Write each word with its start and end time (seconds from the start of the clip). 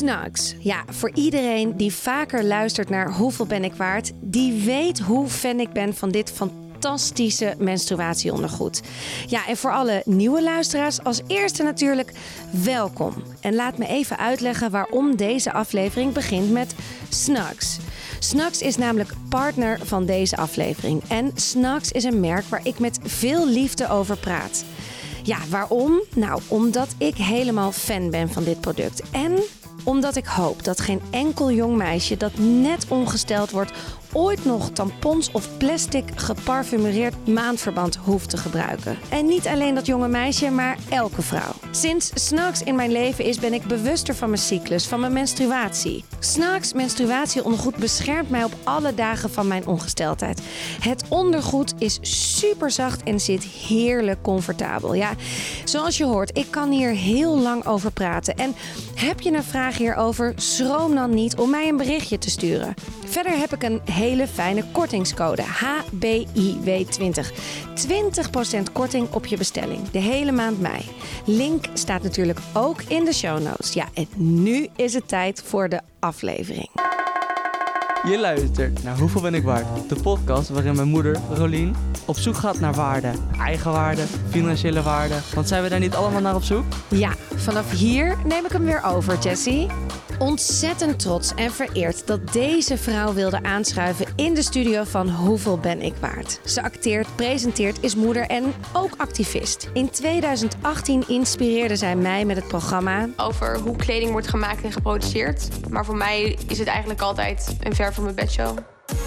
Snugs. 0.00 0.54
Ja, 0.58 0.84
voor 0.88 1.10
iedereen 1.14 1.76
die 1.76 1.92
vaker 1.92 2.44
luistert 2.44 2.88
naar 2.88 3.12
Hoeveel 3.12 3.46
ben 3.46 3.64
ik 3.64 3.74
waard, 3.74 4.12
die 4.20 4.62
weet 4.62 4.98
hoe 4.98 5.28
fan 5.28 5.60
ik 5.60 5.72
ben 5.72 5.94
van 5.94 6.10
dit 6.10 6.32
fantastische 6.32 7.54
menstruatieondergoed. 7.58 8.82
Ja, 9.26 9.46
en 9.46 9.56
voor 9.56 9.72
alle 9.72 10.02
nieuwe 10.04 10.42
luisteraars 10.42 11.02
als 11.02 11.20
eerste 11.26 11.62
natuurlijk 11.62 12.12
welkom. 12.50 13.14
En 13.40 13.54
laat 13.54 13.78
me 13.78 13.86
even 13.86 14.18
uitleggen 14.18 14.70
waarom 14.70 15.16
deze 15.16 15.52
aflevering 15.52 16.12
begint 16.12 16.50
met 16.52 16.74
Snugs. 17.08 17.78
Snugs 18.18 18.62
is 18.62 18.76
namelijk 18.76 19.12
partner 19.28 19.78
van 19.82 20.06
deze 20.06 20.36
aflevering. 20.36 21.02
En 21.08 21.30
Snugs 21.34 21.92
is 21.92 22.04
een 22.04 22.20
merk 22.20 22.44
waar 22.44 22.66
ik 22.66 22.78
met 22.78 22.98
veel 23.02 23.48
liefde 23.48 23.88
over 23.88 24.16
praat. 24.16 24.64
Ja, 25.22 25.38
waarom? 25.48 26.02
Nou, 26.14 26.40
omdat 26.48 26.94
ik 26.98 27.16
helemaal 27.16 27.72
fan 27.72 28.10
ben 28.10 28.28
van 28.28 28.44
dit 28.44 28.60
product. 28.60 29.02
En 29.10 29.38
omdat 29.90 30.16
ik 30.16 30.26
hoop 30.26 30.64
dat 30.64 30.80
geen 30.80 31.00
enkel 31.10 31.50
jong 31.50 31.76
meisje 31.76 32.16
dat 32.16 32.38
net 32.38 32.86
ongesteld 32.88 33.50
wordt 33.50 33.72
ooit 34.12 34.44
nog 34.44 34.70
tampons 34.70 35.30
of 35.32 35.56
plastic 35.56 36.04
geparfumeerd 36.14 37.26
maandverband 37.26 37.96
hoeft 37.96 38.30
te 38.30 38.36
gebruiken. 38.36 38.98
En 39.08 39.26
niet 39.26 39.46
alleen 39.46 39.74
dat 39.74 39.86
jonge 39.86 40.08
meisje, 40.08 40.50
maar 40.50 40.78
elke 40.88 41.22
vrouw. 41.22 41.59
Sinds 41.72 42.10
Snacks 42.14 42.62
in 42.62 42.74
mijn 42.74 42.92
leven 42.92 43.24
is, 43.24 43.38
ben 43.38 43.52
ik 43.52 43.64
bewuster 43.64 44.14
van 44.14 44.28
mijn 44.28 44.42
cyclus, 44.42 44.86
van 44.86 45.00
mijn 45.00 45.12
menstruatie. 45.12 46.04
Snacks 46.18 46.72
menstruatieondergoed 46.72 47.76
beschermt 47.76 48.30
mij 48.30 48.44
op 48.44 48.52
alle 48.64 48.94
dagen 48.94 49.30
van 49.30 49.48
mijn 49.48 49.66
ongesteldheid. 49.66 50.40
Het 50.80 51.04
ondergoed 51.08 51.74
is 51.78 51.98
super 52.02 52.70
zacht 52.70 53.02
en 53.02 53.20
zit 53.20 53.44
heerlijk 53.44 54.22
comfortabel. 54.22 54.94
Ja, 54.94 55.10
zoals 55.64 55.96
je 55.96 56.04
hoort, 56.04 56.38
ik 56.38 56.46
kan 56.50 56.70
hier 56.70 56.90
heel 56.90 57.38
lang 57.38 57.66
over 57.66 57.92
praten. 57.92 58.36
En 58.36 58.54
heb 58.94 59.20
je 59.20 59.32
een 59.32 59.44
vraag 59.44 59.76
hierover, 59.76 60.32
schroom 60.36 60.94
dan 60.94 61.14
niet 61.14 61.36
om 61.36 61.50
mij 61.50 61.68
een 61.68 61.76
berichtje 61.76 62.18
te 62.18 62.30
sturen. 62.30 62.74
Verder 63.06 63.38
heb 63.38 63.54
ik 63.54 63.62
een 63.62 63.80
hele 63.84 64.26
fijne 64.26 64.64
kortingscode 64.72 65.42
HBIW20. 65.42 67.32
20% 67.88 68.72
korting 68.72 69.12
op 69.12 69.26
je 69.26 69.36
bestelling, 69.36 69.90
de 69.90 69.98
hele 69.98 70.32
maand 70.32 70.60
mei. 70.60 70.84
Link 71.24 71.59
staat 71.72 72.02
natuurlijk 72.02 72.38
ook 72.52 72.82
in 72.82 73.04
de 73.04 73.12
show 73.14 73.42
notes. 73.42 73.72
Ja, 73.72 73.88
en 73.94 74.06
nu 74.16 74.68
is 74.76 74.94
het 74.94 75.08
tijd 75.08 75.42
voor 75.42 75.68
de 75.68 75.80
aflevering. 75.98 76.68
Je 78.08 78.18
luistert 78.20 78.82
naar 78.82 78.98
Hoeveel 78.98 79.20
ben 79.20 79.34
ik 79.34 79.42
waard? 79.42 79.88
De 79.88 80.00
podcast 80.02 80.48
waarin 80.48 80.76
mijn 80.76 80.88
moeder, 80.88 81.20
Rolien, 81.32 81.74
op 82.04 82.16
zoek 82.16 82.36
gaat 82.36 82.60
naar 82.60 82.74
waarde. 82.74 83.10
Eigen 83.38 83.72
waarde, 83.72 84.02
financiële 84.30 84.82
waarde. 84.82 85.14
Want 85.34 85.48
zijn 85.48 85.62
we 85.62 85.68
daar 85.68 85.78
niet 85.78 85.94
allemaal 85.94 86.20
naar 86.20 86.34
op 86.34 86.42
zoek? 86.42 86.64
Ja, 86.88 87.14
vanaf 87.34 87.70
hier 87.70 88.16
neem 88.24 88.44
ik 88.44 88.52
hem 88.52 88.64
weer 88.64 88.82
over, 88.84 89.18
Jessie. 89.18 89.66
Ontzettend 90.18 90.98
trots 90.98 91.34
en 91.34 91.52
vereerd 91.52 92.06
dat 92.06 92.32
deze 92.32 92.76
vrouw 92.76 93.12
wilde 93.12 93.42
aanschuiven 93.42 94.06
in 94.16 94.34
de 94.34 94.42
studio 94.42 94.84
van 94.84 95.08
Hoeveel 95.08 95.58
ben 95.58 95.82
ik 95.82 95.94
waard? 96.00 96.40
Ze 96.44 96.62
acteert, 96.62 97.16
presenteert, 97.16 97.78
is 97.80 97.94
moeder 97.94 98.26
en 98.26 98.54
ook 98.72 98.94
activist. 98.96 99.70
In 99.72 99.90
2018 99.90 101.04
inspireerde 101.08 101.76
zij 101.76 101.96
mij 101.96 102.24
met 102.24 102.36
het 102.36 102.48
programma 102.48 103.08
over 103.16 103.58
hoe 103.58 103.76
kleding 103.76 104.10
wordt 104.10 104.28
gemaakt 104.28 104.62
en 104.62 104.72
geproduceerd. 104.72 105.48
Maar 105.70 105.84
voor 105.84 105.96
mij 105.96 106.38
is 106.48 106.58
het 106.58 106.68
eigenlijk 106.68 107.00
altijd 107.00 107.56
een 107.60 107.74
ver 107.74 107.94
van 107.94 108.02
mijn 108.02 108.14
bedshow. 108.14 108.58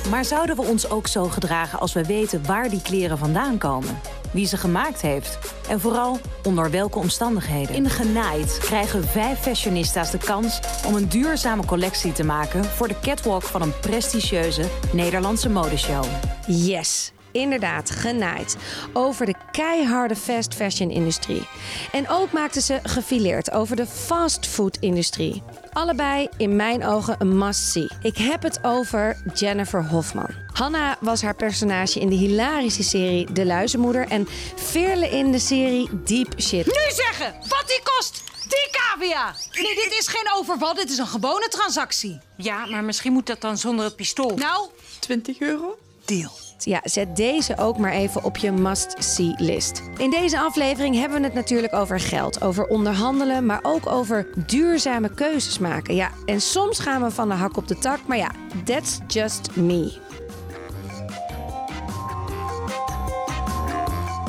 Maar 0.10 0.26
zouden 0.26 0.56
we 0.56 0.62
ons 0.62 0.90
ook 0.90 1.08
zo 1.08 1.28
gedragen 1.28 1.80
als 1.80 1.94
we 1.94 2.06
weten 2.06 2.46
waar 2.46 2.70
die 2.70 2.82
kleren 2.82 3.18
vandaan 3.18 3.58
komen? 3.58 4.00
Wie 4.32 4.48
ze 4.48 4.58
gemaakt 4.58 5.02
heeft? 5.02 5.38
En 5.70 5.80
vooral 5.80 6.20
onder 6.44 6.72
welke 6.72 7.00
omstandigheden? 7.00 7.76
In 7.76 7.90
Genaaid 7.90 8.58
krijgen 8.58 9.04
vijf 9.04 9.40
fashionistas 9.40 10.12
de 10.12 10.18
kans 10.18 10.60
om 10.88 10.96
een 10.96 11.10
duurzame 11.10 11.66
collectie 11.66 12.12
te 12.12 12.24
maken 12.24 12.66
voor 12.66 12.88
de 12.88 13.00
catwalk 13.02 13.44
van 13.44 13.62
een 13.62 13.80
prestigieuze 13.80 14.64
Nederlandse 14.94 15.50
modeshow. 15.50 16.06
Yes, 16.48 17.12
inderdaad, 17.32 17.90
genaaid. 17.90 18.58
Over 18.94 19.26
de 19.26 19.36
keiharde 19.52 20.16
fast 20.16 20.54
fashion 20.54 20.90
industrie. 20.90 21.48
En 21.92 22.10
ook 22.10 22.32
maakten 22.32 22.62
ze 22.62 22.80
gefileerd 22.84 23.52
over 23.52 23.76
de 23.76 23.86
fastfood 23.86 24.78
industrie. 24.80 25.44
Allebei 25.74 26.28
in 26.38 26.56
mijn 26.56 26.86
ogen 26.86 27.16
een 27.20 27.38
must-see. 27.38 27.90
Ik 28.02 28.18
heb 28.18 28.42
het 28.42 28.60
over 28.64 29.22
Jennifer 29.34 29.86
Hofman. 29.86 30.30
Hanna 30.54 30.98
was 31.00 31.22
haar 31.22 31.36
personage 31.36 32.00
in 32.00 32.10
de 32.10 32.16
hilarische 32.16 32.84
serie 32.84 33.32
De 33.32 33.46
Luizenmoeder 33.46 34.08
en 34.08 34.28
Veerle 34.56 35.10
in 35.10 35.32
de 35.32 35.40
serie 35.40 35.90
Deep 36.04 36.42
Shit. 36.42 36.66
Nu 36.66 36.96
zeggen 37.06 37.34
wat 37.48 37.64
die 37.68 37.82
kost! 37.84 38.24
Die 38.44 38.70
cavia! 38.72 39.34
Nee, 39.52 39.76
dit 39.76 39.96
is 40.00 40.08
geen 40.08 40.32
overval, 40.34 40.74
dit 40.74 40.90
is 40.90 40.98
een 40.98 41.08
gewone 41.08 41.48
transactie. 41.48 42.20
Ja, 42.38 42.66
maar 42.66 42.84
misschien 42.84 43.14
moet 43.14 43.26
dat 43.28 43.42
dan 43.42 43.58
zonder 43.58 43.86
het 43.86 43.96
pistool. 43.96 44.36
Nou, 44.36 44.68
20 45.00 45.40
euro? 45.40 45.78
deal. 46.06 46.32
Ja, 46.66 46.80
zet 46.84 47.16
deze 47.16 47.58
ook 47.58 47.78
maar 47.78 47.92
even 47.92 48.24
op 48.24 48.38
je 48.38 48.52
must-see-list. 48.52 49.82
In 49.98 50.10
deze 50.10 50.40
aflevering 50.40 50.96
hebben 50.96 51.18
we 51.18 51.26
het 51.26 51.34
natuurlijk 51.34 51.74
over 51.74 52.00
geld, 52.00 52.42
over 52.42 52.66
onderhandelen, 52.66 53.46
maar 53.46 53.60
ook 53.62 53.88
over 53.88 54.28
duurzame 54.46 55.14
keuzes 55.14 55.60
maken. 55.60 55.96
Ja, 55.96 56.10
en 56.26 56.42
soms 56.42 56.80
gaan 56.80 57.02
we 57.02 57.12
van 57.12 57.30
de 57.30 57.36
hak 57.36 57.58
op 57.58 57.68
de 57.68 57.78
tak, 57.78 58.00
maar 58.08 58.18
ja, 58.18 58.32
that's 58.66 59.00
just 59.08 59.56
me. 59.56 60.02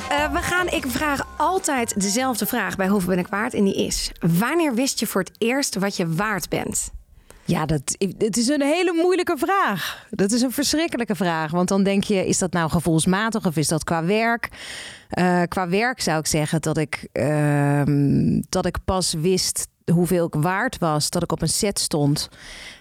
Eh, 0.09 0.33
we 0.33 0.39
gaan, 0.39 0.69
ik 0.69 0.87
vraag 0.87 1.27
altijd 1.37 2.01
dezelfde 2.01 2.47
vraag 2.47 2.77
bij 2.77 2.89
Hoeveel 2.89 3.09
ben 3.09 3.19
ik 3.19 3.27
waard? 3.27 3.55
En 3.55 3.65
die 3.65 3.87
is, 3.87 4.13
wanneer 4.39 4.75
wist 4.75 5.01
je 5.01 5.07
voor 5.07 5.21
het 5.21 5.33
eerst 5.39 5.75
wat 5.75 5.97
je 5.97 6.15
waard 6.15 6.49
bent? 6.49 6.91
Ja, 7.47 7.67
dat, 7.67 7.97
het 8.19 8.37
is 8.37 8.49
een 8.49 8.63
hele 8.63 8.93
moeilijke 8.93 9.37
vraag. 9.39 10.07
Dat 10.11 10.33
is 10.33 10.43
een 10.43 10.53
verschrikkelijke 10.53 11.15
vraag. 11.15 11.51
Want 11.51 11.69
dan 11.69 11.83
denk 11.83 12.05
je, 12.05 12.27
is 12.27 12.39
dat 12.39 12.53
nou 12.53 12.71
gevoelsmatig 12.71 13.47
of 13.47 13.57
is 13.57 13.69
dat 13.69 13.85
qua 13.85 14.05
werk? 14.05 14.49
Eh, 15.09 15.43
qua 15.49 15.69
werk 15.69 16.01
zou 16.01 16.19
ik 16.19 16.27
zeggen 16.27 16.61
dat 16.61 16.77
ik, 16.77 17.09
ehm, 17.13 18.41
dat 18.49 18.67
ik 18.67 18.77
pas 18.85 19.13
wist 19.13 19.69
hoeveel 19.93 20.27
ik 20.27 20.35
waard 20.35 20.79
was. 20.79 21.11
Dat 21.11 21.23
ik 21.23 21.33
op 21.33 21.43
een 21.43 21.49
set 21.49 21.79
stond 21.79 22.29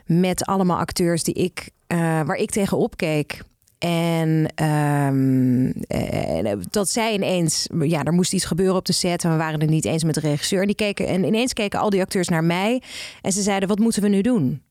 met 0.06 0.46
allemaal 0.46 0.78
acteurs 0.78 1.24
die 1.24 1.34
ik, 1.34 1.70
eh, 1.88 1.98
waar 1.98 2.36
ik 2.36 2.52
tegen 2.52 2.78
opkeek. 2.78 3.42
En 3.84 4.48
eh, 4.56 6.54
dat 6.70 6.90
zij 6.90 7.14
ineens, 7.14 7.68
ja, 7.80 8.04
er 8.04 8.14
moest 8.14 8.34
iets 8.34 8.46
gebeuren 8.46 8.76
op 8.76 8.86
de 8.86 8.94
set 8.94 9.24
en 9.24 9.32
we 9.32 9.38
waren 9.38 9.60
het 9.60 9.70
niet 9.70 9.86
eens 9.86 10.04
met 10.04 10.14
de 10.16 10.20
regisseur. 10.20 10.62
En, 10.62 10.66
die 10.66 10.76
keken, 10.76 11.08
en 11.08 11.24
ineens 11.24 11.54
keken 11.54 11.80
al 11.80 11.90
die 11.90 12.02
acteurs 12.02 12.28
naar 12.28 12.44
mij 12.44 12.82
en 13.22 13.32
ze 13.32 13.42
zeiden: 13.42 13.70
Wat 13.70 13.80
moeten 13.80 14.02
we 14.02 14.08
nu 14.08 14.22
doen? 14.22 14.62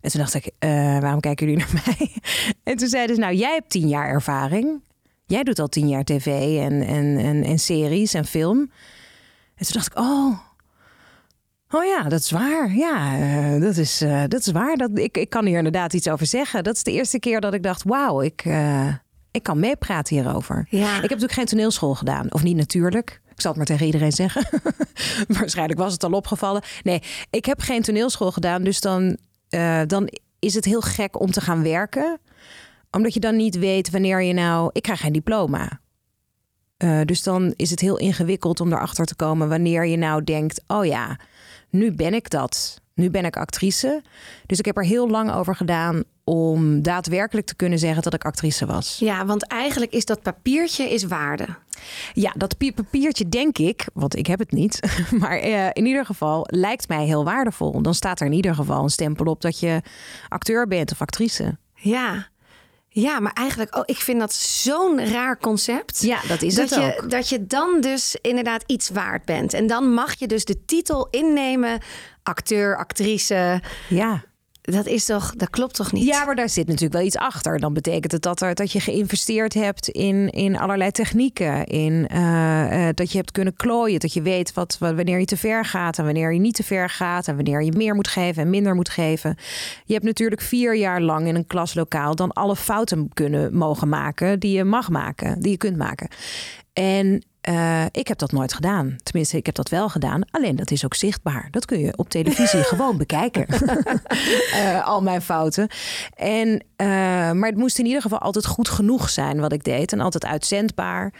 En 0.00 0.10
toen 0.10 0.20
dacht 0.20 0.34
ik: 0.34 0.50
eh, 0.58 0.70
Waarom 0.98 1.20
kijken 1.20 1.46
jullie 1.46 1.64
naar 1.64 1.82
mij? 1.86 2.10
En 2.62 2.76
toen 2.76 2.88
zeiden 2.88 3.14
ze: 3.14 3.20
Nou, 3.20 3.34
jij 3.34 3.54
hebt 3.54 3.70
tien 3.70 3.88
jaar 3.88 4.08
ervaring. 4.08 4.82
Jij 5.26 5.42
doet 5.42 5.58
al 5.58 5.68
tien 5.68 5.88
jaar 5.88 6.04
tv 6.04 6.26
en, 6.60 6.82
en, 6.82 7.18
en, 7.18 7.44
en 7.44 7.58
series 7.58 8.14
en 8.14 8.24
film. 8.24 8.58
En 9.54 9.66
toen 9.66 9.72
dacht 9.72 9.86
ik: 9.86 9.98
Oh. 9.98 10.47
Oh 11.70 11.84
ja, 11.84 12.02
dat 12.02 12.20
is 12.20 12.30
waar. 12.30 12.74
Ja, 12.74 13.18
eh, 13.18 13.60
dat, 13.60 13.76
is, 13.76 14.00
eh, 14.00 14.22
dat 14.28 14.40
is 14.40 14.52
waar. 14.52 14.76
Dat, 14.76 14.90
ik, 14.94 15.16
ik 15.16 15.30
kan 15.30 15.46
hier 15.46 15.56
inderdaad 15.56 15.92
iets 15.92 16.08
over 16.08 16.26
zeggen. 16.26 16.64
Dat 16.64 16.76
is 16.76 16.82
de 16.82 16.92
eerste 16.92 17.18
keer 17.18 17.40
dat 17.40 17.54
ik 17.54 17.62
dacht: 17.62 17.82
wauw, 17.82 18.20
ik, 18.20 18.42
eh, 18.44 18.88
ik 19.30 19.42
kan 19.42 19.60
meepraten 19.60 20.16
hierover. 20.16 20.66
Ja. 20.70 20.86
Ik 20.86 20.92
heb 20.92 21.02
natuurlijk 21.02 21.32
geen 21.32 21.46
toneelschool 21.46 21.94
gedaan. 21.94 22.32
Of 22.32 22.42
niet 22.42 22.56
natuurlijk. 22.56 23.20
Ik 23.34 23.40
zal 23.40 23.50
het 23.50 23.58
maar 23.58 23.66
tegen 23.66 23.86
iedereen 23.86 24.12
zeggen. 24.12 24.48
Waarschijnlijk 25.38 25.78
was 25.78 25.92
het 25.92 26.04
al 26.04 26.12
opgevallen. 26.12 26.62
Nee, 26.82 27.02
ik 27.30 27.44
heb 27.44 27.60
geen 27.60 27.82
toneelschool 27.82 28.32
gedaan. 28.32 28.62
Dus 28.62 28.80
dan, 28.80 29.16
dan 29.86 30.08
is 30.38 30.54
het 30.54 30.64
heel 30.64 30.80
gek 30.80 31.20
om 31.20 31.30
te 31.30 31.40
gaan 31.40 31.62
werken. 31.62 32.18
Omdat 32.90 33.14
je 33.14 33.20
dan 33.20 33.36
niet 33.36 33.58
weet 33.58 33.90
wanneer 33.90 34.22
je 34.22 34.32
nou... 34.32 34.70
Ik 34.72 34.82
krijg 34.82 35.00
geen 35.00 35.12
diploma. 35.12 35.80
Dus 37.04 37.22
dan 37.22 37.52
is 37.56 37.70
het 37.70 37.80
heel 37.80 37.98
ingewikkeld 37.98 38.60
om 38.60 38.72
erachter 38.72 39.04
te 39.04 39.16
komen 39.16 39.48
wanneer 39.48 39.86
je 39.86 39.96
nou 39.96 40.24
denkt: 40.24 40.62
oh 40.66 40.84
ja, 40.84 41.18
nu 41.70 41.92
ben 41.92 42.14
ik 42.14 42.30
dat. 42.30 42.80
Nu 42.94 43.10
ben 43.10 43.24
ik 43.24 43.36
actrice. 43.36 44.02
Dus 44.46 44.58
ik 44.58 44.64
heb 44.64 44.76
er 44.76 44.84
heel 44.84 45.08
lang 45.10 45.32
over 45.32 45.56
gedaan 45.56 46.02
om 46.24 46.82
daadwerkelijk 46.82 47.46
te 47.46 47.54
kunnen 47.56 47.78
zeggen 47.78 48.02
dat 48.02 48.14
ik 48.14 48.24
actrice 48.24 48.66
was. 48.66 48.96
Ja, 48.98 49.26
want 49.26 49.46
eigenlijk 49.46 49.92
is 49.92 50.04
dat 50.04 50.22
papiertje 50.22 50.84
is 50.90 51.04
waarde. 51.04 51.46
Ja, 52.14 52.32
dat 52.36 52.56
pi- 52.56 52.72
papiertje 52.72 53.28
denk 53.28 53.58
ik, 53.58 53.86
want 53.92 54.16
ik 54.16 54.26
heb 54.26 54.38
het 54.38 54.52
niet. 54.52 54.80
Maar 55.20 55.38
eh, 55.38 55.66
in 55.72 55.86
ieder 55.86 56.06
geval 56.06 56.46
lijkt 56.50 56.88
mij 56.88 57.04
heel 57.04 57.24
waardevol. 57.24 57.82
Dan 57.82 57.94
staat 57.94 58.20
er 58.20 58.26
in 58.26 58.32
ieder 58.32 58.54
geval 58.54 58.82
een 58.82 58.90
stempel 58.90 59.26
op 59.26 59.40
dat 59.40 59.60
je 59.60 59.82
acteur 60.28 60.66
bent 60.66 60.92
of 60.92 61.00
actrice. 61.00 61.56
Ja. 61.74 62.28
Ja, 63.00 63.20
maar 63.20 63.32
eigenlijk, 63.32 63.76
oh, 63.76 63.82
ik 63.84 63.96
vind 63.96 64.20
dat 64.20 64.32
zo'n 64.32 65.10
raar 65.10 65.38
concept. 65.38 66.02
Ja, 66.02 66.20
dat 66.28 66.42
is 66.42 66.54
dat 66.54 66.70
het 66.70 66.78
je, 66.78 66.98
ook. 67.02 67.10
Dat 67.10 67.28
je 67.28 67.46
dan 67.46 67.80
dus 67.80 68.16
inderdaad 68.20 68.64
iets 68.66 68.88
waard 68.88 69.24
bent. 69.24 69.52
En 69.52 69.66
dan 69.66 69.92
mag 69.92 70.18
je 70.18 70.26
dus 70.26 70.44
de 70.44 70.64
titel 70.64 71.08
innemen, 71.10 71.80
acteur, 72.22 72.76
actrice. 72.76 73.60
Ja. 73.88 74.24
Dat 74.72 74.86
is 74.86 75.04
toch, 75.04 75.32
dat 75.36 75.50
klopt 75.50 75.74
toch 75.74 75.92
niet? 75.92 76.04
Ja, 76.04 76.24
maar 76.24 76.34
daar 76.34 76.48
zit 76.48 76.66
natuurlijk 76.66 76.92
wel 76.94 77.06
iets 77.06 77.16
achter. 77.16 77.58
Dan 77.58 77.72
betekent 77.72 78.12
het 78.12 78.22
dat, 78.22 78.40
er, 78.40 78.54
dat 78.54 78.72
je 78.72 78.80
geïnvesteerd 78.80 79.54
hebt 79.54 79.88
in, 79.88 80.30
in 80.30 80.58
allerlei 80.58 80.90
technieken. 80.90 81.66
In, 81.66 82.08
uh, 82.12 82.88
dat 82.94 83.10
je 83.12 83.18
hebt 83.18 83.32
kunnen 83.32 83.56
klooien. 83.56 84.00
Dat 84.00 84.12
je 84.12 84.22
weet 84.22 84.52
wat, 84.52 84.76
wat, 84.78 84.94
wanneer 84.94 85.18
je 85.18 85.24
te 85.24 85.36
ver 85.36 85.64
gaat 85.64 85.98
en 85.98 86.04
wanneer 86.04 86.32
je 86.32 86.40
niet 86.40 86.54
te 86.54 86.62
ver 86.62 86.90
gaat. 86.90 87.28
En 87.28 87.34
wanneer 87.34 87.62
je 87.62 87.72
meer 87.72 87.94
moet 87.94 88.08
geven 88.08 88.42
en 88.42 88.50
minder 88.50 88.74
moet 88.74 88.88
geven. 88.88 89.36
Je 89.84 89.92
hebt 89.92 90.04
natuurlijk 90.04 90.40
vier 90.40 90.76
jaar 90.76 91.00
lang 91.00 91.26
in 91.26 91.34
een 91.34 91.46
klaslokaal 91.46 92.14
dan 92.14 92.32
alle 92.32 92.56
fouten 92.56 93.08
kunnen 93.14 93.54
mogen 93.54 93.88
maken 93.88 94.40
die 94.40 94.56
je 94.56 94.64
mag 94.64 94.90
maken, 94.90 95.40
die 95.40 95.50
je 95.50 95.56
kunt 95.56 95.76
maken. 95.76 96.08
En 96.72 97.22
uh, 97.48 97.84
ik 97.90 98.08
heb 98.08 98.18
dat 98.18 98.32
nooit 98.32 98.52
gedaan. 98.52 98.96
Tenminste, 99.02 99.36
ik 99.36 99.46
heb 99.46 99.54
dat 99.54 99.68
wel 99.68 99.88
gedaan. 99.88 100.22
Alleen 100.30 100.56
dat 100.56 100.70
is 100.70 100.84
ook 100.84 100.94
zichtbaar. 100.94 101.48
Dat 101.50 101.64
kun 101.64 101.78
je 101.78 101.96
op 101.96 102.08
televisie 102.08 102.62
gewoon 102.72 102.96
bekijken. 102.96 103.46
uh, 104.54 104.86
al 104.92 105.02
mijn 105.02 105.22
fouten. 105.22 105.68
En, 106.14 106.48
uh, 106.48 106.86
maar 107.32 107.48
het 107.48 107.56
moest 107.56 107.78
in 107.78 107.86
ieder 107.86 108.02
geval 108.02 108.18
altijd 108.18 108.46
goed 108.46 108.68
genoeg 108.68 109.10
zijn 109.10 109.40
wat 109.40 109.52
ik 109.52 109.64
deed. 109.64 109.92
En 109.92 110.00
altijd 110.00 110.24
uitzendbaar. 110.24 111.12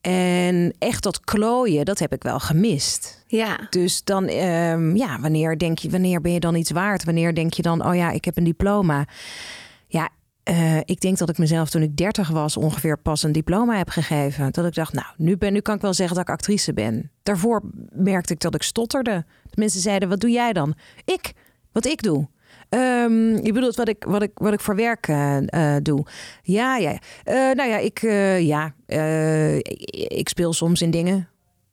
En 0.00 0.74
echt 0.78 1.02
dat 1.02 1.20
klooien, 1.20 1.84
dat 1.84 1.98
heb 1.98 2.12
ik 2.12 2.22
wel 2.22 2.40
gemist. 2.40 3.24
Ja. 3.26 3.58
Dus 3.70 4.04
dan, 4.04 4.28
um, 4.28 4.96
ja, 4.96 5.20
wanneer 5.20 5.58
denk 5.58 5.78
je, 5.78 5.90
wanneer 5.90 6.20
ben 6.20 6.32
je 6.32 6.40
dan 6.40 6.54
iets 6.54 6.70
waard? 6.70 7.04
Wanneer 7.04 7.34
denk 7.34 7.52
je 7.54 7.62
dan, 7.62 7.86
oh 7.86 7.94
ja, 7.94 8.10
ik 8.10 8.24
heb 8.24 8.36
een 8.36 8.44
diploma? 8.44 9.04
Uh, 10.50 10.76
ik 10.84 11.00
denk 11.00 11.18
dat 11.18 11.28
ik 11.28 11.38
mezelf 11.38 11.70
toen 11.70 11.82
ik 11.82 11.96
30 11.96 12.28
was 12.28 12.56
ongeveer 12.56 12.98
pas 12.98 13.22
een 13.22 13.32
diploma 13.32 13.76
heb 13.76 13.88
gegeven. 13.88 14.52
Dat 14.52 14.66
ik 14.66 14.74
dacht, 14.74 14.92
nou, 14.92 15.06
nu, 15.16 15.36
ben, 15.36 15.52
nu 15.52 15.60
kan 15.60 15.74
ik 15.74 15.80
wel 15.80 15.94
zeggen 15.94 16.16
dat 16.16 16.24
ik 16.24 16.30
actrice 16.30 16.72
ben. 16.72 17.10
Daarvoor 17.22 17.62
merkte 17.90 18.32
ik 18.32 18.40
dat 18.40 18.54
ik 18.54 18.62
stotterde. 18.62 19.24
De 19.42 19.60
mensen 19.60 19.80
zeiden, 19.80 20.08
wat 20.08 20.20
doe 20.20 20.30
jij 20.30 20.52
dan? 20.52 20.74
Ik, 21.04 21.32
wat 21.72 21.86
ik 21.86 22.02
doe. 22.02 22.28
Um, 22.68 23.44
je 23.44 23.52
bedoelt 23.52 23.76
wat 23.76 23.88
ik, 23.88 24.04
wat 24.04 24.22
ik, 24.22 24.30
wat 24.34 24.52
ik 24.52 24.60
voor 24.60 24.76
werk 24.76 25.08
uh, 25.08 25.36
uh, 25.40 25.76
doe. 25.82 26.06
Ja, 26.42 26.76
ja. 26.76 26.98
nou 27.24 27.68
ja, 27.68 27.78
ik, 27.78 28.00
ja 28.40 28.74
ik 30.08 30.28
speel 30.28 30.52
soms 30.52 30.82
in 30.82 30.90
dingen. 30.90 31.28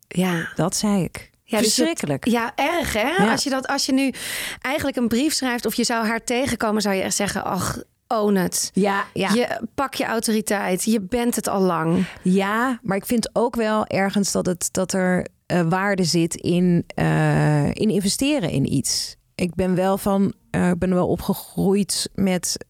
Ja. 0.07 0.50
Dat 0.56 0.75
zei 0.75 1.04
ik. 1.04 1.30
Ja, 1.44 1.57
Verschrikkelijk. 1.57 2.24
Dus 2.24 2.33
het, 2.33 2.42
ja, 2.42 2.65
erg 2.65 2.94
hè? 2.94 3.24
Ja. 3.24 3.31
Als, 3.31 3.44
je 3.44 3.50
dat, 3.50 3.68
als 3.68 3.86
je 3.86 3.94
nu 3.94 4.13
eigenlijk 4.62 4.98
een 4.98 5.07
brief 5.07 5.33
schrijft 5.33 5.65
of 5.65 5.74
je 5.74 5.83
zou 5.83 6.06
haar 6.06 6.24
tegenkomen, 6.24 6.81
zou 6.81 6.95
je 6.95 7.01
echt 7.01 7.15
zeggen: 7.15 7.44
Ach, 7.44 7.81
own 8.14 8.36
het. 8.36 8.72
Ja, 8.74 9.06
ja. 9.14 9.34
Je 9.34 9.68
pak 9.76 9.94
je 9.94 10.06
autoriteit. 10.06 10.84
Je 10.84 11.02
bent 11.02 11.36
het 11.36 11.48
al 11.48 11.62
lang. 11.62 12.06
Ja, 12.22 12.80
maar 12.82 12.98
ik 12.98 13.06
vind 13.06 13.30
ook 13.34 13.56
wel 13.56 13.86
ergens 13.86 14.32
dat, 14.32 14.46
het, 14.46 14.70
dat 14.72 14.94
er 14.94 15.28
uh, 15.48 15.62
waarde 15.62 16.04
zit 16.04 16.36
in, 16.36 16.86
uh, 16.96 17.68
in 17.68 17.90
investeren 17.90 18.50
in 18.50 18.74
iets. 18.74 19.16
Ik 19.36 19.56
ben 19.56 19.76
wel 19.76 19.98
van, 19.98 20.34
uh, 20.52 20.72
ben 20.78 20.94
wel 20.94 21.08
opgegroeid 21.08 22.10
met, 22.16 22.66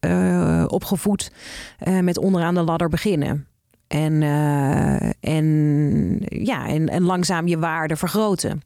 opgevoed 0.66 1.30
met 2.00 2.18
onderaan 2.18 2.54
de 2.54 2.62
ladder 2.62 2.88
beginnen. 2.88 3.46
En, 3.86 4.22
en, 5.20 6.16
ja, 6.26 6.66
en, 6.66 6.88
en 6.88 7.02
langzaam 7.02 7.46
je 7.46 7.58
waarde 7.58 7.96
vergroten. 7.96 8.62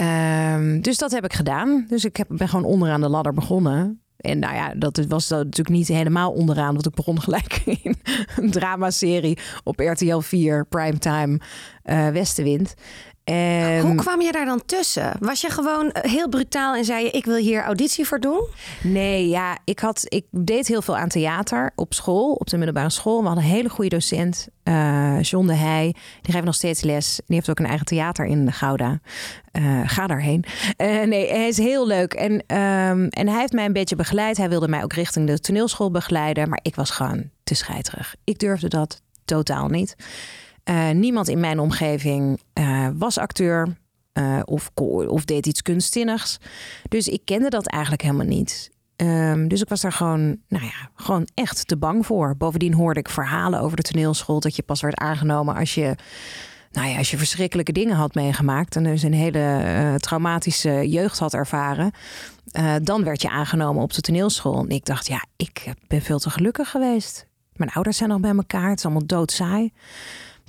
Um, 0.00 0.80
dus 0.80 0.98
dat 0.98 1.10
heb 1.10 1.24
ik 1.24 1.32
gedaan. 1.32 1.86
Dus 1.88 2.04
ik 2.04 2.16
heb, 2.16 2.26
ben 2.30 2.48
gewoon 2.48 2.64
onderaan 2.64 3.00
de 3.00 3.08
ladder 3.08 3.34
begonnen. 3.34 4.02
En 4.18 4.38
nou 4.38 4.54
ja, 4.54 4.74
dat 4.74 5.04
was 5.08 5.28
natuurlijk 5.28 5.68
niet 5.68 5.88
helemaal 5.88 6.32
onderaan. 6.32 6.72
Want 6.72 6.86
ik 6.86 6.94
begon 6.94 7.20
gelijk 7.28 7.62
in 7.64 7.96
een 8.36 8.50
dramaserie 8.50 9.38
op 9.64 9.78
RTL 9.80 10.18
4, 10.18 10.66
primetime, 10.66 11.40
uh, 11.84 12.08
Westenwind. 12.08 12.74
En... 13.28 13.80
Hoe 13.80 13.94
kwam 13.94 14.20
je 14.20 14.32
daar 14.32 14.44
dan 14.44 14.62
tussen? 14.66 15.12
Was 15.20 15.40
je 15.40 15.50
gewoon 15.50 15.90
heel 15.92 16.28
brutaal 16.28 16.74
en 16.74 16.84
zei 16.84 17.04
je: 17.04 17.10
Ik 17.10 17.24
wil 17.24 17.36
hier 17.36 17.62
auditie 17.62 18.06
voor 18.06 18.20
doen? 18.20 18.46
Nee, 18.82 19.28
ja, 19.28 19.58
ik, 19.64 19.78
had, 19.78 20.04
ik 20.08 20.24
deed 20.30 20.66
heel 20.66 20.82
veel 20.82 20.96
aan 20.96 21.08
theater 21.08 21.70
op 21.74 21.94
school, 21.94 22.32
op 22.32 22.48
de 22.48 22.56
middelbare 22.56 22.90
school. 22.90 23.20
We 23.20 23.26
hadden 23.26 23.44
een 23.44 23.50
hele 23.50 23.68
goede 23.68 23.90
docent, 23.90 24.48
uh, 24.64 25.22
John 25.22 25.46
de 25.46 25.54
Heij. 25.54 25.94
Die 26.22 26.32
geeft 26.32 26.44
nog 26.44 26.54
steeds 26.54 26.82
les. 26.82 27.20
Die 27.26 27.36
heeft 27.36 27.50
ook 27.50 27.58
een 27.58 27.66
eigen 27.66 27.86
theater 27.86 28.26
in 28.26 28.52
Gouda. 28.52 29.00
Uh, 29.52 29.80
ga 29.84 30.06
daarheen. 30.06 30.44
Uh, 30.78 31.02
nee, 31.02 31.28
hij 31.28 31.48
is 31.48 31.58
heel 31.58 31.86
leuk. 31.86 32.12
En, 32.12 32.32
um, 32.32 33.08
en 33.08 33.28
hij 33.28 33.40
heeft 33.40 33.52
mij 33.52 33.64
een 33.64 33.72
beetje 33.72 33.96
begeleid. 33.96 34.36
Hij 34.36 34.48
wilde 34.48 34.68
mij 34.68 34.82
ook 34.82 34.92
richting 34.92 35.26
de 35.26 35.40
toneelschool 35.40 35.90
begeleiden. 35.90 36.48
Maar 36.48 36.60
ik 36.62 36.74
was 36.74 36.90
gewoon 36.90 37.30
te 37.44 37.54
scheiterig. 37.54 38.14
Ik 38.24 38.38
durfde 38.38 38.68
dat 38.68 39.02
totaal 39.24 39.68
niet. 39.68 39.96
Uh, 40.70 40.90
niemand 40.90 41.28
in 41.28 41.40
mijn 41.40 41.58
omgeving 41.58 42.40
uh, 42.54 42.88
was 42.94 43.18
acteur 43.18 43.76
uh, 44.12 44.40
of, 44.44 44.70
of 45.08 45.24
deed 45.24 45.46
iets 45.46 45.62
kunstzinnigs. 45.62 46.38
Dus 46.88 47.08
ik 47.08 47.24
kende 47.24 47.48
dat 47.48 47.66
eigenlijk 47.66 48.02
helemaal 48.02 48.26
niet. 48.26 48.70
Um, 48.96 49.48
dus 49.48 49.60
ik 49.60 49.68
was 49.68 49.80
daar 49.80 49.92
gewoon, 49.92 50.38
nou 50.48 50.64
ja, 50.64 50.90
gewoon 50.94 51.28
echt 51.34 51.68
te 51.68 51.76
bang 51.76 52.06
voor. 52.06 52.36
Bovendien 52.36 52.74
hoorde 52.74 53.00
ik 53.00 53.08
verhalen 53.08 53.60
over 53.60 53.76
de 53.76 53.82
toneelschool 53.82 54.40
dat 54.40 54.56
je 54.56 54.62
pas 54.62 54.80
werd 54.80 54.96
aangenomen 54.96 55.54
als 55.54 55.74
je, 55.74 55.94
nou 56.72 56.88
ja, 56.88 56.98
als 56.98 57.10
je 57.10 57.18
verschrikkelijke 57.18 57.72
dingen 57.72 57.96
had 57.96 58.14
meegemaakt 58.14 58.76
en 58.76 58.84
dus 58.84 59.02
een 59.02 59.14
hele 59.14 59.94
traumatische 59.96 60.88
jeugd 60.88 61.18
had 61.18 61.34
ervaren. 61.34 61.90
dan 62.82 63.04
werd 63.04 63.22
je 63.22 63.30
aangenomen 63.30 63.82
op 63.82 63.92
de 63.92 64.00
toneelschool. 64.00 64.60
En 64.60 64.68
ik 64.68 64.84
dacht, 64.84 65.06
ja, 65.06 65.24
ik 65.36 65.72
ben 65.86 66.02
veel 66.02 66.18
te 66.18 66.30
gelukkig 66.30 66.70
geweest. 66.70 67.26
Mijn 67.52 67.70
ouders 67.70 67.96
zijn 67.96 68.08
nog 68.08 68.20
bij 68.20 68.34
elkaar. 68.34 68.68
Het 68.68 68.78
is 68.78 68.84
allemaal 68.84 69.06
doodsaai. 69.06 69.72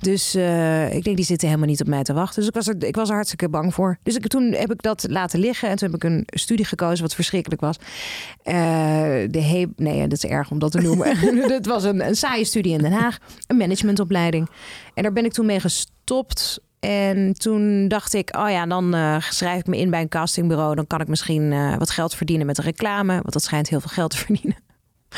Dus 0.00 0.34
uh, 0.34 0.94
ik 0.94 1.04
denk, 1.04 1.16
die 1.16 1.24
zitten 1.24 1.48
helemaal 1.48 1.68
niet 1.68 1.80
op 1.80 1.86
mij 1.86 2.02
te 2.02 2.12
wachten. 2.12 2.38
Dus 2.38 2.48
ik 2.48 2.54
was 2.54 2.66
er, 2.68 2.84
ik 2.84 2.96
was 2.96 3.08
er 3.08 3.14
hartstikke 3.14 3.48
bang 3.48 3.74
voor. 3.74 3.98
Dus 4.02 4.16
ik, 4.16 4.26
toen 4.26 4.52
heb 4.52 4.72
ik 4.72 4.82
dat 4.82 5.06
laten 5.08 5.40
liggen. 5.40 5.68
En 5.68 5.76
toen 5.76 5.90
heb 5.90 6.04
ik 6.04 6.10
een 6.10 6.22
studie 6.26 6.64
gekozen 6.64 7.02
wat 7.02 7.14
verschrikkelijk 7.14 7.60
was. 7.60 7.76
Uh, 7.78 8.54
de 9.30 9.42
he 9.42 9.66
nee, 9.76 10.00
dat 10.08 10.24
is 10.24 10.30
erg 10.30 10.50
om 10.50 10.58
dat 10.58 10.72
te 10.72 10.80
noemen. 10.80 11.16
Het 11.52 11.66
was 11.66 11.84
een, 11.84 12.06
een 12.06 12.16
saaie 12.16 12.44
studie 12.44 12.72
in 12.72 12.82
Den 12.82 12.92
Haag. 12.92 13.18
Een 13.46 13.56
managementopleiding. 13.56 14.48
En 14.94 15.02
daar 15.02 15.12
ben 15.12 15.24
ik 15.24 15.32
toen 15.32 15.46
mee 15.46 15.60
gestopt. 15.60 16.60
En 16.80 17.32
toen 17.32 17.88
dacht 17.88 18.14
ik, 18.14 18.36
oh 18.36 18.50
ja, 18.50 18.66
dan 18.66 18.94
uh, 18.94 19.20
schrijf 19.20 19.58
ik 19.58 19.66
me 19.66 19.76
in 19.76 19.90
bij 19.90 20.00
een 20.00 20.08
castingbureau. 20.08 20.74
Dan 20.74 20.86
kan 20.86 21.00
ik 21.00 21.08
misschien 21.08 21.42
uh, 21.42 21.76
wat 21.76 21.90
geld 21.90 22.14
verdienen 22.14 22.46
met 22.46 22.56
de 22.56 22.62
reclame. 22.62 23.12
Want 23.12 23.32
dat 23.32 23.42
schijnt 23.42 23.68
heel 23.68 23.80
veel 23.80 23.90
geld 23.90 24.10
te 24.10 24.16
verdienen. 24.16 24.56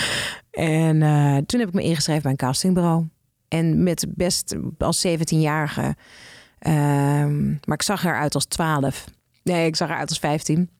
en 0.50 0.96
uh, 1.00 1.36
toen 1.46 1.60
heb 1.60 1.68
ik 1.68 1.74
me 1.74 1.82
ingeschreven 1.82 2.22
bij 2.22 2.30
een 2.30 2.36
castingbureau. 2.36 3.06
En 3.52 3.82
met 3.82 4.06
best 4.08 4.56
als 4.78 5.06
17-jarige. 5.06 5.82
Um, 5.82 5.94
ehm, 6.58 7.48
maar 7.50 7.76
ik 7.76 7.82
zag 7.82 8.04
eruit 8.04 8.34
als 8.34 8.44
12. 8.44 9.04
Nee, 9.42 9.66
ik 9.66 9.76
zag 9.76 9.88
eruit 9.88 10.08
als 10.08 10.18
15. 10.18 10.70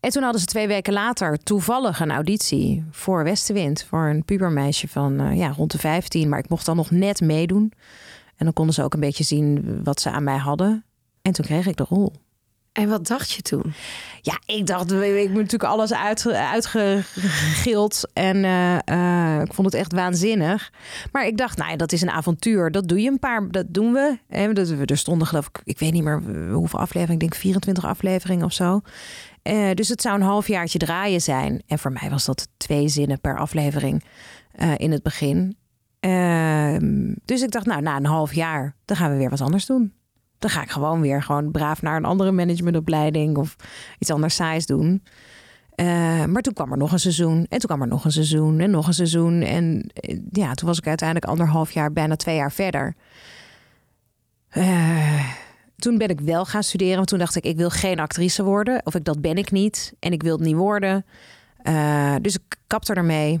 En 0.00 0.10
toen 0.10 0.22
hadden 0.22 0.40
ze 0.40 0.46
twee 0.46 0.66
weken 0.66 0.92
later 0.92 1.38
toevallig 1.38 2.00
een 2.00 2.10
auditie 2.10 2.84
voor 2.90 3.24
Westenwind. 3.24 3.84
Voor 3.84 4.06
een 4.06 4.24
pubermeisje 4.24 4.88
van 4.88 5.20
uh, 5.20 5.36
ja, 5.36 5.48
rond 5.48 5.70
de 5.70 5.78
15. 5.78 6.28
Maar 6.28 6.38
ik 6.38 6.48
mocht 6.48 6.66
dan 6.66 6.76
nog 6.76 6.90
net 6.90 7.20
meedoen. 7.20 7.72
En 8.36 8.44
dan 8.44 8.52
konden 8.52 8.74
ze 8.74 8.82
ook 8.82 8.94
een 8.94 9.00
beetje 9.00 9.24
zien 9.24 9.80
wat 9.84 10.00
ze 10.00 10.10
aan 10.10 10.24
mij 10.24 10.38
hadden. 10.38 10.84
En 11.22 11.32
toen 11.32 11.44
kreeg 11.44 11.66
ik 11.66 11.76
de 11.76 11.86
rol. 11.88 12.12
En 12.72 12.88
wat 12.88 13.06
dacht 13.06 13.30
je 13.30 13.42
toen? 13.42 13.72
Ja, 14.20 14.40
ik 14.46 14.66
dacht, 14.66 14.92
ik 14.92 15.28
moet 15.28 15.34
natuurlijk 15.34 15.70
alles 15.72 15.92
uit, 15.92 16.26
uitgegild. 16.32 18.10
En 18.12 18.36
uh, 18.36 18.78
uh, 18.84 19.40
ik 19.40 19.54
vond 19.54 19.66
het 19.66 19.80
echt 19.80 19.92
waanzinnig. 19.92 20.72
Maar 21.12 21.26
ik 21.26 21.36
dacht, 21.36 21.58
nou 21.58 21.70
ja, 21.70 21.76
dat 21.76 21.92
is 21.92 22.02
een 22.02 22.10
avontuur. 22.10 22.70
Dat 22.70 22.88
doe 22.88 23.00
je 23.00 23.10
een 23.10 23.18
paar, 23.18 23.50
dat 23.50 23.66
doen 23.68 23.92
we. 23.92 24.18
En 24.28 24.54
dat, 24.54 24.68
er 24.68 24.98
stonden 24.98 25.26
geloof 25.26 25.46
ik, 25.46 25.60
ik 25.64 25.78
weet 25.78 25.92
niet 25.92 26.02
meer 26.02 26.22
hoeveel 26.52 26.78
afleveringen. 26.78 27.22
Ik 27.22 27.30
denk 27.30 27.40
24 27.40 27.84
afleveringen 27.84 28.44
of 28.44 28.52
zo. 28.52 28.80
Uh, 29.42 29.70
dus 29.74 29.88
het 29.88 30.02
zou 30.02 30.14
een 30.16 30.26
halfjaartje 30.26 30.78
draaien 30.78 31.20
zijn. 31.20 31.62
En 31.66 31.78
voor 31.78 31.92
mij 31.92 32.10
was 32.10 32.24
dat 32.24 32.48
twee 32.56 32.88
zinnen 32.88 33.20
per 33.20 33.38
aflevering 33.38 34.04
in 34.76 34.92
het 34.92 35.02
begin. 35.02 35.56
Ehm, 36.00 37.14
dus 37.24 37.42
ik 37.42 37.50
dacht, 37.50 37.66
nou, 37.66 37.82
na 37.82 37.96
een 37.96 38.06
half 38.06 38.34
jaar, 38.34 38.76
dan 38.84 38.96
gaan 38.96 39.10
we 39.10 39.16
weer 39.16 39.30
wat 39.30 39.40
anders 39.40 39.66
doen. 39.66 39.92
Dan 40.42 40.50
ga 40.50 40.62
ik 40.62 40.70
gewoon 40.70 41.00
weer 41.00 41.22
gewoon 41.22 41.50
braaf 41.50 41.82
naar 41.82 41.96
een 41.96 42.04
andere 42.04 42.32
managementopleiding 42.32 43.36
of 43.36 43.56
iets 43.98 44.10
anders 44.10 44.34
saais 44.34 44.66
doen. 44.66 45.02
Uh, 45.76 46.24
maar 46.24 46.42
toen 46.42 46.52
kwam 46.52 46.72
er 46.72 46.78
nog 46.78 46.92
een 46.92 46.98
seizoen 46.98 47.46
en 47.48 47.58
toen 47.58 47.68
kwam 47.68 47.82
er 47.82 47.88
nog 47.88 48.04
een 48.04 48.12
seizoen 48.12 48.60
en 48.60 48.70
nog 48.70 48.86
een 48.86 48.94
seizoen. 48.94 49.42
En 49.42 49.90
eh, 49.94 50.18
ja, 50.30 50.54
toen 50.54 50.68
was 50.68 50.78
ik 50.78 50.86
uiteindelijk 50.86 51.30
anderhalf 51.30 51.70
jaar, 51.70 51.92
bijna 51.92 52.16
twee 52.16 52.36
jaar 52.36 52.52
verder. 52.52 52.94
Uh, 54.52 55.32
toen 55.76 55.98
ben 55.98 56.08
ik 56.08 56.20
wel 56.20 56.44
gaan 56.44 56.62
studeren, 56.62 56.96
want 56.96 57.08
toen 57.08 57.18
dacht 57.18 57.36
ik, 57.36 57.44
ik 57.44 57.56
wil 57.56 57.70
geen 57.70 58.00
actrice 58.00 58.42
worden. 58.42 58.80
Of 58.86 58.94
ik, 58.94 59.04
dat 59.04 59.20
ben 59.20 59.36
ik 59.36 59.50
niet 59.50 59.94
en 59.98 60.12
ik 60.12 60.22
wil 60.22 60.36
het 60.36 60.46
niet 60.46 60.56
worden. 60.56 61.04
Dus 62.20 62.34
ik 62.34 62.56
kapte 62.66 62.94
ermee. 62.94 63.40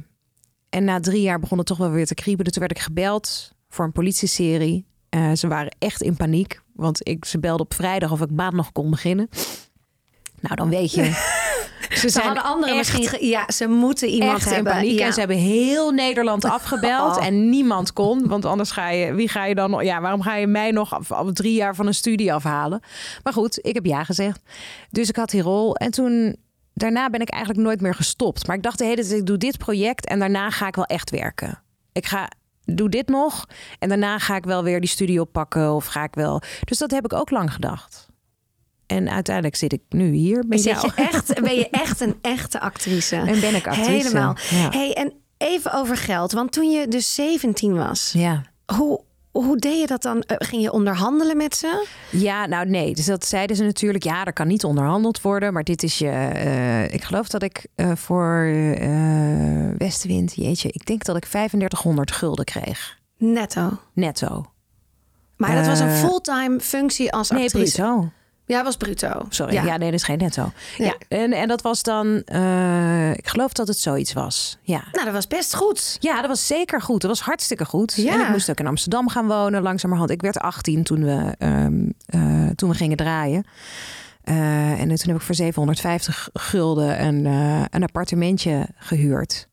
En 0.68 0.84
na 0.84 1.00
drie 1.00 1.22
jaar 1.22 1.40
begon 1.40 1.58
het 1.58 1.66
toch 1.66 1.78
wel 1.78 1.90
weer 1.90 2.06
te 2.06 2.14
kriebelen. 2.14 2.52
Toen 2.52 2.62
werd 2.62 2.76
ik 2.76 2.82
gebeld 2.82 3.52
voor 3.68 3.84
een 3.84 3.92
politieserie. 3.92 4.84
Uh, 5.10 5.32
ze 5.32 5.48
waren 5.48 5.76
echt 5.78 6.02
in 6.02 6.16
paniek. 6.16 6.61
Want 6.72 7.08
ik, 7.08 7.24
ze 7.24 7.38
belde 7.38 7.62
op 7.62 7.74
vrijdag 7.74 8.12
of 8.12 8.20
ik 8.20 8.30
maand 8.30 8.54
nog 8.54 8.72
kon 8.72 8.90
beginnen. 8.90 9.28
Nou, 10.40 10.54
dan 10.54 10.68
weet 10.68 10.92
je. 10.92 11.10
Ze, 11.90 12.10
ze 12.10 12.20
hadden 12.20 12.42
anderen 12.42 12.76
misschien. 12.76 13.26
Ja, 13.26 13.50
ze 13.50 13.68
moeten 13.68 14.08
iemand 14.08 14.38
echt 14.38 14.50
hebben. 14.50 14.72
In 14.72 14.78
paniek. 14.78 14.98
Ja. 14.98 15.06
En 15.06 15.12
ze 15.12 15.18
hebben 15.18 15.36
heel 15.36 15.90
Nederland 15.90 16.44
afgebeld. 16.58 17.16
Oh. 17.16 17.26
En 17.26 17.50
niemand 17.50 17.92
kon. 17.92 18.28
Want 18.28 18.44
anders 18.44 18.70
ga 18.70 18.88
je. 18.88 19.14
Wie 19.14 19.28
ga 19.28 19.44
je 19.44 19.54
dan. 19.54 19.84
Ja, 19.84 20.00
waarom 20.00 20.22
ga 20.22 20.36
je 20.36 20.46
mij 20.46 20.70
nog 20.70 21.10
al 21.10 21.32
drie 21.32 21.54
jaar 21.54 21.74
van 21.74 21.86
een 21.86 21.94
studie 21.94 22.32
afhalen? 22.32 22.80
Maar 23.22 23.32
goed, 23.32 23.58
ik 23.62 23.74
heb 23.74 23.84
ja 23.84 24.04
gezegd. 24.04 24.40
Dus 24.90 25.08
ik 25.08 25.16
had 25.16 25.30
die 25.30 25.42
rol. 25.42 25.76
En 25.76 25.90
toen 25.90 26.36
daarna 26.74 27.10
ben 27.10 27.20
ik 27.20 27.30
eigenlijk 27.30 27.64
nooit 27.64 27.80
meer 27.80 27.94
gestopt. 27.94 28.46
Maar 28.46 28.56
ik 28.56 28.62
dacht 28.62 28.78
de 28.78 28.84
hele 28.84 29.02
tijd, 29.02 29.18
ik 29.18 29.26
doe 29.26 29.38
dit 29.38 29.58
project 29.58 30.06
en 30.06 30.18
daarna 30.18 30.50
ga 30.50 30.66
ik 30.66 30.74
wel 30.74 30.84
echt 30.84 31.10
werken. 31.10 31.62
Ik 31.92 32.06
ga 32.06 32.30
doe 32.64 32.88
dit 32.88 33.08
nog 33.08 33.46
en 33.78 33.88
daarna 33.88 34.18
ga 34.18 34.36
ik 34.36 34.44
wel 34.44 34.62
weer 34.62 34.80
die 34.80 34.88
studio 34.88 35.24
pakken 35.24 35.72
of 35.72 35.86
ga 35.86 36.02
ik 36.04 36.14
wel. 36.14 36.42
Dus 36.64 36.78
dat 36.78 36.90
heb 36.90 37.04
ik 37.04 37.12
ook 37.12 37.30
lang 37.30 37.52
gedacht. 37.52 38.10
En 38.86 39.10
uiteindelijk 39.10 39.56
zit 39.56 39.72
ik 39.72 39.80
nu 39.88 40.10
hier 40.12 40.44
met 40.48 40.62
jou. 40.62 40.86
je 40.86 41.02
echt, 41.02 41.40
ben 41.42 41.54
je 41.54 41.68
echt 41.70 42.00
een 42.00 42.18
echte 42.22 42.60
actrice? 42.60 43.16
En 43.16 43.40
ben 43.40 43.54
ik 43.54 43.66
actrice. 43.66 43.90
Helemaal. 43.90 44.36
Ja. 44.50 44.70
Hey, 44.70 44.92
en 44.92 45.12
even 45.36 45.72
over 45.72 45.96
geld. 45.96 46.32
Want 46.32 46.52
toen 46.52 46.70
je 46.70 46.88
dus 46.88 47.14
17 47.14 47.74
was, 47.74 48.10
Ja. 48.12 48.42
hoe, 48.76 49.00
hoe 49.32 49.56
deed 49.56 49.80
je 49.80 49.86
dat 49.86 50.02
dan? 50.02 50.20
Eh, 50.22 50.36
Ging 50.48 50.62
je 50.62 50.72
onderhandelen 50.72 51.36
met 51.36 51.56
ze? 51.56 51.86
Ja, 52.10 52.46
nou 52.46 52.66
nee. 52.68 52.94
Dus 52.94 53.06
dat 53.06 53.26
zeiden 53.26 53.56
ze 53.56 53.64
natuurlijk. 53.64 54.04
Ja, 54.04 54.24
er 54.24 54.32
kan 54.32 54.46
niet 54.46 54.64
onderhandeld 54.64 55.20
worden. 55.20 55.52
Maar 55.52 55.64
dit 55.64 55.82
is 55.82 55.98
je. 55.98 56.08
eh, 56.08 56.92
ik 56.92 57.04
geloof 57.04 57.28
dat 57.28 57.42
ik 57.42 57.66
eh, 57.74 57.92
voor 57.94 58.44
eh 58.78 59.70
Westenwind, 59.78 60.34
jeetje, 60.34 60.68
ik 60.72 60.86
denk 60.86 61.04
dat 61.04 61.16
ik 61.16 61.24
3500 61.24 62.12
gulden 62.12 62.44
kreeg. 62.44 62.98
Netto. 63.18 63.70
Netto. 63.94 64.46
Maar 65.36 65.54
dat 65.54 65.66
was 65.66 65.80
een 65.80 65.90
fulltime 65.90 66.60
functie 66.60 67.12
als 67.12 67.30
Nee, 67.30 67.44
actrice. 67.44 67.76
bruto. 67.82 68.10
Ja, 68.46 68.64
was 68.64 68.76
bruto. 68.76 69.26
Sorry. 69.28 69.52
Ja. 69.54 69.62
nee, 69.76 69.90
dat 69.90 69.92
is 70.00 70.02
geen 70.02 70.18
netto. 70.18 70.52
Nee. 70.78 70.88
Ja, 70.88 70.94
en, 71.18 71.32
en 71.32 71.48
dat 71.48 71.62
was 71.62 71.82
dan. 71.82 72.22
eh, 72.24 73.10
ik 73.10 73.28
geloof 73.28 73.52
dat 73.52 73.68
het 73.68 73.78
zoiets 73.78 74.12
was. 74.12 74.58
Ja. 74.62 74.84
Nou, 74.92 75.04
dat 75.04 75.14
was 75.14 75.26
best 75.26 75.54
goed. 75.54 75.96
Ja, 76.00 76.20
dat 76.20 76.26
was 76.30 76.46
zeker 76.46 76.80
goed. 76.82 77.00
Dat 77.00 77.10
was 77.10 77.20
hartstikke 77.20 77.64
goed. 77.64 77.94
Ja. 77.96 78.12
En 78.12 78.20
ik 78.20 78.28
moest 78.28 78.50
ook 78.50 78.58
in 78.60 78.66
Amsterdam 78.66 79.08
gaan 79.08 79.26
wonen, 79.26 79.62
langzamerhand. 79.62 80.10
Ik 80.10 80.22
werd 80.22 80.38
18 80.38 80.82
toen 80.82 81.04
we, 81.04 81.34
ehm, 81.38 81.88
eh, 82.06 82.48
toen 82.54 82.68
we 82.70 82.74
gingen 82.76 82.96
draaien. 82.96 83.44
Eh, 84.22 84.70
en 84.80 84.88
toen 84.88 84.98
heb 85.08 85.16
ik 85.16 85.22
voor 85.22 85.34
750 85.34 86.28
gulden 86.32 87.04
een, 87.04 87.24
een 87.70 87.82
appartementje 87.82 88.66
gehuurd. 88.76 89.48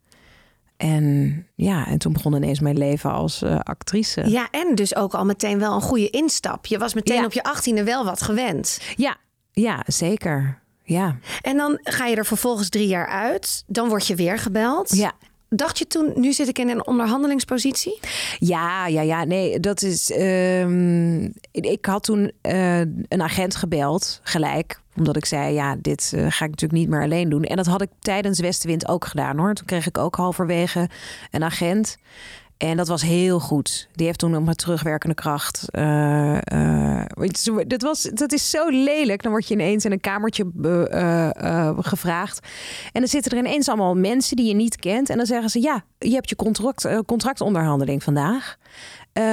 En 0.80 1.46
ja, 1.56 1.88
en 1.88 1.98
toen 1.98 2.14
begon 2.14 2.36
ineens 2.36 2.60
mijn 2.60 2.78
leven 2.78 3.12
als 3.12 3.42
eh, 3.42 3.60
actrice. 3.60 4.30
Ja, 4.30 4.48
en 4.52 4.76
dus 4.76 4.96
ook 4.96 5.14
al 5.14 5.26
meteen 5.26 5.60
wel 5.60 5.74
een 5.76 5.82
goede 5.82 6.10
instap. 6.10 6.66
Je 6.66 6.78
was 6.78 6.94
meteen 6.94 7.18
Ja. 7.18 7.26
op 7.26 7.34
je 7.34 7.42
18e 7.82 7.84
wel 7.84 8.06
wat 8.06 8.22
gewend. 8.22 8.80
Ja, 8.96 9.16
ja, 9.52 9.84
zeker. 9.88 10.60
Ja. 10.84 11.18
En 11.42 11.58
dan 11.58 11.80
ga 11.84 12.06
je 12.06 12.16
er 12.16 12.26
vervolgens 12.26 12.70
drie 12.70 12.88
jaar 12.88 13.08
uit. 13.08 13.64
Dan 13.68 13.90
word 13.90 14.08
je 14.08 14.16
weer 14.16 14.38
gebeld. 14.38 14.96
Ja. 14.96 15.12
Dacht 15.50 15.78
je 15.78 15.88
toen, 15.88 16.12
nu 16.16 16.34
zit 16.34 16.48
ik 16.48 16.60
in 16.60 16.70
een 16.70 16.88
onderhandelingspositie? 16.88 18.00
Ja, 18.40 18.88
ja, 18.88 19.02
ja. 19.02 19.24
Nee, 19.24 19.60
dat 19.60 19.82
is. 19.82 20.12
ehm, 20.12 21.24
ik 21.52 21.86
had 21.86 22.04
toen 22.04 22.32
eh, 22.42 22.80
een 22.80 23.22
agent 23.22 23.56
gebeld, 23.56 24.20
gelijk. 24.24 24.80
Omdat 25.00 25.16
ik 25.16 25.26
zei: 25.26 25.54
Ja, 25.54 25.76
dit 25.82 26.12
eh, 26.16 26.22
ga 26.22 26.46
ik 26.46 26.52
natuurlijk 26.52 26.80
niet 26.80 26.90
meer 26.90 27.04
alleen 27.04 27.30
doen. 27.30 27.44
En 27.44 27.56
dat 27.56 27.66
had 27.66 27.82
ik 27.82 27.90
tijdens 28.00 28.40
Westenwind 28.40 28.88
ook 28.88 29.06
gedaan 29.06 29.38
hoor. 29.38 29.54
Toen 29.54 29.66
kreeg 29.66 29.88
ik 29.88 29.98
ook 29.98 30.16
halverwege 30.16 30.90
een 31.32 31.44
agent. 31.44 31.98
En 32.58 32.78
dat 32.78 32.88
was 32.88 33.02
heel 33.02 33.40
goed. 33.40 33.88
Die 33.94 34.06
heeft 34.06 34.20
toen 34.20 34.36
op 34.36 34.44
mijn 34.44 34.56
terugwerkende 34.56 35.16
kracht. 35.16 35.66
eh, 35.72 36.38
eh, 37.02 37.06
dat, 37.68 37.82
was, 37.82 38.02
dat 38.02 38.32
is 38.32 38.50
zo 38.50 38.70
lelijk. 38.70 39.22
Dan 39.24 39.32
word 39.32 39.48
je 39.48 39.54
ineens 39.54 39.86
in 39.86 39.92
een 39.92 40.00
kamertje 40.00 40.52
eh, 40.64 41.30
eh, 41.36 41.78
gevraagd. 41.80 42.48
En 42.92 43.00
dan 43.02 43.10
zitten 43.10 43.32
er 43.32 43.38
ineens 43.38 43.68
allemaal 43.68 43.96
mensen 43.96 44.36
die 44.36 44.48
je 44.48 44.54
niet 44.54 44.76
kent. 44.76 45.10
En 45.10 45.18
dan 45.18 45.26
zeggen 45.26 45.50
ze: 45.50 45.62
Ja, 45.62 45.84
je 45.98 46.14
hebt 46.14 46.30
je 46.30 46.36
contract, 46.36 46.86
eh, 46.86 47.00
contractonderhandeling 47.06 48.04
vandaag. 48.04 48.58
Eh, 49.14 49.24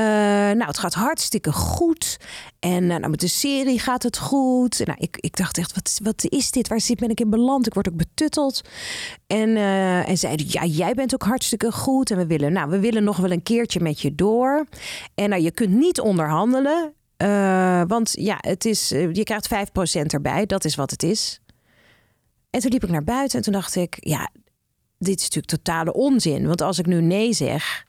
nou, 0.52 0.64
het 0.64 0.78
gaat 0.78 0.94
hartstikke 0.94 1.52
goed. 1.52 2.16
En 2.58 2.90
eh, 2.90 2.96
nou, 2.96 3.08
met 3.08 3.20
de 3.20 3.28
serie 3.28 3.78
gaat 3.78 4.02
het 4.02 4.18
goed. 4.18 4.86
Nou, 4.86 4.98
ik, 5.00 5.16
ik 5.20 5.36
dacht 5.36 5.58
echt, 5.58 5.74
wat, 5.74 5.98
wat 6.02 6.24
is 6.24 6.50
dit? 6.50 6.68
Waar 6.68 6.80
zit 6.80 6.98
ben 6.98 7.10
ik 7.10 7.20
in 7.20 7.30
beland? 7.30 7.66
Ik 7.66 7.74
word 7.74 7.88
ook 7.88 7.96
betutteld. 7.96 8.60
En, 9.26 9.56
eh, 9.56 10.08
en 10.08 10.18
zeiden, 10.18 10.46
ja, 10.48 10.64
jij 10.64 10.94
bent 10.94 11.14
ook 11.14 11.22
hartstikke 11.22 11.72
goed. 11.72 12.10
En 12.10 12.16
we 12.16 12.26
willen, 12.26 12.52
nou, 12.52 12.70
we 12.70 12.78
willen 12.78 13.04
nog 13.04 13.16
wel 13.16 13.30
een 13.30 13.42
keertje 13.42 13.80
met 13.80 14.00
je 14.00 14.14
door. 14.14 14.66
En 15.14 15.28
nou, 15.28 15.42
je 15.42 15.50
kunt 15.50 15.74
niet 15.74 16.00
onderhandelen. 16.00 16.94
want 17.88 18.12
ja, 18.12 18.36
het 18.40 18.64
is, 18.64 18.88
je 18.88 19.22
krijgt 19.22 19.48
5% 19.54 20.06
erbij. 20.06 20.46
Dat 20.46 20.64
is 20.64 20.74
wat 20.74 20.90
het 20.90 21.02
is. 21.02 21.40
En 22.50 22.60
toen 22.60 22.70
liep 22.70 22.84
ik 22.84 22.90
naar 22.90 23.04
buiten 23.04 23.38
en 23.38 23.44
toen 23.44 23.52
dacht 23.52 23.74
ik, 23.74 23.96
ja, 24.00 24.30
dit 24.98 25.16
is 25.16 25.22
natuurlijk 25.22 25.46
totale 25.46 25.92
onzin. 25.92 26.46
Want 26.46 26.60
als 26.60 26.78
ik 26.78 26.86
nu 26.86 27.00
nee 27.00 27.32
zeg 27.32 27.85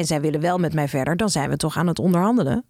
en 0.00 0.06
zij 0.06 0.20
willen 0.20 0.40
wel 0.40 0.58
met 0.58 0.74
mij 0.74 0.88
verder, 0.88 1.16
dan 1.16 1.30
zijn 1.30 1.50
we 1.50 1.56
toch 1.56 1.76
aan 1.76 1.86
het 1.86 1.98
onderhandelen. 1.98 2.64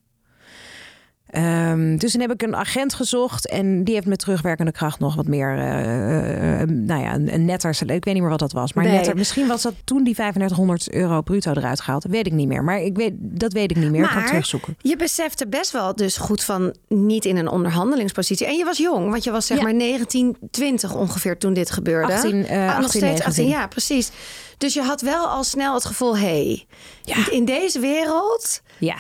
Ehm, 1.31 1.97
dus 1.97 2.13
toen 2.13 2.21
heb 2.21 2.31
ik 2.33 2.43
een 2.43 2.57
agent 2.57 2.95
gezocht 2.95 3.49
en 3.49 3.85
die 3.85 3.95
heeft 3.95 4.07
met 4.07 4.19
terugwerkende 4.19 4.73
kracht 4.73 4.99
nog 4.99 5.15
wat 5.15 5.27
meer, 5.27 5.59
eh, 5.59 6.61
eh, 6.61 6.69
nou 6.69 7.03
ja, 7.03 7.15
een, 7.15 7.35
een 7.35 7.45
netter, 7.45 7.71
ik 7.71 8.05
weet 8.05 8.05
niet 8.15 8.21
meer 8.21 8.29
wat 8.31 8.39
dat 8.39 8.53
was, 8.53 8.73
maar 8.73 8.85
Nee. 8.85 8.93
netter. 8.95 9.17
Misschien 9.17 9.47
was 9.47 9.63
dat 9.63 9.75
toen 9.85 10.05
die 10.05 10.15
3500 10.15 10.91
euro 10.93 11.21
bruto 11.23 11.53
eruit 11.53 11.81
gehaald, 11.81 12.05
weet 12.09 12.27
ik 12.27 12.33
niet 12.33 12.49
meer. 12.49 12.65
Maar 12.65 12.81
ik 12.81 12.97
weet, 12.97 13.13
dat 13.17 13.53
weet 13.53 13.71
ik 13.71 13.77
niet 13.77 13.91
meer. 13.91 14.05
ik 14.05 14.15
Maar 14.15 14.27
terugzoeken. 14.27 14.77
je 14.81 14.97
besefte 14.97 15.47
best 15.49 15.71
wel 15.71 15.95
dus 15.95 16.17
goed 16.17 16.43
van 16.45 16.75
niet 16.89 17.25
in 17.25 17.37
een 17.37 17.49
onderhandelingspositie. 17.49 18.47
En 18.47 18.57
je 18.57 18.65
was 18.65 18.79
jong, 18.79 19.11
want 19.11 19.25
je 19.25 19.31
was 19.31 19.47
zeg 19.47 19.57
Ja. 19.57 19.63
maar 19.63 19.75
19, 19.75 20.37
20 20.51 20.95
ongeveer 20.95 21.39
toen 21.39 21.53
dit 21.55 21.71
gebeurde. 21.71 22.13
18, 22.13 22.47
eh, 22.47 22.59
Ah, 22.61 22.67
nog 22.67 22.85
18, 22.85 22.89
steeds 22.89 23.03
18, 23.23 23.45
19. 23.45 23.49
ja, 23.49 23.67
precies. 23.67 24.11
Dus 24.59 24.75
je 24.75 24.83
had 24.83 25.01
wel 25.01 25.27
al 25.27 25.45
snel 25.45 25.75
het 25.75 25.85
gevoel, 25.85 26.17
hey, 26.19 26.67
Ja. 27.03 27.31
in 27.31 27.45
deze 27.45 27.81
wereld 27.81 28.63
Ja, 28.79 28.97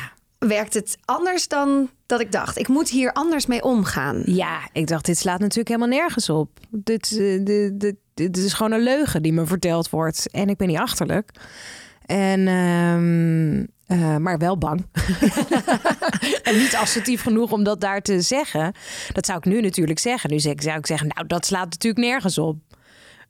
werkt 0.48 0.74
het 0.74 0.98
anders 1.04 1.48
dan 1.48 1.90
dat 2.06 2.20
ik 2.20 2.32
dacht. 2.32 2.58
Ik 2.58 2.68
moet 2.68 2.88
hier 2.88 3.12
anders 3.12 3.46
mee 3.46 3.62
omgaan. 3.62 4.22
Ja, 4.24 4.68
ik 4.72 4.86
dacht, 4.86 5.04
dit 5.04 5.18
slaat 5.18 5.38
natuurlijk 5.38 5.68
helemaal 5.68 5.98
nergens 5.98 6.28
op. 6.28 6.50
Dit, 6.70 7.18
eh, 7.18 8.44
is 8.44 8.52
gewoon 8.52 8.72
een 8.72 8.82
leugen 8.82 9.22
die 9.22 9.32
me 9.32 9.46
verteld 9.46 9.90
wordt. 9.90 10.30
En 10.30 10.48
ik 10.48 10.56
ben 10.56 10.68
niet 10.68 10.78
achterlijk. 10.78 11.30
En, 12.06 12.48
ehm, 12.48 13.66
eh, 13.86 14.16
maar 14.16 14.38
wel 14.38 14.58
bang. 14.58 14.86
en 16.42 16.58
niet 16.58 16.74
assertief 16.74 17.22
genoeg 17.22 17.52
om 17.52 17.64
dat 17.64 17.80
daar 17.80 18.02
te 18.02 18.20
zeggen. 18.20 18.74
Dat 19.12 19.26
zou 19.26 19.38
ik 19.38 19.44
nu 19.44 19.60
natuurlijk 19.60 19.98
zeggen. 19.98 20.30
Nu 20.30 20.38
zou 20.40 20.54
ik 20.54 20.86
zeggen, 20.86 21.08
nou, 21.08 21.26
dat 21.26 21.46
slaat 21.46 21.70
natuurlijk 21.70 22.04
nergens 22.04 22.38
op. 22.38 22.56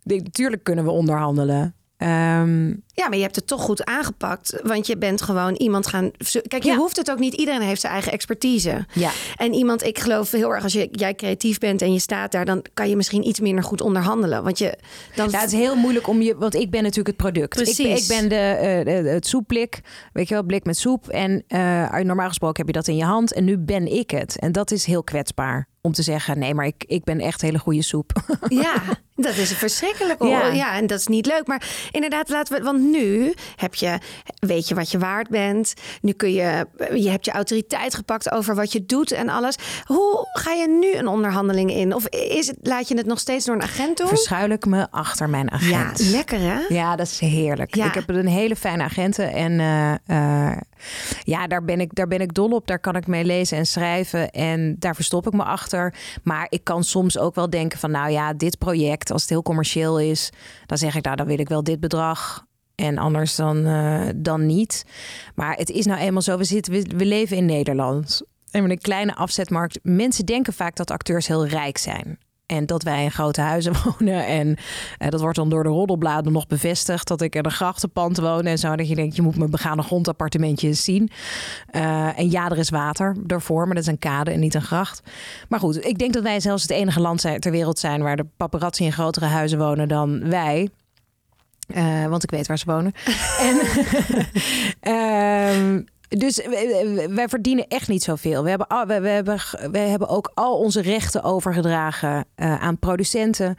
Natuurlijk 0.03 0.65
kunnen 0.65 0.85
we 0.85 0.91
onderhandelen. 0.91 1.75
Ehm, 2.01 2.69
Ja, 2.95 3.09
maar 3.09 3.17
je 3.17 3.23
hebt 3.23 3.37
het 3.37 3.47
toch 3.47 3.63
goed 3.63 3.85
aangepakt. 3.85 4.61
Want 4.63 4.87
je 4.87 4.97
bent 4.97 5.23
gewoon 5.23 5.55
iemand 5.55 5.87
gaan. 5.87 6.11
Kijk, 6.49 6.63
je 6.63 6.71
Ja. 6.71 6.77
hoeft 6.77 6.97
het 6.97 7.11
ook 7.11 7.19
niet. 7.19 7.35
Iedereen 7.35 7.61
heeft 7.61 7.81
zijn 7.81 7.93
eigen 7.93 8.13
expertise. 8.13 8.87
Ja. 8.95 9.11
En 9.37 9.53
iemand, 9.55 9.85
ik 9.85 9.99
geloof 9.99 10.31
heel 10.31 10.55
erg, 10.55 10.63
als 10.63 10.73
je, 10.73 10.89
jij 10.93 11.15
creatief 11.15 11.59
bent 11.59 11.83
en 11.83 11.93
je 11.93 11.99
staat 11.99 12.33
daar, 12.33 12.45
dan 12.45 12.65
kan 12.75 12.89
je 12.89 12.97
misschien 12.97 13.27
iets 13.27 13.41
minder 13.41 13.65
goed 13.65 13.81
onderhandelen. 13.81 14.43
Want 14.43 14.59
je 14.59 14.79
dan. 15.15 15.31
Ja, 15.31 15.41
het 15.41 15.53
is 15.53 15.59
heel 15.59 15.77
moeilijk 15.77 16.09
om 16.09 16.23
je, 16.23 16.37
want 16.37 16.55
ik 16.55 16.71
ben 16.71 16.81
natuurlijk 16.83 17.07
het 17.09 17.17
product. 17.17 17.59
Ik, 17.59 17.65
Precies. 17.65 18.03
ik 18.09 18.17
ben 18.19 18.29
de, 18.29 18.81
de- 18.85 19.09
het 19.09 19.27
soepblik, 19.27 19.81
weet 20.13 20.29
je 20.29 20.35
wel, 20.35 20.43
blik 20.45 20.65
met 20.65 20.77
soep. 20.79 21.09
En 21.09 21.45
eh, 21.49 21.95
normaal 22.03 22.29
gesproken 22.29 22.57
heb 22.57 22.67
je 22.67 22.81
dat 22.81 22.89
in 22.89 22.97
je 22.97 23.05
hand 23.05 23.33
en 23.33 23.45
nu 23.45 23.59
ben 23.59 23.93
ik 23.93 24.11
het. 24.11 24.39
En 24.39 24.53
dat 24.53 24.71
is 24.71 24.85
heel 24.85 25.03
kwetsbaar 25.05 25.69
om 25.83 25.93
te 25.93 26.03
zeggen, 26.03 26.39
nee, 26.39 26.55
maar 26.55 26.67
ik, 26.67 26.85
ik 26.87 27.05
ben 27.05 27.21
echt 27.21 27.41
hele 27.41 27.59
goede 27.59 27.83
soep. 27.83 28.13
Ja, 28.49 28.75
dat 29.23 29.37
is 29.37 29.53
verschrikkelijk. 29.53 30.19
hoor. 30.19 30.29
Ja. 30.31 30.47
Ja. 30.47 30.75
en 30.77 30.87
dat 30.87 30.99
is 30.99 31.07
niet 31.07 31.27
leuk. 31.27 31.47
Maar 31.47 31.63
inderdaad, 31.91 32.29
laten 32.29 32.57
we. 32.57 32.63
Want 32.63 32.81
nu 32.81 33.35
heb 33.57 33.75
je, 33.75 33.99
weet 34.39 34.69
je 34.69 34.75
wat 34.75 34.91
je 34.91 34.99
waard 34.99 35.29
bent. 35.29 35.75
Nu 36.03 36.13
kun 36.13 36.33
je, 36.33 36.67
je 36.95 37.11
hebt 37.11 37.25
je 37.25 37.31
autoriteit 37.31 37.95
gepakt 37.95 38.33
over 38.33 38.55
wat 38.55 38.73
je 38.73 38.87
doet 38.87 39.13
en 39.13 39.29
alles. 39.29 39.57
Hoe 39.85 40.29
ga 40.33 40.53
je 40.53 40.69
nu 40.69 40.95
een 40.95 41.09
onderhandeling 41.09 41.71
in? 41.71 41.95
Of 41.95 42.07
is 42.09 42.47
het, 42.47 42.57
laat 42.63 42.89
je 42.89 42.97
het 42.97 43.07
nog 43.07 43.19
steeds 43.19 43.45
door 43.45 43.55
een 43.55 43.63
agent 43.63 43.97
doen? 43.97 44.09
Verschuil 44.09 44.51
ik 44.51 44.67
me 44.67 44.87
achter 44.91 45.29
mijn 45.29 45.49
Ja, 45.61 45.83
agent. 45.85 45.99
lekker 46.01 46.39
hè? 46.41 46.59
Ja, 46.69 46.97
dat 46.97 47.07
is 47.07 47.19
heerlijk. 47.21 47.75
Ja. 47.75 47.87
Ik 47.87 47.95
heb 47.95 48.09
een 48.09 48.27
hele 48.27 48.57
fijne 48.57 48.83
agenten 48.83 49.33
en 49.33 49.61
eh, 49.61 50.49
eh, 50.51 50.57
ja, 51.25 51.47
daar 51.47 51.65
ben, 51.65 51.81
ik, 51.81 51.95
daar 51.95 52.07
ben 52.07 52.21
ik 52.21 52.35
dol 52.35 52.51
op. 52.51 52.67
Daar 52.67 52.79
kan 52.79 52.97
ik 52.97 53.07
mee 53.07 53.25
lezen 53.25 53.59
en 53.59 53.67
schrijven 53.67 54.31
en 54.31 54.77
daar 54.79 54.95
verstop 54.95 55.27
ik 55.27 55.33
me 55.33 55.43
achter. 55.45 55.95
Maar 56.23 56.47
ik 56.49 56.65
kan 56.65 56.85
soms 56.85 57.19
ook 57.19 57.35
wel 57.35 57.51
denken 57.51 57.79
van, 57.79 57.91
nou 57.91 58.11
ja, 58.11 58.33
dit 58.33 58.59
project, 58.59 59.10
als 59.13 59.21
het 59.21 59.31
heel 59.31 59.43
commercieel 59.43 60.01
is, 60.01 60.31
dan 60.67 60.79
zeg 60.79 60.97
ik, 60.97 61.05
nou, 61.05 61.17
dan 61.17 61.27
wil 61.27 61.39
ik 61.39 61.49
wel 61.49 61.65
dit 61.65 61.81
bedrag. 61.81 62.45
En 62.75 62.99
anders 62.99 63.37
dan, 63.37 63.67
eh, 63.67 64.09
dan 64.17 64.47
niet. 64.47 64.85
Maar 65.35 65.57
het 65.57 65.71
is 65.71 65.87
nou 65.87 66.01
eenmaal 66.01 66.23
zo, 66.23 66.37
we, 66.37 66.45
zitten, 66.45 66.73
we, 66.73 66.83
we 66.97 67.05
leven 67.05 67.37
in 67.37 67.45
Nederland. 67.45 68.23
En 68.51 68.63
met 68.63 68.71
een 68.71 68.79
kleine 68.79 69.15
afzetmarkt. 69.15 69.79
Mensen 69.83 70.27
denken 70.27 70.53
vaak 70.53 70.77
dat 70.77 70.91
acteurs 70.91 71.27
heel 71.27 71.47
rijk 71.47 71.79
zijn. 71.79 72.19
En 72.51 72.67
dat 72.67 72.83
wij 72.83 73.05
in 73.05 73.11
grote 73.11 73.41
huizen 73.41 73.73
wonen. 73.85 74.27
En 74.27 74.57
eh, 74.99 75.09
dat 75.09 75.21
wordt 75.21 75.37
dan 75.37 75.49
door 75.49 75.63
de 75.63 75.69
roddelbladen 75.69 76.33
nog 76.33 76.47
bevestigd. 76.47 77.09
Dat 77.09 77.21
ik 77.21 77.35
in 77.35 77.45
een 77.45 77.51
grachtenpand 77.51 78.19
woon 78.19 78.47
en 78.47 78.59
zo. 78.59 78.77
Dat 78.77 78.89
je 78.89 78.95
denkt, 78.95 79.17
je 79.17 79.23
moet 79.23 79.37
mijn 79.37 79.51
begane 79.51 79.83
grondappartementje 79.83 80.67
eens 80.67 80.85
zien. 80.85 81.11
Eh, 81.67 82.19
en 82.19 82.31
ja, 82.31 82.51
er 82.51 82.59
is 82.59 82.71
water 82.71 83.17
ervoor. 83.27 83.67
Maar 83.67 83.75
dat 83.75 83.85
is 83.85 83.91
een 83.91 83.99
kade 83.99 84.31
en 84.31 84.41
niet 84.41 84.55
een 84.55 84.63
gracht. 84.63 85.03
Maar 85.49 85.61
goed, 85.61 85.85
ik 85.85 85.99
denk 85.99 86.13
dat 86.13 86.23
wij 86.23 86.41
zelfs 86.41 86.63
het 86.63 86.71
enige 86.71 87.01
land 87.01 87.21
zijn, 87.21 87.41
ter 87.41 87.51
wereld 87.51 87.79
zijn... 87.79 88.03
waar 88.03 88.17
de 88.17 88.27
paparazzi 88.37 88.85
in 88.85 88.93
grotere 88.93 89.27
huizen 89.27 89.59
wonen 89.59 89.89
dan 89.89 90.29
wij. 90.29 90.69
Eh, 91.67 92.07
want 92.07 92.23
ik 92.23 92.31
weet 92.31 92.47
waar 92.47 92.59
ze 92.59 92.65
wonen. 92.67 92.93
en, 93.49 93.61
ehm, 94.97 95.83
dus 96.19 96.47
wij, 97.09 97.29
verdienen 97.29 97.67
echt 97.69 97.89
niet 97.89 98.03
zoveel. 98.03 98.43
We 98.43 98.49
hebben, 98.49 98.87
we, 99.03 99.09
hebben, 99.09 99.41
we 99.71 99.79
hebben 99.79 100.09
ook 100.09 100.31
al 100.35 100.59
onze 100.59 100.81
rechten 100.81 101.23
overgedragen 101.23 102.25
eh, 102.35 102.63
aan 102.63 102.79
producenten. 102.79 103.57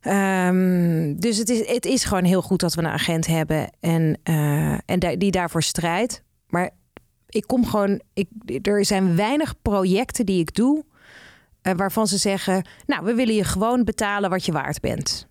Ehm, 0.00 1.14
dus 1.16 1.36
het 1.36 1.48
is, 1.48 1.68
het 1.68 1.86
is 1.86 2.04
gewoon 2.04 2.24
heel 2.24 2.42
goed 2.42 2.60
dat 2.60 2.74
we 2.74 2.82
een 2.82 2.88
agent 2.88 3.26
hebben 3.26 3.70
en, 3.80 4.18
eh, 4.22 4.72
en 4.72 5.18
die 5.18 5.30
daarvoor 5.30 5.62
strijdt. 5.62 6.22
Maar 6.48 6.70
ik 7.28 7.46
kom 7.46 7.66
gewoon, 7.66 8.00
ik, 8.14 8.28
er 8.62 8.84
zijn 8.84 9.16
weinig 9.16 9.54
projecten 9.62 10.26
die 10.26 10.40
ik 10.40 10.54
doe 10.54 10.84
eh, 11.62 11.74
waarvan 11.74 12.06
ze 12.06 12.16
zeggen: 12.16 12.64
Nou, 12.86 13.04
we 13.04 13.14
willen 13.14 13.34
je 13.34 13.44
gewoon 13.44 13.84
betalen 13.84 14.30
wat 14.30 14.44
je 14.44 14.52
waard 14.52 14.80
bent. 14.80 15.28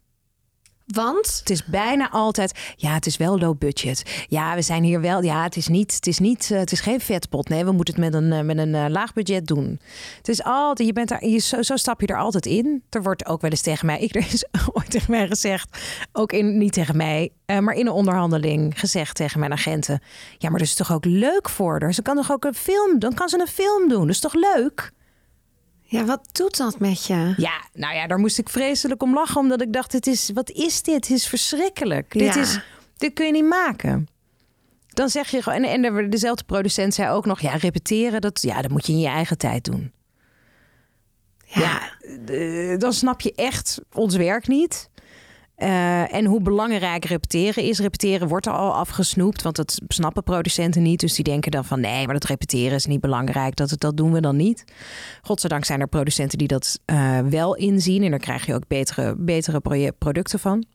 Want? 0.94 1.38
Het 1.40 1.50
is 1.50 1.66
bijna 1.66 2.10
altijd, 2.10 2.74
ja, 2.76 2.94
het 2.94 3.06
is 3.06 3.18
wel 3.18 3.40
low 3.40 3.58
budget. 3.58 4.26
Ja, 4.28 4.56
we 4.56 4.62
zijn 4.62 4.84
hier 4.84 5.02
wel, 5.02 5.24
ja, 5.24 5.44
het 5.44 5.56
is 5.56 5.68
niet, 5.68 5.96
het 5.96 6.08
is 6.08 6.20
niet, 6.20 6.50
eh, 6.52 6.60
het 6.60 6.72
is 6.72 6.80
geen 6.80 7.00
vetpot. 7.00 7.50
Nee, 7.50 7.66
we 7.66 7.72
moeten 7.72 7.94
het 7.94 8.04
met 8.04 8.22
een, 8.22 8.32
eh, 8.32 8.42
met 8.42 8.58
een 8.58 8.76
eh, 8.76 8.86
laag 8.88 9.14
budget 9.14 9.48
doen. 9.48 9.80
Het 10.18 10.28
is 10.28 10.44
altijd, 10.44 10.88
je 10.88 10.94
bent 10.94 11.10
daar, 11.10 11.26
je, 11.26 11.38
zo, 11.38 11.62
zo 11.62 11.76
stap 11.76 12.02
je 12.02 12.08
er 12.08 12.18
altijd 12.18 12.46
in. 12.46 12.84
Er 12.90 13.04
wordt 13.04 13.26
ook 13.26 13.42
wel 13.42 13.52
eens 13.52 13.62
tegen 13.62 13.86
mij, 13.86 14.00
ik, 14.00 14.16
er 14.16 14.28
is 14.32 14.46
ooit 14.74 14.92
tegen 14.92 15.12
mij 15.12 15.28
gezegd, 15.28 15.78
ook 16.12 16.32
in, 16.32 16.58
niet 16.58 16.74
tegen 16.74 16.98
mij, 16.98 17.32
maar 17.46 17.74
in 17.74 17.88
een 17.88 17.94
onderhandeling 17.94 18.80
gezegd 18.80 19.16
tegen 19.16 19.40
mijn 19.40 19.52
agenten. 19.52 20.02
Ja, 20.38 20.50
maar 20.50 20.60
dat 20.60 20.68
is 20.68 20.76
toch 20.76 20.94
ook 20.94 21.06
leuk 21.06 21.50
voor? 21.50 21.94
Ze 21.94 22.02
kan 22.02 22.16
toch 22.16 22.32
ook 22.32 22.46
een 22.46 22.54
film, 22.54 23.00
dan 23.00 23.14
kan 23.14 23.30
ze 23.30 23.40
een 23.40 23.48
film 23.48 23.90
doen. 23.90 24.02
Dat 24.02 24.10
is 24.10 24.20
toch 24.20 24.34
leuk? 24.34 24.92
Ja, 25.92 26.06
wat 26.06 26.30
doet 26.32 26.58
dat 26.58 26.80
met 26.80 27.06
je? 27.06 27.34
Ja, 27.38 27.64
nou 27.74 27.96
ja, 27.96 28.08
daar 28.08 28.20
moest 28.20 28.38
ik 28.38 28.50
vreselijk 28.50 29.04
om 29.04 29.14
lachen. 29.14 29.42
Omdat 29.42 29.62
ik 29.62 29.74
dacht, 29.74 29.92
het 29.92 30.08
is, 30.08 30.30
wat 30.34 30.50
is 30.50 30.82
dit? 30.82 30.96
Het 30.96 31.10
is 31.10 31.28
verschrikkelijk. 31.28 32.12
Dit, 32.12 32.36
is, 32.36 32.60
dit 32.98 33.14
kun 33.14 33.26
je 33.26 33.32
niet 33.32 33.48
maken. 33.48 34.08
Dan 34.88 35.10
zeg 35.10 35.30
je 35.30 35.42
gewoon... 35.42 35.64
En, 35.64 35.86
en 35.86 36.10
dezelfde 36.10 36.44
producent 36.44 36.94
zei 36.94 37.10
ook 37.10 37.26
nog... 37.26 37.42
Ja, 37.42 37.56
repeteren, 37.56 38.22
dat, 38.22 38.42
ja, 38.42 38.62
dat 38.62 38.72
moet 38.72 38.86
je 38.86 38.92
in 38.92 39.00
je 39.00 39.08
eigen 39.08 39.38
tijd 39.38 39.64
doen. 39.64 39.92
Ja, 41.46 41.98
dan 42.78 42.94
snap 42.94 43.22
je 43.22 43.34
echt 43.36 43.82
ons 43.94 44.16
werk 44.16 44.48
niet. 44.48 44.90
Eh, 45.60 46.14
en 46.14 46.26
hoe 46.26 46.42
belangrijk 46.42 47.06
repeteren 47.06 47.64
is. 47.64 47.80
Repeteren 47.80 48.28
wordt 48.28 48.46
er 48.46 48.52
al 48.52 48.74
afgesnoept, 48.74 49.42
want 49.42 49.56
dat 49.56 49.82
snappen 49.88 50.24
producenten 50.24 50.82
niet. 50.82 51.00
Dus 51.00 51.14
die 51.14 51.24
denken 51.24 51.52
dan 51.52 51.66
van 51.66 51.80
nee, 51.80 52.06
maar 52.06 52.14
dat 52.14 52.24
repeteren 52.24 52.76
is 52.76 52.86
niet 52.86 53.02
belangrijk. 53.02 53.56
Dat, 53.56 53.76
dat 53.78 53.98
doen 53.98 54.12
we 54.12 54.22
dan 54.22 54.36
niet. 54.36 54.64
Godzijdank 55.22 55.66
zijn 55.66 55.82
er 55.82 55.88
producenten 55.88 56.38
die 56.38 56.48
dat 56.48 56.80
eh, 56.86 57.20
wel 57.20 57.56
inzien. 57.56 58.04
En 58.04 58.10
daar 58.10 58.20
krijg 58.20 58.46
je 58.46 58.54
ook 58.54 58.68
betere, 58.68 59.16
betere 59.18 59.92
producten 59.98 60.40
van. 60.40 60.66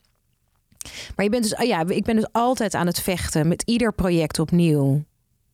Maar 1.15 1.25
je 1.25 1.31
bent 1.31 1.43
dus, 1.43 1.55
ah 1.55 1.67
ja, 1.67 1.87
ik 1.87 2.03
ben 2.03 2.15
dus 2.15 2.27
altijd 2.31 2.73
aan 2.73 2.87
het 2.87 2.99
vechten 2.99 3.47
met 3.47 3.61
ieder 3.61 3.93
project 3.93 4.39
opnieuw. 4.39 5.03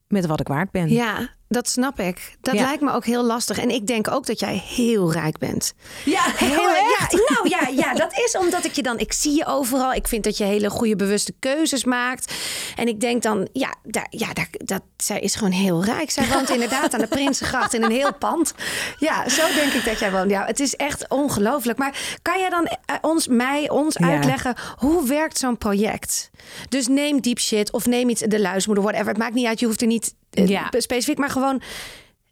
Met 0.07 0.25
wat 0.25 0.39
ik 0.39 0.47
waard 0.47 0.71
ben. 0.71 0.89
Ja, 0.89 1.29
dat 1.51 1.69
snap 1.69 1.99
ik. 1.99 2.37
Dat 2.41 2.53
Ja. 2.55 2.61
lijkt 2.61 2.81
me 2.81 2.91
ook 2.91 3.05
heel 3.05 3.23
lastig. 3.23 3.57
En 3.59 3.69
ik 3.69 3.87
denk 3.87 4.11
ook 4.11 4.25
dat 4.25 4.39
jij 4.39 4.63
heel 4.67 5.11
rijk 5.11 5.37
bent. 5.37 5.73
ja 6.05 6.23
Heel, 6.35 6.49
ja, 6.69 7.07
nou 7.09 7.49
ja, 7.49 7.67
ja, 7.83 7.93
dat 7.93 8.11
is 8.25 8.37
omdat 8.37 8.65
ik 8.65 8.71
je 8.73 8.81
dan, 8.83 8.99
ik 8.99 9.13
zie 9.13 9.35
je 9.35 9.45
overal. 9.45 9.93
Ik 9.93 10.07
vind 10.07 10.23
dat 10.23 10.37
je 10.37 10.43
hele 10.43 10.69
goede 10.69 10.95
bewuste 10.95 11.33
keuzes 11.39 11.83
maakt. 11.83 12.33
En 12.75 12.87
ik 12.87 12.99
denk 12.99 13.21
dan, 13.21 13.47
ja, 13.53 13.73
daar, 13.83 14.07
ja 14.09 14.33
daar, 14.33 14.47
dat, 14.51 14.81
zij 14.97 15.19
is 15.19 15.35
gewoon 15.35 15.51
heel 15.53 15.83
rijk. 15.83 16.11
Zij 16.11 16.27
woont 16.27 16.49
inderdaad 16.59 16.93
aan 16.93 16.99
de 16.99 17.07
Prinsengracht 17.07 17.73
in 17.73 17.83
een 17.83 17.91
heel 17.91 18.13
pand. 18.13 18.53
Ja, 18.99 19.29
zo 19.29 19.53
denk 19.53 19.71
ik 19.73 19.85
dat 19.85 19.99
jij 19.99 20.11
woont. 20.11 20.29
Ja, 20.29 20.45
het 20.45 20.59
is 20.59 20.75
echt 20.75 21.09
ongelooflijk. 21.09 21.77
Maar 21.77 22.17
kan 22.21 22.39
jij 22.39 22.49
dan 22.49 22.65
eh, 22.65 22.95
ons, 23.01 23.27
mij, 23.27 23.69
ons 23.69 23.95
Ja. 23.99 24.07
uitleggen 24.07 24.55
hoe 24.77 25.07
werkt 25.07 25.37
zo'n 25.37 25.57
project? 25.57 26.29
Dus 26.69 26.87
neem 26.87 27.21
deep 27.21 27.39
shit 27.39 27.71
of 27.71 27.85
neem 27.85 28.09
iets 28.09 28.21
de 28.21 28.39
luismoeder, 28.39 28.83
whatever. 28.83 29.07
Het 29.09 29.17
maakt 29.17 29.33
niet 29.33 29.45
uit, 29.45 29.59
je 29.59 29.65
hoeft 29.65 29.81
er 29.81 29.87
niet 29.87 30.13
Ja. 30.31 30.67
specifiek, 30.77 31.17
maar 31.17 31.29
gewoon, 31.29 31.61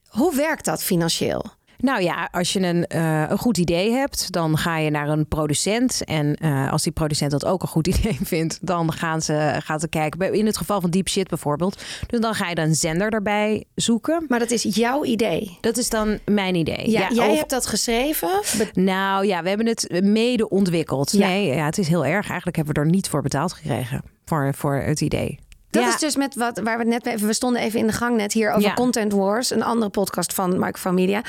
hoe 0.08 0.36
werkt 0.36 0.66
dat 0.66 0.84
financieel? 0.84 1.46
Nou 1.82 2.02
ja, 2.02 2.30
als 2.32 2.54
je 2.54 2.60
een, 2.60 2.86
eh, 2.88 3.30
een 3.30 3.38
goed 3.38 3.58
idee 3.58 3.92
hebt, 3.92 4.32
dan 4.32 4.58
ga 4.58 4.78
je 4.78 4.90
naar 4.90 5.08
een 5.10 5.28
producent. 5.28 6.04
En 6.04 6.36
eh, 6.36 6.72
als 6.72 6.84
die 6.84 6.92
producent 6.92 7.32
dat 7.32 7.46
ook 7.46 7.62
een 7.62 7.68
goed 7.68 7.88
idee 7.98 8.18
vindt, 8.24 8.58
dan 8.62 8.92
gaan 8.94 9.22
ze, 9.22 9.56
gaan 9.64 9.80
ze 9.80 9.88
kijken. 9.88 10.34
In 10.34 10.46
het 10.46 10.58
geval 10.58 10.82
van 10.82 10.90
Deep 10.90 11.10
Shit 11.10 11.28
bijvoorbeeld. 11.28 11.84
Dus 12.08 12.20
dan 12.20 12.34
ga 12.34 12.50
je 12.50 12.56
dan 12.56 12.66
een 12.66 12.76
zender 12.76 13.10
erbij 13.12 13.64
zoeken. 13.76 14.26
Maar 14.28 14.40
dat 14.40 14.52
is 14.52 14.64
jouw 14.64 15.04
idee. 15.06 15.58
Dat 15.62 15.78
is 15.78 15.90
dan 15.90 16.20
mijn 16.26 16.56
idee. 16.56 16.90
Ja, 16.90 17.10
jij 17.14 17.30
of- 17.30 17.38
hebt 17.38 17.50
dat 17.50 17.66
geschreven. 17.66 18.30
Nou 18.74 19.26
ja, 19.26 19.42
we 19.44 19.48
hebben 19.50 19.68
het 19.68 20.00
mede 20.04 20.50
ontwikkeld. 20.50 21.12
Ja. 21.12 21.28
Nee, 21.28 21.48
ja, 21.48 21.66
het 21.66 21.78
is 21.78 21.88
heel 21.88 22.06
erg. 22.06 22.26
Eigenlijk 22.28 22.56
hebben 22.56 22.74
we 22.76 22.80
er 22.82 22.88
niet 22.90 23.08
voor 23.10 23.22
betaald 23.22 23.54
gekregen. 23.54 24.02
Voor, 24.26 24.54
voor 24.56 24.76
het 24.76 25.02
idee. 25.02 25.40
Dat 25.70 25.84
Ja. 25.84 25.90
is 25.94 26.00
dus 26.00 26.16
met 26.16 26.36
wat 26.36 26.60
waar 26.64 26.78
we 26.78 26.84
net 26.84 27.06
even. 27.06 27.28
We 27.28 27.34
stonden 27.34 27.62
even 27.62 27.80
in 27.80 27.88
de 27.88 27.94
gang 27.94 28.16
net 28.18 28.34
hier 28.34 28.50
over 28.50 28.62
Ja. 28.70 28.74
Content 28.74 29.12
Wars, 29.14 29.52
een 29.52 29.64
andere 29.64 29.92
podcast 29.92 30.34
van 30.34 30.60
Mark 30.60 30.78
van 30.78 30.94
Media. 30.94 31.22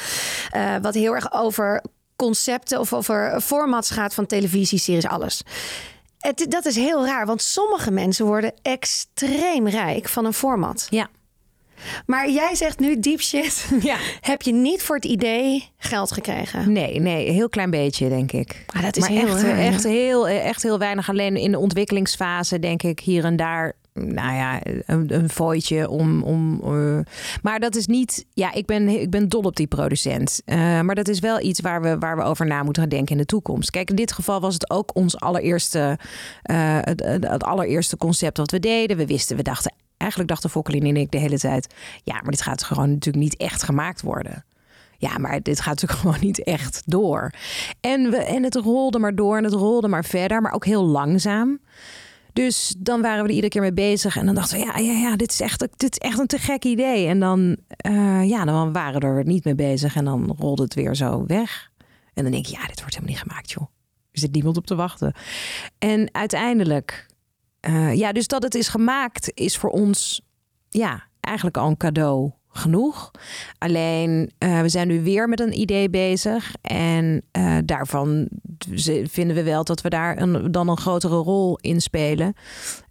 eh, 0.51 0.75
wat 0.83 0.95
heel 0.95 1.15
erg 1.15 1.33
over 1.33 1.83
concepten 2.17 2.81
of 2.81 2.93
over 2.93 3.41
formats 3.41 3.91
gaat 3.91 4.15
van 4.15 4.27
televisie, 4.27 4.79
series, 4.79 5.07
alles. 5.07 5.43
Het, 6.19 6.47
dat 6.49 6.65
is 6.65 6.77
heel 6.77 7.07
raar, 7.07 7.27
want 7.27 7.43
sommige 7.43 7.91
mensen 7.91 8.27
worden 8.27 8.53
extreem 8.63 9.69
rijk 9.69 10.09
van 10.09 10.25
een 10.25 10.33
format. 10.33 10.87
Ja. 10.91 11.09
Maar 12.07 12.31
jij 12.31 12.55
zegt 12.55 12.79
nu 12.79 13.01
deep 13.01 13.21
shit. 13.21 13.69
Ja. 13.81 13.97
Heb 14.21 14.43
je 14.43 14.53
niet 14.53 14.83
voor 14.83 14.97
het 14.97 15.05
idee 15.05 15.69
geld 15.79 16.13
gekregen? 16.13 16.73
Nee, 16.73 17.01
nee, 17.01 17.27
een 17.29 17.35
heel 17.35 17.49
klein 17.49 17.71
beetje, 17.71 18.09
denk 18.09 18.33
ik. 18.33 18.65
Maar 18.73 18.83
dat 18.83 18.97
is 18.97 19.07
heel 19.07 19.27
echt, 19.29 19.43
raar, 19.43 19.59
echt, 19.59 19.85
heel, 19.85 20.29
echt 20.29 20.63
heel 20.63 20.79
weinig. 20.79 21.09
Alleen 21.09 21.37
in 21.37 21.51
de 21.51 21.59
ontwikkelingsfase, 21.59 22.59
denk 22.59 22.83
ik, 22.83 23.01
hier 23.01 23.25
en 23.25 23.37
daar. 23.37 23.73
Nou 23.95 24.35
ja, 24.35 24.61
een, 24.87 25.15
een 25.15 25.89
om. 25.89 26.23
om 26.23 26.61
eh, 26.63 26.99
maar 27.43 27.61
dat 27.61 27.77
is 27.77 27.87
niet. 27.87 28.27
Ja, 28.33 28.53
ik 28.53 28.67
ben, 28.67 28.89
ik 28.89 29.11
ben 29.11 29.29
dol 29.29 29.43
op 29.43 29.57
die 29.57 29.67
producent. 29.67 30.43
Eh, 30.45 30.81
maar 30.81 30.95
dat 30.95 31.09
is 31.09 31.19
wel 31.19 31.41
iets 31.41 31.61
waar 31.61 31.83
we, 31.83 31.99
waar 31.99 32.17
we 32.17 32.23
over 32.23 32.47
na 32.47 32.63
moeten 32.63 32.83
gaan 32.83 32.91
denken 32.91 33.13
in 33.13 33.21
de 33.21 33.27
toekomst. 33.27 33.71
Kijk, 33.71 33.91
in 33.91 33.97
dit 33.97 34.13
geval 34.13 34.41
was 34.41 34.55
het 34.55 34.71
ook 34.71 34.97
ons 34.97 35.21
allereerste. 35.21 35.99
eh, 36.43 36.79
het 37.21 37.45
allereerste 37.45 37.97
concept 37.97 38.37
wat 38.37 38.51
we 38.51 38.59
deden. 38.59 38.97
We 38.97 39.07
wisten, 39.07 39.37
we 39.37 39.43
dachten. 39.43 39.73
Eigenlijk 39.97 40.31
dachten 40.31 40.51
Fokkelin 40.51 40.87
en 40.87 40.97
ik 40.97 41.11
de 41.11 41.19
hele 41.19 41.39
tijd. 41.39 41.75
Ja, 42.05 42.15
maar 42.15 42.31
dit 42.31 42.43
gaat 42.43 42.63
gewoon 42.63 42.91
natuurlijk 42.91 43.25
niet 43.25 43.37
echt 43.37 43.63
gemaakt 43.63 44.03
worden. 44.03 44.45
Ja, 44.99 45.19
maar 45.19 45.43
dit 45.43 45.61
gaat 45.61 45.81
natuurlijk 45.81 46.01
gewoon 46.05 46.21
niet 46.21 46.45
echt 46.45 46.83
door. 46.87 47.31
En, 47.81 48.11
we, 48.11 48.17
en 48.17 48.43
het 48.43 48.55
rolde 48.55 48.99
maar 48.99 49.15
door 49.15 49.37
en 49.37 49.45
het 49.45 49.53
rolde 49.53 49.89
maar 49.89 50.05
verder, 50.05 50.43
maar 50.43 50.53
ook 50.53 50.65
heel 50.65 50.85
langzaam. 50.85 51.61
Dus 52.33 52.75
dan 52.79 53.03
waren 53.03 53.23
we 53.23 53.29
er 53.29 53.35
iedere 53.35 53.53
keer 53.53 53.61
mee 53.61 53.73
bezig. 53.73 54.17
En 54.17 54.27
dan 54.27 54.35
dachten 54.35 54.59
we, 54.59 54.65
ja, 54.65 54.79
ja, 54.79 54.93
ja 54.93 55.17
dit, 55.17 55.31
is 55.31 55.41
echt, 55.41 55.59
dit 55.77 55.93
is 55.93 55.99
echt 55.99 56.19
een 56.19 56.27
te 56.27 56.39
gek 56.39 56.65
idee. 56.65 57.07
En 57.07 57.21
dan, 57.21 57.57
eh, 57.67 58.29
ja, 58.29 58.45
dan 58.45 58.73
waren 58.73 59.01
we 59.01 59.07
er 59.07 59.27
niet 59.27 59.45
mee 59.45 59.55
bezig. 59.55 59.97
En 59.97 60.05
dan 60.05 60.37
rolde 60.39 60.63
het 60.63 60.75
weer 60.75 60.95
zo 60.95 61.25
weg. 61.27 61.71
En 62.15 62.23
dan 62.23 62.33
denk 62.33 62.47
je, 62.47 62.53
ja, 62.53 62.67
dit 62.67 62.81
wordt 62.81 62.95
helemaal 62.95 63.15
niet 63.15 63.29
gemaakt, 63.29 63.51
joh. 63.51 63.69
Er 64.13 64.19
zit 64.19 64.33
niemand 64.33 64.57
op 64.57 64.67
te 64.67 64.75
wachten. 64.75 65.15
En 65.79 66.09
uiteindelijk, 66.13 67.07
eh, 67.61 67.95
ja, 67.95 68.13
dus 68.13 68.27
dat 68.27 68.43
het 68.43 68.55
is 68.55 68.69
gemaakt 68.69 69.31
is 69.35 69.57
voor 69.57 69.71
ons, 69.71 70.23
ja, 70.69 71.03
eigenlijk 71.21 71.57
al 71.57 71.69
een 71.69 71.77
cadeau 71.77 72.33
genoeg. 72.53 73.11
Alleen, 73.59 74.31
eh, 74.39 74.61
we 74.61 74.69
zijn 74.69 74.89
nu 74.89 75.03
weer 75.03 75.29
met 75.29 75.41
een 75.41 75.61
idee 75.61 75.91
bezig. 75.91 76.55
En 76.63 77.23
eh, 77.31 77.57
daarvan 77.65 78.29
vinden 79.05 79.37
we 79.37 79.43
wel 79.43 79.65
dat 79.65 79.81
we 79.81 79.89
daar 79.89 80.21
een, 80.21 80.53
dan 80.53 80.69
een 80.69 80.79
grotere 80.79 81.17
rol 81.17 81.59
in 81.61 81.81
spelen. 81.81 82.35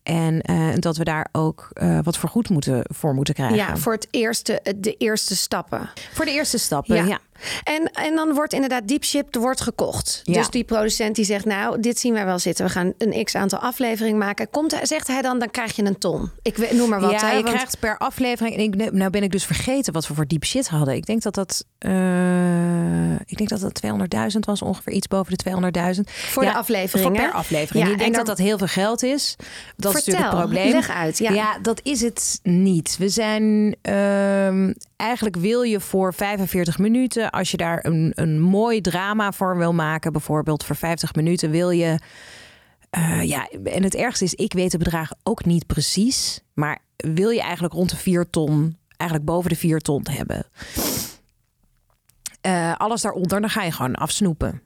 En 0.10 0.41
eh, 0.41 0.67
dat 0.80 0.98
we 0.98 1.04
daar 1.04 1.28
ook 1.32 1.69
eh, 1.74 2.00
wat 2.04 2.17
voor 2.17 2.30
goed 2.30 2.50
moeten, 2.50 2.82
voor 2.84 3.13
moeten 3.13 3.34
krijgen. 3.34 3.58
Ja, 3.58 3.78
voor 3.78 3.93
het 3.93 4.08
eerste, 4.12 4.62
de 4.76 4.95
eerste 4.98 5.36
stappen. 5.36 5.89
Voor 6.13 6.26
de 6.26 6.32
eerste 6.32 6.58
stappen, 6.58 6.95
ja. 6.95 7.04
Ja. 7.06 7.19
En, 7.63 7.91
en 7.93 8.15
dan 8.15 8.34
wordt 8.34 8.54
inderdaad 8.54 8.88
deep 8.88 9.04
ship 9.04 9.36
wordt 9.36 9.62
gekocht. 9.62 10.22
Ja. 10.24 10.34
Dus 10.34 10.50
die 10.50 10.63
producent 10.63 11.15
die 11.15 11.26
zegt, 11.26 11.45
nou, 11.45 11.80
dit 11.80 12.00
zien 12.00 12.13
wij 12.13 12.26
wel 12.26 12.39
zitten. 12.39 12.65
We 12.65 12.72
gaan 12.72 12.93
een 12.98 13.24
x 13.24 13.36
aantal 13.36 13.60
afleveringen 13.60 14.17
maken. 14.17 14.50
Komt, 14.50 14.80
zegt 14.84 15.08
hij 15.08 15.22
dan, 15.22 15.39
dan 15.39 15.52
krijg 15.52 15.76
je 15.76 15.84
een 15.84 15.98
ton. 15.98 16.32
Ik 16.41 16.58
weet, 16.58 16.72
noem 16.72 16.89
maar 16.89 17.00
wat. 17.02 17.12
ja, 17.12 17.30
je 17.32 17.43
want- 17.43 17.56
krijgt 17.56 17.80
per 17.80 17.98
aflevering. 17.98 18.56
En 18.56 18.62
ik, 18.62 18.91
nou 18.93 19.10
ben 19.10 19.24
ik 19.24 19.32
dus 19.32 19.45
vergeten 19.45 19.93
wat 19.93 20.08
we 20.08 20.13
voor 20.13 20.28
deep 20.28 20.45
shit 20.45 20.67
hadden. 20.67 20.95
Ik 20.95 21.06
denk 21.06 21.22
dat 21.22 21.34
dat, 21.36 21.65
eh, 21.78 23.13
ik 23.13 23.38
denk 23.38 23.50
dat 23.50 23.60
dat 23.60 23.74
200.000 24.34 24.45
was, 24.45 24.62
ongeveer 24.62 24.93
iets 24.93 25.08
boven 25.08 25.38
de 25.38 25.38
200.000 25.38 26.10
Voor 26.12 26.43
de 26.43 26.54
aflevering, 26.54 27.08
Voor 27.08 27.17
per 27.17 27.32
aflevering. 27.32 27.86
Ja, 27.86 27.91
ik 27.91 27.98
denk 27.98 28.12
en 28.12 28.17
dat 28.17 28.26
dat 28.26 28.38
heel 28.38 28.58
veel 28.58 28.67
geld 28.67 29.04
is. 29.04 29.36
Dat 29.76 29.91
is 29.99 30.05
natuurlijk 30.05 30.38
het 30.38 30.49
probleem. 30.49 30.71
leg 30.71 30.89
uit, 30.89 31.17
ja. 31.17 31.59
dat 31.62 31.79
is 31.83 32.01
het 32.01 32.39
niet. 32.43 32.97
We 32.97 33.09
zijn 33.09 33.75
ehm, 33.81 34.73
eigenlijk 34.95 35.35
wil 35.35 35.62
je 35.62 35.79
voor 35.79 36.13
45 36.13 36.77
minuten, 36.77 37.29
als 37.29 37.51
je 37.51 37.57
daar 37.57 37.85
een, 37.85 38.12
een 38.15 38.39
mooi 38.41 38.81
drama 38.81 39.31
voor 39.31 39.57
wil 39.57 39.73
maken, 39.73 40.12
bijvoorbeeld 40.12 40.63
voor 40.63 40.75
50 40.75 41.15
minuten, 41.15 41.49
wil 41.51 41.69
je. 41.69 41.99
eh, 42.89 43.23
ja, 43.23 43.47
en 43.63 43.83
het 43.83 43.95
ergste 43.95 44.23
is, 44.23 44.33
ik 44.33 44.53
weet 44.53 44.71
de 44.71 44.77
bedragen 44.77 45.17
ook 45.23 45.45
niet 45.45 45.65
precies. 45.67 46.41
Maar 46.53 46.79
wil 46.95 47.29
je 47.29 47.41
eigenlijk 47.41 47.73
rond 47.73 47.89
de 47.89 47.95
4 47.97 48.29
ton, 48.29 48.77
eigenlijk 48.97 49.29
boven 49.29 49.49
de 49.49 49.55
4 49.55 49.79
ton 49.79 50.05
hebben. 50.12 50.45
Eh, 52.41 52.75
alles 52.77 53.01
daaronder, 53.01 53.41
dan 53.41 53.49
ga 53.49 53.63
je 53.63 53.71
gewoon 53.71 53.95
afsnoepen. 53.95 54.62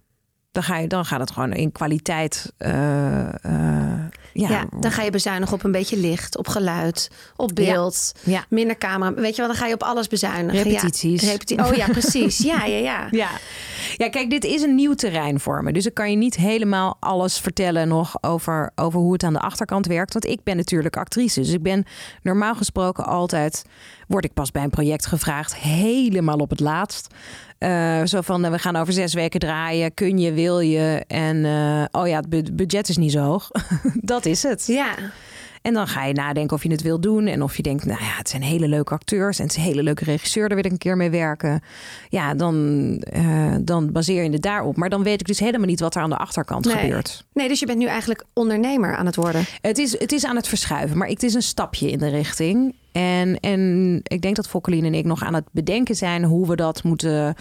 Dan, 0.52 0.64
ga 0.64 0.78
je, 0.78 0.88
dan 0.88 1.06
gaat 1.06 1.20
het 1.20 1.32
gewoon 1.32 1.54
in 1.54 1.72
kwaliteit. 1.72 2.54
eh, 2.58 4.06
ja, 4.34 4.50
Ja, 4.50 4.66
dan 4.80 4.92
ga 4.92 5.02
je 5.04 5.10
bezuinigen 5.12 5.54
op 5.54 5.64
een 5.64 5.72
beetje 5.72 5.98
licht, 5.98 6.38
op 6.38 6.48
geluid, 6.48 7.10
op 7.36 7.52
beeld, 7.54 8.12
Ja. 8.24 8.46
minder 8.50 8.78
camera. 8.78 9.14
Weet 9.14 9.36
je 9.36 9.42
wel, 9.42 9.48
dan 9.52 9.60
ga 9.60 9.66
je 9.68 9.74
op 9.74 9.84
alles 9.84 10.08
bezuinigen. 10.08 10.64
Repetities. 10.64 11.22
Repeti- 11.22 11.56
oh 11.60 11.74
ja, 11.74 11.88
precies. 11.88 12.38
Ja, 12.38 12.66
ja, 12.66 12.78
ja. 12.78 13.08
Ja. 13.24 13.30
ja, 13.98 14.10
kijk, 14.10 14.30
dit 14.30 14.44
is 14.44 14.62
een 14.62 14.76
nieuw 14.76 14.94
terrein 14.94 15.40
voor 15.40 15.64
me. 15.64 15.72
Dus 15.74 15.86
ik 15.86 15.94
kan 15.94 16.10
je 16.10 16.18
niet 16.18 16.36
helemaal 16.36 16.98
alles 17.00 17.38
vertellen 17.40 17.88
nog 17.88 18.18
over, 18.22 18.72
over 18.76 19.00
hoe 19.00 19.14
het 19.14 19.24
aan 19.24 19.34
de 19.34 19.40
achterkant 19.40 19.86
werkt. 19.88 20.14
Want 20.14 20.26
ik 20.26 20.44
ben 20.44 20.56
natuurlijk 20.58 20.98
actrice. 20.98 21.40
Dus 21.40 21.50
ik 21.50 21.62
ben 21.64 21.86
normaal 22.22 22.56
gesproken 22.56 23.06
altijd... 23.06 23.64
word 24.08 24.26
ik 24.26 24.34
pas 24.34 24.52
bij 24.52 24.64
een 24.64 24.70
project 24.70 25.06
gevraagd, 25.06 25.56
helemaal 25.56 26.38
op 26.38 26.50
het 26.50 26.60
laatst. 26.60 27.08
Eh, 27.64 28.02
zo 28.06 28.22
van, 28.22 28.46
eh, 28.46 28.52
we 28.52 28.60
gaan 28.60 28.76
over 28.76 28.94
zes 28.94 29.14
weken 29.14 29.40
draaien. 29.40 29.94
Kun 29.94 30.18
je, 30.20 30.34
wil 30.34 30.60
je? 30.60 31.04
En 31.08 31.46
eh, 31.46 32.02
oh 32.02 32.08
ja, 32.08 32.16
het 32.18 32.30
bu- 32.30 32.54
budget 32.54 32.90
is 32.90 32.98
niet 32.98 33.12
zo 33.12 33.20
hoog. 33.20 33.50
Dat 34.02 34.26
is 34.26 34.44
het. 34.44 34.64
Ja, 34.68 34.96
En 35.64 35.74
dan 35.74 35.88
ga 35.88 36.06
je 36.06 36.14
nadenken 36.14 36.56
of 36.56 36.64
je 36.64 36.70
het 36.72 36.82
wil 36.82 37.00
doen. 37.00 37.28
En 37.28 37.44
of 37.44 37.58
je 37.58 37.64
denkt, 37.64 37.86
nou 37.86 38.00
ja, 38.00 38.10
het 38.18 38.30
zijn 38.30 38.42
hele 38.42 38.68
leuke 38.68 38.94
acteurs. 38.94 39.38
En 39.40 39.44
het 39.44 39.52
is 39.52 39.58
een 39.58 39.70
hele 39.70 39.84
leuke 39.84 40.04
regisseur. 40.04 40.48
Daar 40.48 40.58
wil 40.58 40.66
ik 40.66 40.72
een 40.72 40.78
keer 40.78 40.98
mee 40.98 41.10
werken. 41.10 41.62
Ja, 42.10 42.34
dan, 42.34 42.56
eh, 43.12 43.56
dan 43.62 43.92
baseer 43.92 44.24
je 44.24 44.30
het 44.30 44.42
daarop. 44.42 44.76
Maar 44.78 44.90
dan 44.90 45.04
weet 45.04 45.20
ik 45.20 45.28
dus 45.28 45.40
helemaal 45.40 45.68
niet 45.68 45.80
wat 45.80 45.96
er 45.96 46.02
aan 46.02 46.10
de 46.10 46.18
achterkant 46.18 46.66
Nee. 46.66 46.76
gebeurt. 46.76 47.26
nee, 47.34 47.48
dus 47.48 47.60
je 47.60 47.66
bent 47.66 47.78
nu 47.78 47.86
eigenlijk 47.86 48.24
ondernemer 48.34 48.96
aan 48.96 49.06
het 49.06 49.16
worden. 49.16 49.44
Het 49.62 49.78
is, 49.78 50.00
het 50.00 50.12
is 50.12 50.26
aan 50.26 50.36
het 50.36 50.48
verschuiven. 50.48 50.98
Maar 50.98 51.08
het 51.08 51.24
is 51.24 51.34
een 51.34 51.42
stapje 51.42 51.90
in 51.92 51.98
de 51.98 52.10
richting. 52.10 52.76
En, 52.92 53.40
en 53.40 54.00
ik 54.04 54.22
denk 54.22 54.36
dat 54.36 54.48
Fokkelien 54.48 54.86
en 54.86 54.94
ik 54.94 55.06
nog 55.06 55.24
aan 55.24 55.34
het 55.34 55.46
bedenken 55.52 55.96
zijn... 55.96 56.24
hoe 56.24 56.48
we 56.48 56.56
dat 56.56 56.84
moeten, 56.84 57.36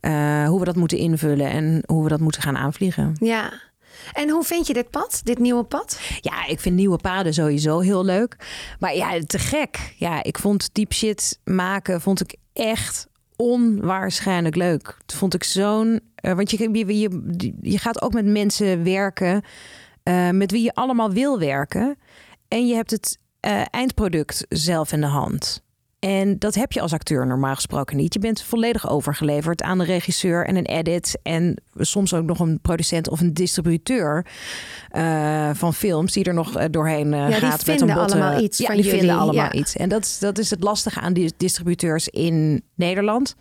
eh, 0.00 0.46
hoe 0.48 0.58
we 0.58 0.64
dat 0.64 0.76
moeten 0.76 0.98
invullen. 0.98 1.50
En 1.50 1.82
hoe 1.86 2.02
we 2.02 2.08
dat 2.08 2.20
moeten 2.20 2.42
gaan 2.42 2.56
aanvliegen. 2.56 3.12
Ja. 3.20 3.52
En 4.12 4.28
hoe 4.28 4.44
vind 4.44 4.66
je 4.66 4.72
dit 4.72 4.90
pad, 4.90 5.20
dit 5.24 5.38
nieuwe 5.38 5.64
pad? 5.64 6.00
Ja, 6.20 6.46
ik 6.46 6.60
vind 6.60 6.76
nieuwe 6.76 6.96
paden 6.96 7.34
sowieso 7.34 7.78
heel 7.80 8.04
leuk. 8.04 8.36
Maar 8.78 8.94
ja, 8.94 9.20
te 9.26 9.38
gek. 9.38 9.94
Ja, 9.96 10.22
ik 10.22 10.38
vond 10.38 10.74
deep 10.74 10.92
shit 10.92 11.38
maken 11.44 12.00
vond 12.00 12.20
ik 12.20 12.36
echt 12.52 13.06
onwaarschijnlijk 13.36 14.56
leuk. 14.56 14.96
Dat 15.06 15.16
vond 15.16 15.34
ik 15.34 15.44
zo'n... 15.44 16.00
eh, 16.14 16.32
want 16.32 16.50
je, 16.50 16.68
je, 16.72 16.98
je, 16.98 17.54
je 17.60 17.78
gaat 17.78 18.02
ook 18.02 18.12
met 18.12 18.26
mensen 18.26 18.84
werken 18.84 19.42
eh, 20.02 20.30
met 20.30 20.50
wie 20.50 20.62
je 20.62 20.74
allemaal 20.74 21.10
wil 21.10 21.38
werken. 21.38 21.98
En 22.48 22.66
je 22.66 22.74
hebt 22.74 22.90
het 22.90 23.18
eh, 23.40 23.62
eindproduct 23.70 24.46
zelf 24.48 24.92
in 24.92 25.00
de 25.00 25.06
hand. 25.06 25.62
En 25.98 26.38
dat 26.38 26.54
heb 26.54 26.72
je 26.72 26.80
als 26.80 26.92
acteur 26.92 27.26
normaal 27.26 27.54
gesproken 27.54 27.96
niet. 27.96 28.14
Je 28.14 28.20
bent 28.20 28.42
volledig 28.42 28.88
overgeleverd 28.90 29.62
aan 29.62 29.78
de 29.78 29.84
regisseur 29.84 30.46
en 30.46 30.56
een 30.56 30.64
edit. 30.66 31.18
En 31.22 31.62
soms 31.76 32.14
ook 32.14 32.24
nog 32.24 32.38
een 32.38 32.60
producent 32.60 33.08
of 33.08 33.20
een 33.20 33.34
distributeur 33.34 34.26
eh, 34.88 35.50
van 35.54 35.74
films 35.74 36.12
die 36.12 36.24
er 36.24 36.34
nog 36.34 36.56
eh, 36.56 36.64
doorheen 36.70 37.14
eh, 37.14 37.26
die 37.26 37.34
gaat. 37.34 37.50
met 37.50 37.62
vinden 37.62 37.88
een 37.88 37.94
botte, 37.94 38.14
allemaal 38.14 38.42
iets 38.42 38.58
ja, 38.58 38.66
van 38.66 38.74
die 38.74 38.84
jullie, 38.84 38.98
vinden 38.98 39.18
allemaal 39.18 39.44
ja. 39.44 39.52
iets. 39.52 39.76
En 39.76 39.88
dat, 39.88 40.04
is- 40.04 40.18
dat 40.18 40.38
is 40.38 40.50
het 40.50 40.62
lastige 40.62 41.00
aan 41.00 41.12
die 41.12 41.32
distributeurs 41.36 42.08
in 42.08 42.62
Nederland. 42.74 43.34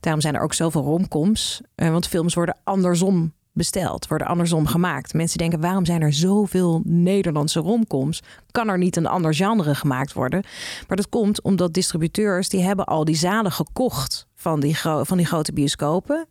Daarom 0.00 0.20
zijn 0.22 0.34
er 0.34 0.40
ook 0.40 0.54
zoveel 0.54 0.82
romcoms. 0.82 1.60
want 1.74 2.08
films 2.08 2.34
worden 2.34 2.58
andersom 2.64 3.32
besteld, 3.56 4.08
worden 4.08 4.26
andersom 4.26 4.66
gemaakt. 4.66 5.14
Mensen 5.14 5.38
denken, 5.38 5.60
waarom 5.60 5.84
zijn 5.84 6.02
er 6.02 6.12
zoveel 6.12 6.82
Nederlandse 6.84 7.60
romcoms? 7.60 8.22
Kan 8.50 8.68
er 8.68 8.78
niet 8.78 8.96
een 8.96 9.06
ander 9.06 9.34
genre 9.34 9.74
gemaakt 9.74 10.12
worden? 10.12 10.44
Maar 10.88 10.96
dat 10.96 11.08
komt 11.08 11.42
omdat 11.42 11.74
distributeurs, 11.74 12.48
die 12.48 12.62
hebben 12.62 12.84
al 12.84 13.04
die 13.04 13.16
zalen 13.16 13.52
gekocht 13.52 14.26
van 14.34 14.60
die, 14.60 14.76
van 14.78 15.16
die 15.16 15.26
grote 15.26 15.52
bioscopen. 15.52 16.28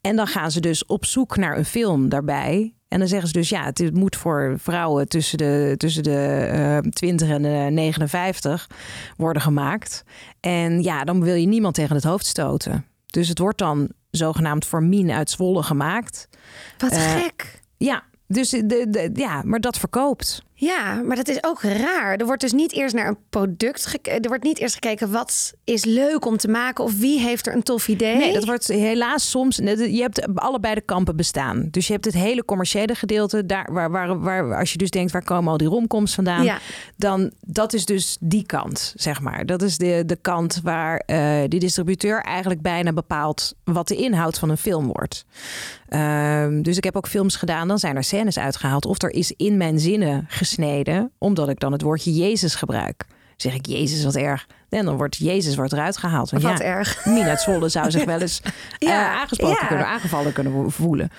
En 0.00 0.16
dan 0.16 0.26
gaan 0.26 0.50
ze 0.50 0.60
dus 0.60 0.86
op 0.86 1.04
zoek 1.04 1.36
naar 1.36 1.56
een 1.56 1.64
film 1.64 2.08
daarbij. 2.08 2.74
En 2.88 2.98
dan 2.98 3.08
zeggen 3.08 3.28
ze 3.28 3.34
dus, 3.34 3.48
ja, 3.48 3.64
het 3.64 3.94
moet 3.94 4.16
voor 4.16 4.54
vrouwen 4.58 5.08
tussen 5.08 5.38
de, 5.38 5.74
tussen 5.76 6.02
de 6.02 6.48
eh 6.52 6.90
20 6.90 7.28
en 7.28 7.42
de 7.42 7.68
59 7.70 8.70
worden 9.16 9.42
gemaakt. 9.42 10.04
En 10.40 10.82
ja, 10.82 11.04
dan 11.04 11.22
wil 11.22 11.34
je 11.34 11.46
niemand 11.46 11.74
tegen 11.74 11.94
het 11.94 12.04
hoofd 12.04 12.26
stoten. 12.26 12.84
Dus 13.06 13.28
het 13.28 13.38
wordt 13.38 13.58
dan 13.58 13.92
zogenaamd 14.18 14.66
voor 14.66 14.82
Mien 14.82 15.10
uit 15.10 15.30
Zwolle 15.30 15.62
gemaakt. 15.62 16.28
Wat 16.78 16.92
Eh, 16.92 17.12
gek. 17.12 17.60
Ja, 17.76 18.02
dus 18.26 18.50
de, 18.50 18.86
de, 18.88 19.10
ja, 19.14 19.42
maar 19.44 19.60
dat 19.60 19.78
verkoopt. 19.78 20.42
Ja, 20.60 20.94
maar 20.94 21.16
dat 21.16 21.28
is 21.28 21.44
ook 21.44 21.62
raar. 21.62 22.16
Er 22.16 22.26
wordt 22.26 22.40
dus 22.40 22.52
niet 22.52 22.72
eerst 22.72 22.94
naar 22.94 23.08
een 23.08 23.18
product 23.30 23.86
gekeken. 23.86 24.20
Er 24.22 24.28
wordt 24.28 24.44
niet 24.44 24.58
eerst 24.58 24.74
gekeken 24.74 25.10
wat 25.10 25.52
is 25.64 25.84
leuk 25.84 26.26
om 26.26 26.36
te 26.36 26.48
maken 26.48 26.84
of 26.84 26.98
wie 26.98 27.20
heeft 27.20 27.46
er 27.46 27.54
een 27.54 27.62
tof 27.62 27.88
idee. 27.88 28.16
Nee, 28.16 28.32
dat 28.32 28.44
wordt 28.44 28.66
helaas 28.66 29.30
soms. 29.30 29.56
Je 29.56 30.00
hebt 30.00 30.34
allebei 30.34 30.74
de 30.74 30.80
kampen 30.80 31.16
bestaan. 31.16 31.68
Dus 31.70 31.86
je 31.86 31.92
hebt 31.92 32.04
het 32.04 32.14
hele 32.14 32.44
commerciële 32.44 32.94
gedeelte, 32.94 33.46
daar 33.46 33.72
waar, 33.72 33.90
waar, 33.90 34.20
waar 34.20 34.56
als 34.58 34.72
je 34.72 34.78
dus 34.78 34.90
denkt 34.90 35.12
waar 35.12 35.24
komen 35.24 35.52
al 35.52 35.58
die 35.58 35.68
romcoms 35.68 36.14
vandaan, 36.14 36.44
Ja. 36.44 36.58
dan 36.96 37.32
dat 37.40 37.72
is 37.72 37.84
dus 37.84 38.16
die 38.20 38.46
kant, 38.46 38.92
zeg 38.96 39.20
maar. 39.20 39.46
Dat 39.46 39.62
is 39.62 39.76
de, 39.78 40.02
de 40.06 40.16
kant 40.16 40.60
waar 40.62 40.96
eh 41.06 41.16
de 41.48 41.58
distributeur 41.58 42.22
eigenlijk 42.22 42.62
bijna 42.62 42.92
bepaalt 42.92 43.54
wat 43.64 43.88
de 43.88 43.96
inhoud 43.96 44.38
van 44.38 44.48
een 44.50 44.56
film 44.56 44.86
wordt. 44.86 45.24
Ehm, 45.88 46.62
dus 46.62 46.76
ik 46.76 46.84
heb 46.84 46.96
ook 46.96 47.08
films 47.08 47.36
gedaan, 47.36 47.68
dan 47.68 47.78
zijn 47.78 47.96
er 47.96 48.04
scènes 48.04 48.38
uitgehaald 48.38 48.86
of 48.86 49.02
er 49.02 49.10
is 49.10 49.32
in 49.36 49.56
mijn 49.56 49.78
zinnen 49.78 50.24
gesneden, 50.48 51.12
omdat 51.18 51.48
ik 51.48 51.60
dan 51.60 51.72
het 51.72 51.82
woordje 51.82 52.14
Jezus 52.14 52.54
gebruik. 52.54 53.06
Zeg 53.36 53.54
ik 53.54 53.66
Jezus 53.66 54.04
wat 54.04 54.16
erg. 54.16 54.46
En 54.68 54.84
dan 54.84 54.96
wordt 54.96 55.16
Jezus 55.16 55.56
wordt 55.56 55.72
eruit 55.72 55.96
gehaald. 55.96 56.30
Want 56.30 56.42
Wat 56.42 56.58
ja, 56.58 56.64
erg. 56.64 57.04
Mina 57.06 57.36
Zwolle 57.36 57.68
zou 57.68 57.90
zich 57.90 58.04
wel 58.04 58.20
eens 58.20 58.40
Ja, 58.78 59.12
eh, 59.12 59.20
aangesproken 59.20 59.58
ja. 59.60 59.66
kunnen, 59.66 59.86
aangevallen 59.86 60.32
kunnen 60.32 60.70
voelen. 60.70 61.10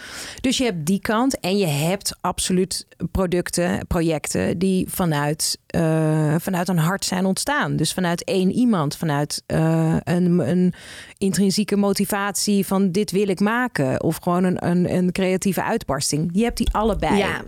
Dus 0.41 0.57
je 0.57 0.63
hebt 0.63 0.85
die 0.85 0.99
kant 0.99 1.39
en 1.39 1.57
je 1.57 1.65
hebt 1.65 2.15
absoluut 2.21 2.87
producten, 3.11 3.87
projecten 3.87 4.57
die 4.57 4.87
vanuit, 4.89 5.59
eh, 5.67 6.35
vanuit 6.37 6.67
een 6.67 6.77
hart 6.77 7.05
zijn 7.05 7.25
ontstaan. 7.25 7.75
Dus 7.75 7.93
vanuit 7.93 8.23
één 8.23 8.51
iemand, 8.51 8.97
vanuit 8.97 9.43
eh, 9.45 9.95
een, 10.03 10.49
een 10.49 10.73
intrinsieke 11.17 11.75
motivatie 11.75 12.65
van 12.65 12.91
dit 12.91 13.11
wil 13.11 13.27
ik 13.27 13.39
maken. 13.39 14.03
Of 14.03 14.17
gewoon 14.17 14.43
een, 14.43 14.67
een, 14.67 14.93
een 14.93 15.11
creatieve 15.11 15.63
uitbarsting. 15.63 16.29
Je 16.33 16.43
hebt 16.43 16.57
die 16.57 16.73
allebei. 16.73 17.17
Ja. 17.17 17.41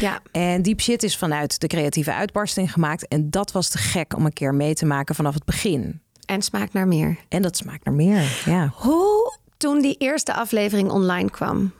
Ja. 0.00 0.20
En 0.32 0.62
Deep 0.62 0.80
Shit 0.80 1.02
is 1.02 1.16
vanuit 1.16 1.60
de 1.60 1.66
creatieve 1.66 2.12
uitbarsting 2.12 2.72
gemaakt. 2.72 3.08
En 3.08 3.30
dat 3.30 3.52
was 3.52 3.68
te 3.68 3.78
gek 3.78 4.16
om 4.16 4.24
een 4.24 4.32
keer 4.32 4.54
mee 4.54 4.74
te 4.74 4.86
maken 4.86 5.14
vanaf 5.14 5.34
het 5.34 5.44
begin. 5.44 6.00
En 6.24 6.42
smaakt 6.42 6.72
naar 6.72 6.88
meer. 6.88 7.16
En 7.28 7.42
dat 7.42 7.56
smaakt 7.56 7.84
naar 7.84 7.94
meer. 7.94 8.42
Ja. 8.44 8.72
Hoe 8.74 9.38
toen 9.56 9.80
die 9.80 9.96
eerste 9.98 10.34
aflevering 10.34 10.90
online 10.90 11.30
kwam 11.30 11.72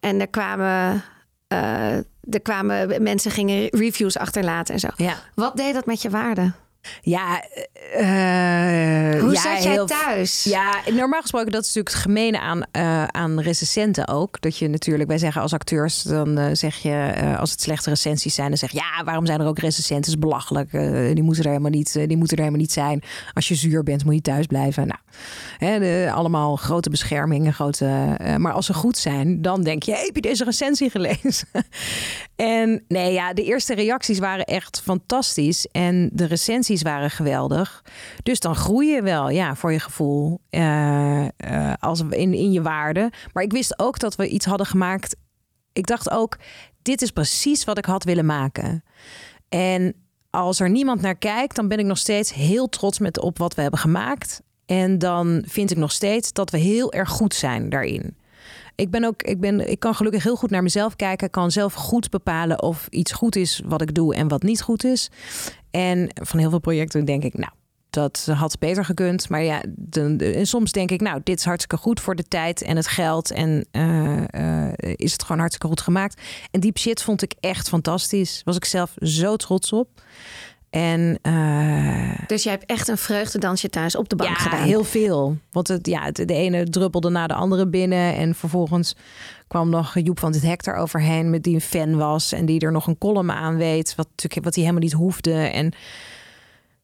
en 0.00 0.20
er 0.20 0.28
kwamen, 0.28 1.04
eh, 1.48 1.96
er 2.30 2.40
kwamen 2.42 3.02
mensen 3.02 3.30
gingen 3.30 3.68
reviews 3.70 4.18
achterlaten 4.18 4.74
en 4.74 4.80
zo. 4.80 4.88
Ja. 4.96 5.14
Wat 5.34 5.56
deed 5.56 5.74
dat 5.74 5.86
met 5.86 6.02
je 6.02 6.10
waarde? 6.10 6.52
Ja, 7.00 7.42
eh, 7.92 9.20
Hoe 9.20 9.32
ja, 9.32 9.40
zat 9.40 9.62
jij 9.62 9.72
heel- 9.72 9.86
thuis? 9.86 10.44
Ja, 10.44 10.74
normaal 10.90 11.20
gesproken, 11.20 11.50
dat 11.52 11.60
is 11.64 11.66
natuurlijk 11.74 11.94
het 11.94 12.04
gemene 12.04 12.40
aan, 12.40 12.62
eh, 12.72 13.04
aan 13.04 13.40
recensenten 13.40 14.08
ook. 14.08 14.40
Dat 14.40 14.58
je 14.58 14.68
natuurlijk, 14.68 15.08
wij 15.08 15.18
zeggen 15.18 15.42
als 15.42 15.52
acteurs, 15.52 16.02
dan 16.02 16.38
eh, 16.38 16.46
zeg 16.52 16.76
je, 16.76 17.12
als 17.38 17.50
het 17.50 17.60
slechte 17.60 17.90
recensies 17.90 18.34
zijn, 18.34 18.48
dan 18.48 18.56
zeg 18.58 18.70
je, 18.70 18.76
ja, 18.78 19.04
waarom 19.04 19.26
zijn 19.26 19.40
er 19.40 19.46
ook 19.46 19.58
recensenten? 19.58 20.10
Dat 20.10 20.14
is 20.22 20.28
belachelijk. 20.28 20.70
Die, 21.14 21.22
moeten 21.22 21.42
er 21.44 21.48
helemaal 21.50 21.70
niet, 21.70 21.92
die 21.92 22.16
moeten 22.16 22.36
er 22.36 22.42
helemaal 22.42 22.62
niet 22.62 22.72
zijn. 22.72 23.02
Als 23.34 23.48
je 23.48 23.54
zuur 23.54 23.82
bent, 23.82 24.04
moet 24.04 24.14
je 24.14 24.20
thuis 24.20 24.46
blijven. 24.46 24.86
Nou, 24.86 25.00
hè, 25.58 25.78
de- 25.78 26.10
allemaal 26.14 26.56
grote 26.56 26.90
beschermingen, 26.90 27.52
grote, 27.54 28.16
maar 28.38 28.52
als 28.52 28.66
ze 28.66 28.74
goed 28.74 28.98
zijn, 28.98 29.42
dan 29.42 29.62
denk 29.62 29.82
je, 29.82 29.92
hey, 29.92 30.02
heb 30.04 30.14
je 30.14 30.20
deze 30.22 30.44
recensie 30.44 30.90
gelezen? 30.90 31.48
En 32.36 32.84
nee, 32.88 33.12
ja, 33.12 33.32
de 33.32 33.44
eerste 33.44 33.74
reacties 33.74 34.18
waren 34.18 34.44
echt 34.44 34.80
fantastisch. 34.84 35.66
En 35.72 36.10
de 36.12 36.26
waren 36.76 37.10
geweldig. 37.10 37.84
Dus 38.22 38.40
dan 38.40 38.54
groei 38.54 38.88
je 38.88 39.02
wel, 39.02 39.30
ja, 39.30 39.54
voor 39.54 39.72
je 39.72 39.80
gevoel. 39.80 40.40
eh, 40.50 41.24
eh, 41.36 41.72
als 41.80 42.00
in, 42.00 42.34
in 42.34 42.52
je 42.52 42.62
waarde. 42.62 43.12
Maar 43.32 43.42
ik 43.42 43.52
wist 43.52 43.78
ook 43.78 43.98
dat 43.98 44.16
we 44.16 44.28
iets 44.28 44.46
hadden 44.46 44.66
gemaakt. 44.66 45.16
Ik 45.72 45.86
dacht 45.86 46.10
ook, 46.10 46.36
dit 46.82 47.02
is 47.02 47.10
precies 47.10 47.64
wat 47.64 47.78
ik 47.78 47.84
had 47.84 48.04
willen 48.04 48.26
maken. 48.26 48.84
En 49.48 49.94
als 50.30 50.60
er 50.60 50.70
niemand 50.70 51.00
naar 51.00 51.16
kijkt, 51.16 51.56
dan 51.56 51.68
ben 51.68 51.78
ik 51.78 51.86
nog 51.86 51.98
steeds 51.98 52.34
heel 52.34 52.68
trots 52.68 52.98
met 52.98 53.18
op 53.18 53.38
wat 53.38 53.54
we 53.54 53.62
hebben 53.62 53.80
gemaakt. 53.80 54.42
En 54.66 54.98
dan 54.98 55.42
vind 55.46 55.70
ik 55.70 55.76
nog 55.76 55.92
steeds 55.92 56.32
dat 56.32 56.50
we 56.50 56.58
heel 56.58 56.92
erg 56.92 57.08
goed 57.08 57.34
zijn 57.34 57.68
daarin. 57.68 58.16
Ik 58.74 58.90
ben 58.90 59.04
ook, 59.04 59.22
ik 59.22 59.40
ben, 59.40 59.70
ik 59.70 59.80
kan 59.80 59.94
gelukkig 59.94 60.22
heel 60.22 60.36
goed 60.36 60.50
naar 60.50 60.62
mezelf 60.62 60.96
kijken. 60.96 61.26
Ik 61.26 61.32
kan 61.32 61.50
zelf 61.50 61.74
goed 61.74 62.10
bepalen 62.10 62.62
of 62.62 62.86
iets 62.90 63.12
goed 63.12 63.36
is 63.36 63.62
wat 63.64 63.82
ik 63.82 63.94
doe 63.94 64.14
en 64.14 64.28
wat 64.28 64.42
niet 64.42 64.62
goed 64.62 64.84
is. 64.84 65.10
En 65.78 66.10
van 66.14 66.38
heel 66.38 66.50
veel 66.50 66.58
projecten 66.58 67.04
denk 67.04 67.24
ik, 67.24 67.38
nou, 67.38 67.52
dat 67.90 68.28
had 68.34 68.58
beter 68.58 68.84
gekund. 68.84 69.28
Maar 69.28 69.42
ja, 69.42 69.62
soms 70.42 70.72
denk 70.72 70.90
ik, 70.90 71.00
nou, 71.00 71.20
dit 71.24 71.38
is 71.38 71.44
hartstikke 71.44 71.76
goed 71.76 72.00
voor 72.00 72.14
de 72.14 72.28
tijd 72.28 72.62
en 72.62 72.76
het 72.76 72.86
geld. 72.86 73.30
En 73.30 73.66
eh, 73.70 74.66
eh, 74.66 74.72
is 74.78 75.12
het 75.12 75.22
gewoon 75.22 75.38
hartstikke 75.38 75.68
goed 75.68 75.80
gemaakt. 75.80 76.20
En 76.50 76.60
Deep 76.60 76.78
Shit 76.78 77.02
vond 77.02 77.22
ik 77.22 77.34
echt 77.40 77.68
fantastisch. 77.68 78.42
Was 78.44 78.56
ik 78.56 78.64
zelf 78.64 78.94
zo 79.00 79.36
trots 79.36 79.72
op. 79.72 79.88
En 80.70 81.18
eh, 81.22 82.26
Dus 82.26 82.42
jij 82.42 82.52
hebt 82.52 82.66
echt 82.66 82.88
een 82.88 82.98
vreugdedansje 82.98 83.68
thuis 83.68 83.96
op 83.96 84.08
de 84.08 84.16
bank 84.16 84.30
ja, 84.30 84.36
gedaan. 84.36 84.62
heel 84.62 84.84
veel. 84.84 85.36
Want 85.50 85.68
het, 85.68 85.86
ja, 85.86 86.02
het, 86.02 86.16
de 86.16 86.34
ene 86.34 86.64
druppelde 86.64 87.10
na 87.10 87.26
de 87.26 87.34
andere 87.34 87.68
binnen. 87.68 88.14
En 88.14 88.34
vervolgens 88.34 88.96
kwam 89.46 89.68
nog 89.70 89.98
Joep 89.98 90.18
van 90.20 90.32
het 90.32 90.42
Hek 90.42 90.66
er 90.66 90.74
overheen... 90.74 91.30
met 91.30 91.42
die 91.42 91.54
een 91.54 91.60
fan 91.60 91.96
was 91.96 92.32
en 92.32 92.46
die 92.46 92.60
er 92.60 92.72
nog 92.72 92.86
een 92.86 92.98
column 92.98 93.30
aan 93.30 93.56
weet... 93.56 93.94
wat, 93.94 94.06
natuurlijk- 94.08 94.44
wat 94.44 94.54
hij 94.54 94.64
helemaal 94.64 94.84
niet 94.84 94.98
hoefde. 94.98 95.32
En 95.32 95.72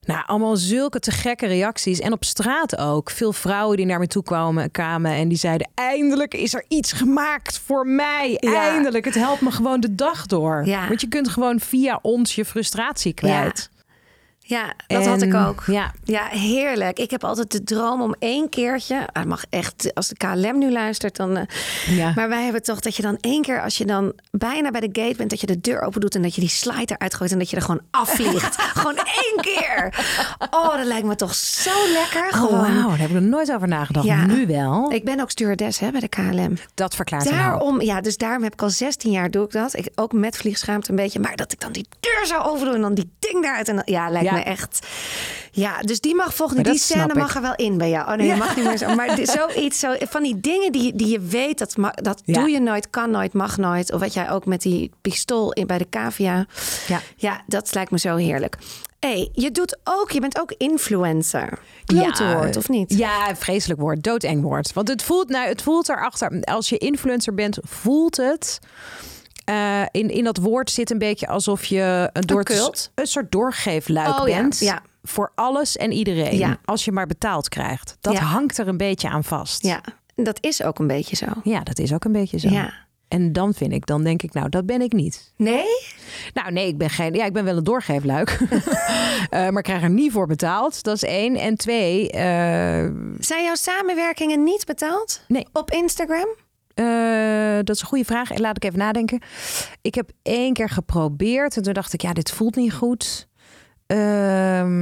nou, 0.00 0.22
allemaal 0.26 0.56
zulke 0.56 1.00
te 1.00 1.10
gekke 1.10 1.46
reacties. 1.46 1.98
En 1.98 2.12
op 2.12 2.24
straat 2.24 2.78
ook. 2.78 3.10
Veel 3.10 3.32
vrouwen 3.32 3.76
die 3.76 3.86
naar 3.86 3.98
me 3.98 4.06
toe 4.06 4.22
kwamen, 4.22 4.70
kwamen 4.70 5.12
en 5.12 5.28
die 5.28 5.38
zeiden... 5.38 5.70
eindelijk 5.74 6.34
is 6.34 6.54
er 6.54 6.64
iets 6.68 6.92
gemaakt 6.92 7.58
voor 7.58 7.86
mij. 7.86 8.36
Ja. 8.40 8.70
Eindelijk, 8.70 9.04
het 9.04 9.14
helpt 9.14 9.40
me 9.40 9.50
gewoon 9.50 9.80
de 9.80 9.94
dag 9.94 10.26
door. 10.26 10.62
Ja. 10.66 10.88
Want 10.88 11.00
je 11.00 11.08
kunt 11.08 11.28
gewoon 11.28 11.60
via 11.60 11.98
ons 12.02 12.34
je 12.34 12.44
frustratie 12.44 13.14
kwijt. 13.14 13.70
Ja, 14.46 14.72
dat 14.86 15.06
had 15.06 15.22
ik 15.22 15.34
ook. 15.34 15.62
Ja, 15.66 15.92
Ja, 16.04 16.26
heerlijk. 16.26 16.98
Ik 16.98 17.10
heb 17.10 17.24
altijd 17.24 17.50
de 17.52 17.64
droom 17.64 18.02
om 18.02 18.14
één 18.18 18.48
keertje. 18.48 18.94
ah, 18.96 19.04
Het 19.12 19.26
mag 19.26 19.44
echt, 19.50 19.94
als 19.94 20.08
de 20.08 20.16
KLM 20.16 20.58
nu 20.58 20.72
luistert, 20.72 21.16
dan. 21.16 21.36
eh, 21.36 21.42
ja. 21.96 22.12
Maar 22.14 22.28
wij 22.28 22.42
hebben 22.44 22.62
toch 22.62 22.80
dat 22.80 22.96
je 22.96 23.02
dan 23.02 23.16
één 23.20 23.42
keer, 23.42 23.62
als 23.62 23.78
je 23.78 23.84
dan 23.84 24.12
bijna 24.30 24.70
bij 24.70 24.80
de 24.80 25.00
gate 25.02 25.16
bent, 25.16 25.30
dat 25.30 25.40
je 25.40 25.46
de 25.46 25.60
deur 25.60 25.80
open 25.82 26.00
doet 26.00 26.14
en 26.14 26.22
dat 26.22 26.34
je 26.34 26.40
die 26.40 26.50
slide 26.50 26.92
eruit 26.94 27.14
gooit 27.14 27.32
en 27.32 27.38
dat 27.38 27.50
je 27.50 27.56
er 27.56 27.62
gewoon 27.62 27.80
afvliegt. 27.90 28.56
gewoon 28.78 28.96
één 28.96 29.40
keer. 29.40 29.94
Oh, 30.50 30.76
dat 30.76 30.86
lijkt 30.86 31.06
me 31.06 31.16
toch 31.16 31.34
zo 31.34 31.70
lekker. 31.92 32.42
Oh, 32.42 32.50
wauw, 32.50 32.88
daar 32.88 32.98
heb 32.98 33.08
ik 33.10 33.16
er 33.16 33.22
nooit 33.22 33.52
over 33.52 33.68
nagedacht. 33.68 34.06
Ja. 34.06 34.26
Nu 34.26 34.46
wel. 34.46 34.90
Ik 34.92 35.04
ben 35.04 35.20
ook 35.20 35.30
stewardess 35.30 35.78
hè, 35.78 35.90
bij 35.90 36.00
de 36.00 36.08
KLM. 36.08 36.56
dat 36.74 36.94
verklaart. 36.94 37.30
Daarom, 37.30 37.80
ja, 37.80 38.00
dus 38.00 38.16
daarom 38.16 38.42
heb 38.42 38.52
ik 38.52 38.62
al 38.62 38.70
16 38.70 39.10
jaar 39.10 39.30
doe 39.30 39.44
ik 39.44 39.50
dat. 39.52 39.76
Ik, 39.76 39.88
ook 39.94 40.12
met 40.12 40.36
vliegschaamte 40.36 40.90
een 40.90 40.96
beetje. 40.96 41.20
Maar 41.20 41.36
dat 41.36 41.52
ik 41.52 41.60
dan 41.60 41.72
die 41.72 41.86
deur 42.00 42.26
zo 42.26 42.38
overdoe 42.38 42.74
en 42.74 42.80
dan 42.80 42.94
die 42.94 43.10
ding 43.18 43.42
daaruit. 43.42 43.68
En 43.68 43.74
dan, 43.74 43.82
ja, 43.86 44.08
lijkt 44.10 44.26
Ja. 44.26 44.33
Me 44.34 44.42
echt. 44.42 44.86
Ja, 45.52 45.80
dus 45.80 46.00
die 46.00 46.14
mag 46.14 46.34
volgende. 46.34 46.62
Die 46.62 46.78
scène 46.78 47.14
mag 47.14 47.28
ik. 47.30 47.34
er 47.36 47.42
wel 47.42 47.54
in 47.54 47.78
bij 47.78 47.90
jou. 47.90 48.10
Oh 48.10 48.16
nee, 48.16 48.28
dat 48.28 48.38
mag 48.38 48.56
niet 48.56 48.64
meer 48.64 48.76
zo. 48.76 48.94
Maar 48.94 49.18
zoiets, 49.22 49.78
zo, 49.78 49.94
van 50.00 50.22
die 50.22 50.40
dingen 50.40 50.72
die, 50.72 50.94
die 50.96 51.08
je 51.08 51.20
weet, 51.20 51.58
dat, 51.58 51.74
dat 51.94 52.22
Ja. 52.24 52.40
doe 52.40 52.50
je 52.50 52.60
nooit, 52.60 52.90
kan 52.90 53.10
nooit, 53.10 53.32
mag 53.32 53.56
nooit. 53.56 53.92
Of 53.92 54.00
wat 54.00 54.14
jij 54.14 54.30
ook 54.30 54.46
met 54.46 54.62
die 54.62 54.90
pistool 55.00 55.52
in, 55.52 55.66
bij 55.66 55.78
de 55.78 55.88
cavia. 55.90 56.46
Ja. 56.86 57.00
ja, 57.16 57.42
dat 57.46 57.74
lijkt 57.74 57.90
me 57.90 57.98
zo 57.98 58.16
heerlijk. 58.16 58.56
hey, 59.00 59.28
je 59.32 59.50
doet 59.50 59.78
ook, 59.84 60.10
je 60.10 60.20
bent 60.20 60.40
ook 60.40 60.52
influencer. 60.58 61.58
Klote 61.84 62.32
woord, 62.34 62.56
of 62.56 62.68
niet? 62.68 62.94
Ja, 62.96 63.36
vreselijk 63.36 63.80
woord. 63.80 64.02
Doodeng 64.02 64.42
woord. 64.42 64.72
Want 64.72 64.88
het 64.88 65.02
voelt, 65.02 65.28
nou, 65.28 65.48
het 65.48 65.62
voelt 65.62 65.88
erachter. 65.88 66.42
Als 66.44 66.68
je 66.68 66.78
influencer 66.78 67.34
bent, 67.34 67.58
voelt 67.62 68.16
het. 68.16 68.58
Eh, 69.44 69.82
in, 69.90 70.08
in 70.10 70.24
dat 70.24 70.36
woord 70.36 70.70
zit 70.70 70.90
een 70.90 70.98
beetje 70.98 71.26
alsof 71.28 71.64
je 71.64 72.10
een, 72.12 72.22
door 72.26 72.44
een 72.94 73.06
soort 73.06 73.32
doorgeefluik 73.32 74.08
Oh, 74.18 74.24
bent. 74.24 74.58
ja. 74.58 74.82
Voor 75.02 75.32
alles 75.34 75.76
en 75.76 75.92
iedereen. 75.92 76.38
Ja. 76.38 76.58
Als 76.64 76.84
je 76.84 76.92
maar 76.92 77.06
betaald 77.06 77.48
krijgt. 77.48 77.96
Dat 78.00 78.18
hangt 78.18 78.58
er 78.58 78.68
een 78.68 78.76
beetje 78.76 79.08
aan 79.08 79.24
vast. 79.24 79.62
Ja, 79.62 79.80
dat 80.14 80.38
is 80.40 80.62
ook 80.62 80.78
een 80.78 80.86
beetje 80.86 81.16
zo. 81.16 81.26
Ja, 81.42 81.60
dat 81.60 81.78
is 81.78 81.92
ook 81.92 82.04
een 82.04 82.12
beetje 82.12 82.38
zo. 82.38 82.48
Ja. 82.48 82.72
En 83.08 83.32
dan 83.32 83.54
vind 83.54 83.72
ik, 83.72 83.86
dan 83.86 84.04
denk 84.04 84.22
ik, 84.22 84.32
nou, 84.32 84.48
dat 84.48 84.66
ben 84.66 84.80
ik 84.80 84.92
niet. 84.92 85.32
Nee? 85.36 85.64
Nou, 86.34 86.52
nee, 86.52 86.66
ik 86.68 86.78
ben 86.78 86.90
geen. 86.90 87.14
Ja, 87.14 87.24
ik 87.24 87.32
ben 87.32 87.44
wel 87.44 87.56
een 87.56 87.64
doorgeefluik. 87.64 88.38
Eh, 89.30 89.40
maar 89.40 89.56
ik 89.58 89.62
krijg 89.62 89.82
er 89.82 89.90
niet 89.90 90.12
voor 90.12 90.26
betaald. 90.26 90.82
Dat 90.82 90.94
is 90.96 91.02
één. 91.04 91.36
En 91.36 91.56
twee. 91.56 92.10
eh, 92.10 92.22
Zijn 93.18 93.44
jouw 93.44 93.54
samenwerkingen 93.54 94.42
niet 94.44 94.64
betaald? 94.66 95.20
Nee. 95.28 95.46
Op 95.52 95.70
Instagram? 95.70 96.26
Eh, 96.74 97.56
dat 97.62 97.74
is 97.74 97.80
een 97.80 97.86
goede 97.86 98.04
vraag. 98.04 98.38
Laat 98.38 98.56
ik 98.56 98.64
even 98.64 98.78
nadenken. 98.78 99.22
Ik 99.82 99.94
heb 99.94 100.10
één 100.22 100.52
keer 100.52 100.68
geprobeerd. 100.68 101.56
En 101.56 101.62
toen 101.62 101.72
dacht 101.72 101.92
ik, 101.92 102.00
ja, 102.02 102.12
dit 102.12 102.30
voelt 102.30 102.56
niet 102.56 102.72
goed. 102.72 103.28
Ehm, 103.86 104.72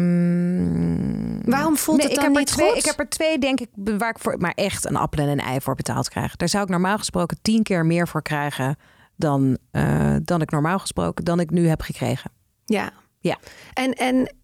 Waarom 1.50 1.76
voelt 1.76 1.98
nee, 1.98 2.07
het 2.07 2.16
ik 2.16 2.22
dan 2.22 2.35
heb 2.35 2.38
niet 2.38 2.48
er 2.48 2.55
twee, 2.55 2.68
goed? 2.68 2.78
Ik 2.78 2.85
heb 2.85 2.98
er 2.98 3.09
twee, 3.09 3.38
denk 3.38 3.61
ik, 3.61 3.68
waar 3.74 4.11
ik 4.11 4.18
voor, 4.18 4.38
maar 4.38 4.52
echt 4.55 4.85
een 4.85 4.96
appel 4.96 5.22
en 5.22 5.28
een 5.28 5.40
ei 5.40 5.61
voor 5.61 5.74
betaald 5.74 6.09
krijg. 6.09 6.37
Daar 6.37 6.48
zou 6.48 6.62
ik 6.64 6.68
normaal 6.68 6.98
gesproken 6.98 7.38
tien 7.42 7.62
keer 7.62 7.87
meer 7.87 8.09
voor 8.09 8.22
krijgen 8.22 8.76
dan, 9.16 9.59
eh, 9.70 10.16
dan 10.22 10.40
ik 10.40 10.50
normaal 10.50 10.78
gesproken, 10.78 11.24
dan 11.24 11.40
ik 11.40 11.50
nu 11.50 11.68
heb 11.68 11.81
gekregen. 11.81 12.31
Ja. 12.64 12.92
Ja. 13.20 13.38
En, 13.72 13.92
en 13.92 14.35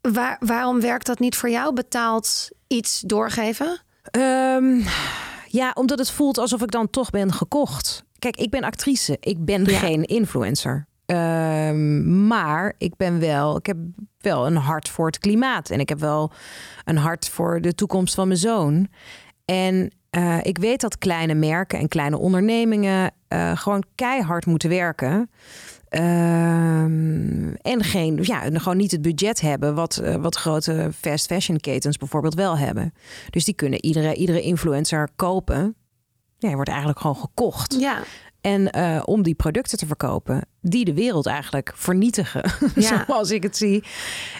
waar, 0.00 0.36
waarom 0.40 0.80
werkt 0.80 1.06
dat 1.06 1.18
niet 1.18 1.36
voor 1.36 1.50
jou? 1.50 1.74
Betaald 1.74 2.48
iets 2.66 3.00
doorgeven? 3.00 3.80
Ehm, 4.02 4.80
ja, 5.52 5.70
omdat 5.74 5.98
het 5.98 6.10
voelt 6.10 6.38
alsof 6.38 6.62
ik 6.62 6.70
dan 6.70 6.90
toch 6.90 7.10
ben 7.10 7.32
gekocht. 7.32 8.04
Kijk, 8.18 8.36
ik 8.36 8.50
ben 8.50 8.64
actrice. 8.64 9.16
Ik 9.20 9.44
ben 9.44 9.64
Ja. 9.64 9.78
geen 9.78 10.04
influencer. 10.04 10.86
Ehm, 11.06 12.26
maar 12.26 12.74
ik 12.78 12.96
ben 12.96 13.20
wel, 13.20 13.56
ik 13.56 13.66
heb 13.66 13.76
wel 14.18 14.46
een 14.46 14.56
hart 14.56 14.88
voor 14.88 15.06
het 15.06 15.18
klimaat. 15.18 15.70
En 15.70 15.80
ik 15.80 15.88
heb 15.88 15.98
wel 15.98 16.32
een 16.84 16.96
hart 16.96 17.28
voor 17.28 17.60
de 17.60 17.74
toekomst 17.74 18.14
van 18.14 18.26
mijn 18.26 18.38
zoon. 18.40 18.88
En 19.44 19.90
eh, 20.10 20.38
ik 20.42 20.58
weet 20.58 20.80
dat 20.80 20.98
kleine 20.98 21.34
merken 21.34 21.78
en 21.78 21.88
kleine 21.88 22.18
ondernemingen 22.18 23.10
eh, 23.28 23.56
gewoon 23.56 23.84
keihard 23.94 24.46
moeten 24.46 24.68
werken. 24.68 25.30
Ehm, 25.90 27.52
en 27.52 27.84
geen, 27.84 28.18
ja, 28.22 28.40
gewoon 28.52 28.76
niet 28.76 28.90
het 28.90 29.02
budget 29.02 29.40
hebben 29.40 29.74
wat, 29.74 29.96
eh, 29.96 30.14
wat 30.14 30.36
grote 30.36 30.90
fast 31.00 31.26
fashion 31.26 31.60
ketens 31.60 31.96
bijvoorbeeld 31.96 32.34
wel 32.34 32.58
hebben. 32.58 32.94
Dus 33.30 33.44
die 33.44 33.54
kunnen 33.54 33.84
iedere, 33.84 34.14
iedere 34.14 34.40
influencer 34.40 35.08
kopen. 35.16 35.74
Ja, 36.38 36.54
wordt 36.54 36.68
eigenlijk 36.68 37.00
gewoon 37.00 37.16
gekocht. 37.16 37.76
Ja. 37.80 38.02
En 38.40 38.70
eh, 38.70 39.02
om 39.04 39.22
die 39.22 39.34
producten 39.34 39.78
te 39.78 39.86
verkopen, 39.86 40.46
die 40.60 40.84
de 40.84 40.94
wereld 40.94 41.26
eigenlijk 41.26 41.72
vernietigen, 41.74 42.42
Ja. 42.74 43.04
zoals 43.06 43.30
ik 43.30 43.42
het 43.42 43.56
zie. 43.56 43.84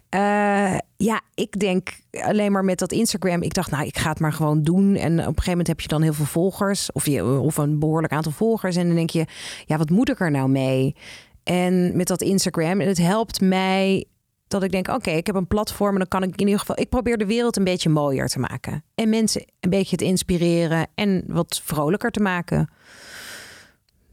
Eh, 0.08 0.76
ja, 0.96 1.20
ik 1.34 1.58
denk 1.58 1.90
alleen 2.22 2.52
maar 2.52 2.64
met 2.64 2.78
dat 2.78 2.92
Instagram. 2.92 3.42
Ik 3.42 3.54
dacht, 3.54 3.70
nou, 3.70 3.86
ik 3.86 3.98
ga 3.98 4.08
het 4.08 4.20
maar 4.20 4.32
gewoon 4.32 4.62
doen. 4.62 4.96
En 4.96 5.12
op 5.12 5.18
een 5.18 5.24
gegeven 5.24 5.50
moment 5.50 5.66
heb 5.66 5.80
je 5.80 5.88
dan 5.88 6.02
heel 6.02 6.12
veel 6.12 6.24
volgers, 6.24 6.92
of, 6.92 7.06
je, 7.06 7.24
of 7.24 7.56
een 7.56 7.78
behoorlijk 7.78 8.12
aantal 8.12 8.32
volgers. 8.32 8.76
En 8.76 8.86
dan 8.86 8.96
denk 8.96 9.10
je, 9.10 9.24
ja, 9.66 9.76
wat 9.78 9.90
moet 9.90 10.08
ik 10.08 10.20
er 10.20 10.30
nou 10.30 10.48
mee? 10.48 10.94
En 11.42 11.96
met 11.96 12.06
dat 12.06 12.22
Instagram, 12.22 12.80
en 12.80 12.88
het 12.88 12.98
helpt 12.98 13.40
mij 13.40 14.04
dat 14.48 14.62
ik 14.62 14.70
denk, 14.70 14.88
oké, 14.88 15.10
ik 15.10 15.26
heb 15.26 15.34
een 15.34 15.46
platform 15.46 15.92
en 15.92 15.98
dan 15.98 16.08
kan 16.08 16.22
ik 16.22 16.32
in 16.32 16.46
ieder 16.46 16.58
geval, 16.58 16.80
ik 16.80 16.88
probeer 16.88 17.18
de 17.18 17.26
wereld 17.26 17.56
een 17.56 17.64
beetje 17.64 17.88
mooier 17.88 18.28
te 18.28 18.38
maken 18.38 18.84
en 18.94 19.08
mensen 19.08 19.44
een 19.60 19.70
beetje 19.70 19.96
te 19.96 20.04
inspireren 20.04 20.86
en 20.94 21.24
wat 21.26 21.60
vrolijker 21.64 22.10
te 22.10 22.20
maken. 22.20 22.70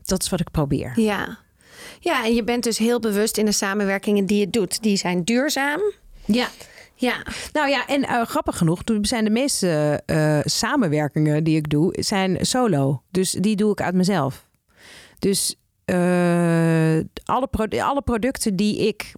Dat 0.04 0.24
is 0.24 0.30
wat 0.30 0.40
ik 0.40 0.52
probeer. 0.52 1.00
Ja. 1.00 1.38
Ja, 2.00 2.26
en 2.26 2.36
je 2.36 2.44
bent 2.44 2.64
dus 2.64 2.78
heel 2.78 3.00
bewust 3.00 3.38
in 3.38 3.46
de 3.46 3.52
samenwerkingen 3.52 4.26
die 4.26 4.40
je 4.40 4.50
doet. 4.50 4.82
Die 4.82 4.98
zijn 4.98 5.24
duurzaam. 5.24 5.82
Ja. 6.26 6.48
Ja. 6.96 7.24
Nou 7.54 7.70
ja, 7.70 7.88
en 7.88 8.04
eh, 8.04 8.26
grappig 8.26 8.58
genoeg, 8.58 8.82
zijn 9.02 9.24
de 9.24 9.30
meeste 9.30 10.02
eh, 10.06 10.40
samenwerkingen 10.44 11.44
die 11.44 11.56
ik 11.56 11.70
doe, 11.70 11.96
zijn 12.00 12.46
solo. 12.46 13.02
Dus 13.12 13.32
die 13.32 13.56
doe 13.56 13.72
ik 13.72 13.82
uit 13.82 13.96
mezelf. 13.96 14.48
Dus 15.20 15.56
alle, 17.26 17.48
pro- 17.52 17.80
alle 17.80 18.02
producten 18.02 18.56
die 18.56 18.88
ik, 18.88 19.14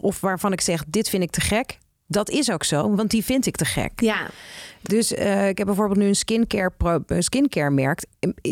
of 0.00 0.20
waarvan 0.20 0.52
ik 0.52 0.60
zeg, 0.60 0.84
dit 0.88 1.08
vind 1.08 1.22
ik 1.22 1.30
te 1.30 1.40
gek, 1.40 1.78
dat 2.08 2.30
is 2.30 2.50
ook 2.50 2.64
zo, 2.64 2.94
want 2.94 3.10
die 3.10 3.24
vind 3.24 3.46
ik 3.46 3.56
te 3.56 3.64
gek. 3.64 3.92
Ja. 4.00 4.16
Dus 4.82 5.14
eh, 5.14 5.48
ik 5.48 5.58
heb 5.58 5.66
bijvoorbeeld 5.66 5.98
nu 5.98 6.06
een 6.06 6.14
skincare, 6.16 6.70
pro, 6.76 6.98
skincare 7.18 7.70
merk. 7.70 8.04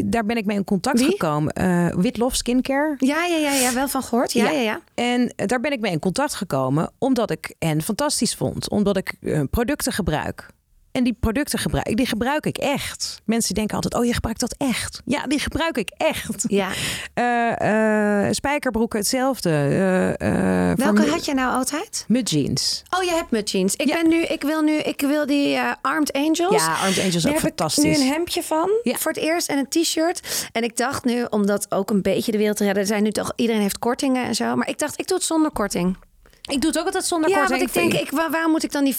Daar 0.05 0.25
ben 0.25 0.37
ik 0.37 0.45
mee 0.45 0.57
in 0.57 0.65
contact 0.65 0.99
Wie? 1.01 1.11
gekomen. 1.11 1.53
Eh 1.53 1.95
Witlof 1.95 2.35
Skincare. 2.35 2.95
Ja, 2.99 3.25
ja, 3.25 3.37
ja, 3.37 3.53
ja, 3.53 3.75
wel 3.75 3.89
van 3.89 4.03
gehoord. 4.03 4.33
Ja, 4.33 4.45
Ja. 4.45 4.51
ja, 4.51 4.61
ja. 4.61 4.81
En 4.95 5.33
daar 5.37 5.61
ben 5.61 5.73
ik 5.73 5.81
mee 5.81 5.93
in 5.93 5.99
contact 5.99 6.35
gekomen 6.35 6.91
omdat 6.99 7.31
ik 7.31 7.55
hen 7.59 7.83
fantastisch 7.83 8.35
vond. 8.35 8.71
Omdat 8.71 8.97
ik 8.97 9.15
eh, 9.21 9.41
producten 9.51 9.93
gebruik. 9.93 10.47
En 10.95 11.05
die 11.05 11.17
producten 11.21 11.59
gebruik, 11.59 11.97
die 11.97 12.07
gebruik 12.07 12.47
ik 12.47 12.59
echt. 12.59 13.23
Mensen 13.25 13.55
denken 13.55 13.75
altijd, 13.75 13.95
oh 13.95 14.05
je 14.05 14.13
gebruikt 14.15 14.41
dat 14.41 14.55
echt. 14.59 15.01
Ja, 15.05 15.27
die 15.27 15.39
gebruik 15.39 15.77
ik 15.77 15.91
echt. 15.97 16.45
ja. 16.49 16.69
Eh, 17.15 18.27
spijkerbroeken 18.31 18.99
hetzelfde. 18.99 19.51
Eh, 20.19 20.73
Welke 20.85 21.11
had 21.11 21.25
je 21.25 21.35
nou 21.35 21.55
altijd? 21.55 22.05
Mud 22.09 22.31
jeans. 22.31 22.83
Oh, 22.97 23.03
je 23.03 23.11
hebt 23.11 23.31
met 23.31 23.51
jeans. 23.51 23.75
Ik 23.77 23.89
Ja. 23.89 23.95
ben 24.03 24.09
nu, 24.09 24.23
ik 24.23 24.43
wil 24.43 24.63
nu, 24.63 24.73
ik 24.79 25.01
wil 25.01 25.27
die 25.27 25.59
Armed 25.81 26.13
Angels. 26.13 26.65
Ja, 26.65 26.75
Armed 26.75 26.99
Angels 26.99 27.23
Daar 27.23 27.33
ook 27.33 27.39
heb 27.41 27.51
ik 27.51 27.57
fantastisch. 27.59 27.85
nu 27.85 27.91
een 28.05 28.13
hemdje 28.13 28.43
van 28.43 28.71
Ja. 28.83 28.97
voor 28.97 29.13
het 29.13 29.21
eerst 29.21 29.49
en 29.49 29.59
een 29.59 29.69
t-shirt. 29.69 30.49
En 30.53 30.63
ik 30.63 30.77
dacht 30.77 31.05
nu, 31.05 31.25
om 31.31 31.47
dat 31.47 31.67
ook 31.69 31.91
een 31.91 32.03
beetje 32.03 32.33
de 32.33 32.39
wereld 32.39 32.57
te 32.57 32.65
redden, 32.65 32.83
er 32.83 32.89
zijn 32.89 33.03
nu 33.03 33.11
toch 33.11 33.33
iedereen 33.37 33.63
heeft 33.63 33.79
kortingen 33.79 34.25
en 34.25 34.35
zo. 34.35 34.57
Maar 34.57 34.69
ik 34.69 34.79
dacht, 34.79 34.99
ik 35.01 35.07
doe 35.07 35.17
het 35.17 35.27
zonder 35.27 35.51
korting. 35.51 35.97
Ik 36.51 36.61
doe 36.61 36.71
het 36.71 36.79
ook 36.79 36.85
altijd 36.87 37.05
zonder 37.05 37.31
ja, 37.31 37.37
korting. 37.37 37.59
want 37.73 37.77
ik 37.77 37.91
denk, 37.93 38.03
ik, 38.03 38.11
waar, 38.31 38.49
moet 38.49 38.63
ik 38.63 38.73
dan 38.73 38.85
die 38.85 38.95
15% 38.95 38.99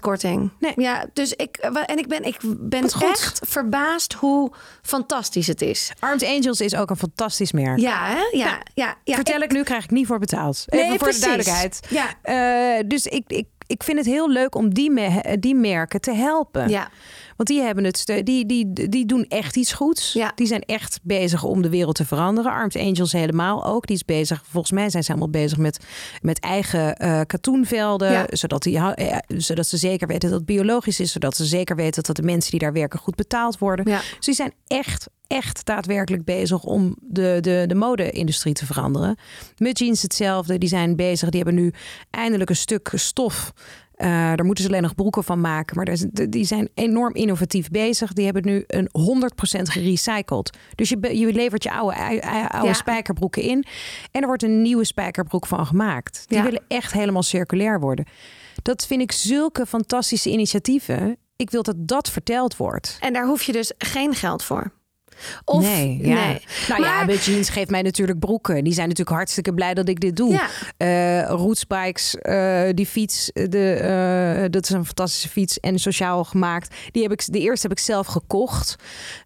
korting? 0.00 0.50
Nee. 0.58 0.72
Ja, 0.76 1.06
dus 1.12 1.32
ik 1.32 1.56
en 1.86 1.98
ik 1.98 2.06
ben, 2.08 2.24
ik 2.24 2.36
ben 2.42 2.82
Wat 2.82 2.94
goed. 2.94 3.08
echt 3.08 3.40
verbaasd 3.48 4.12
hoe 4.12 4.52
fantastisch 4.82 5.46
het 5.46 5.62
is. 5.62 5.92
Armed 5.98 6.24
Angels 6.24 6.60
is 6.60 6.74
ook 6.74 6.90
een 6.90 6.96
fantastisch 6.96 7.52
merk. 7.52 7.78
Ja, 7.78 8.06
hè? 8.06 8.38
Ja, 8.38 8.58
ja, 8.74 8.96
ja. 9.04 9.14
Vertel 9.14 9.40
ik, 9.40 9.52
nu, 9.52 9.62
krijg 9.62 9.84
ik 9.84 9.90
niet 9.90 10.06
voor 10.06 10.18
betaald. 10.18 10.64
Even 10.66 10.86
Nee, 10.88 10.98
voor 10.98 11.08
precies. 11.08 11.20
de 11.22 11.26
duidelijkheid. 11.26 11.80
Ja. 11.90 12.14
Eh, 12.22 12.84
dus 12.86 13.06
ik, 13.06 13.24
ik, 13.26 13.46
ik 13.66 13.82
vind 13.82 13.98
het 13.98 14.06
heel 14.06 14.30
leuk 14.30 14.54
om 14.54 14.74
die, 14.74 14.90
me- 14.90 15.36
die 15.40 15.54
merken 15.54 16.00
te 16.00 16.12
helpen. 16.12 16.68
Ja. 16.68 16.88
Want 17.36 17.48
die 17.48 17.60
hebben 17.60 17.84
het, 17.84 18.22
die, 18.24 18.46
die, 18.46 18.72
die 18.88 19.06
doen 19.06 19.24
echt 19.28 19.56
iets 19.56 19.72
goeds. 19.72 20.12
Ja. 20.12 20.32
Die 20.34 20.46
zijn 20.46 20.60
echt 20.60 21.00
bezig 21.02 21.42
om 21.44 21.62
de 21.62 21.68
wereld 21.68 21.94
te 21.94 22.04
veranderen. 22.04 22.52
Armed 22.52 22.76
Angels 22.76 23.12
helemaal 23.12 23.64
ook. 23.64 23.86
Die 23.86 23.96
is 23.96 24.04
bezig, 24.04 24.42
volgens 24.50 24.72
mij 24.72 24.90
zijn 24.90 25.04
ze 25.04 25.10
allemaal 25.10 25.30
bezig 25.30 25.58
met, 25.58 25.78
met 26.20 26.40
eigen 26.40 26.96
eh 26.96 27.20
katoenvelden. 27.26 28.12
Ja. 28.12 28.26
Zodat, 28.28 28.62
die, 28.62 28.78
eh, 28.78 29.18
zodat 29.28 29.66
ze 29.66 29.76
zeker 29.76 30.06
weten 30.06 30.28
dat 30.28 30.38
het 30.38 30.46
biologisch 30.46 31.00
is. 31.00 31.12
Zodat 31.12 31.36
ze 31.36 31.44
zeker 31.44 31.76
weten 31.76 32.02
dat 32.02 32.16
de 32.16 32.22
mensen 32.22 32.50
die 32.50 32.60
daar 32.60 32.72
werken 32.72 32.98
goed 32.98 33.14
betaald 33.14 33.58
worden. 33.58 33.90
Ja. 33.90 34.00
Dus 34.16 34.26
die 34.26 34.34
zijn 34.34 34.52
echt, 34.66 35.08
echt 35.26 35.64
daadwerkelijk 35.64 36.24
bezig 36.24 36.62
om 36.62 36.96
de, 37.00 37.38
de, 37.40 37.64
de 37.66 37.74
mode-industrie 37.74 38.54
te 38.54 38.66
veranderen. 38.66 39.16
Met 39.56 39.78
jeans 39.78 40.02
hetzelfde. 40.02 40.58
Die 40.58 40.68
zijn 40.68 40.96
bezig. 40.96 41.28
Die 41.28 41.42
hebben 41.42 41.62
nu 41.62 41.72
eindelijk 42.10 42.50
een 42.50 42.56
stuk 42.56 42.92
stof. 42.94 43.52
Eh, 43.94 44.08
daar 44.08 44.44
moeten 44.44 44.64
ze 44.64 44.70
alleen 44.70 44.82
nog 44.82 44.94
broeken 44.94 45.24
van 45.24 45.40
maken. 45.40 45.76
Maar 45.76 45.88
is- 45.88 46.06
die 46.10 46.44
zijn 46.44 46.68
enorm 46.74 47.14
innovatief 47.14 47.68
bezig. 47.70 48.12
Die 48.12 48.24
hebben 48.24 48.46
nu 48.46 48.64
een 48.66 48.88
100% 48.92 49.68
gerecycled. 49.68 50.56
Dus 50.74 50.88
je, 50.88 51.18
je 51.18 51.32
levert 51.32 51.62
je 51.62 51.72
oude, 51.72 51.96
oude, 51.96 52.48
oude 52.50 52.66
Ja. 52.68 52.72
spijkerbroeken 52.72 53.42
in. 53.42 53.64
En 54.10 54.20
er 54.20 54.26
wordt 54.26 54.42
een 54.42 54.62
nieuwe 54.62 54.84
spijkerbroek 54.84 55.46
van 55.46 55.66
gemaakt. 55.66 56.24
Die 56.26 56.38
Ja. 56.38 56.44
willen 56.44 56.62
echt 56.68 56.92
helemaal 56.92 57.22
circulair 57.22 57.80
worden. 57.80 58.04
Dat 58.62 58.86
vind 58.86 59.00
ik 59.00 59.12
zulke 59.12 59.66
fantastische 59.66 60.30
initiatieven. 60.30 61.16
Ik 61.36 61.50
wil 61.50 61.62
dat 61.62 61.76
dat 61.78 62.10
verteld 62.10 62.56
wordt. 62.56 62.96
En 63.00 63.12
daar 63.12 63.26
hoef 63.26 63.42
je 63.42 63.52
dus 63.52 63.72
geen 63.78 64.14
geld 64.14 64.42
voor. 64.42 64.72
Of, 65.44 65.62
nee, 65.62 65.98
ja. 66.02 66.14
nee. 66.26 66.42
Nou 66.68 66.82
ja, 66.82 67.06
jeans 67.14 67.48
geeft 67.48 67.70
mij 67.70 67.82
natuurlijk 67.82 68.18
broeken. 68.18 68.64
Die 68.64 68.72
zijn 68.72 68.88
natuurlijk 68.88 69.16
hartstikke 69.16 69.54
blij 69.54 69.74
dat 69.74 69.88
ik 69.88 70.00
dit 70.00 70.16
doe. 70.16 70.32
Ja. 70.32 70.46
Eh, 70.76 71.28
Rootsbikes, 71.28 72.16
eh, 72.16 72.62
die 72.74 72.86
fiets, 72.86 73.30
de, 73.32 73.72
eh, 73.72 74.44
dat 74.50 74.62
is 74.64 74.70
een 74.70 74.84
fantastische 74.84 75.28
fiets 75.28 75.60
en 75.60 75.78
sociaal 75.78 76.24
gemaakt. 76.24 76.74
Die 76.90 77.02
heb 77.02 77.12
ik, 77.12 77.32
de 77.32 77.40
eerste 77.40 77.66
heb 77.68 77.76
ik 77.78 77.84
zelf 77.84 78.06
gekocht. 78.06 78.76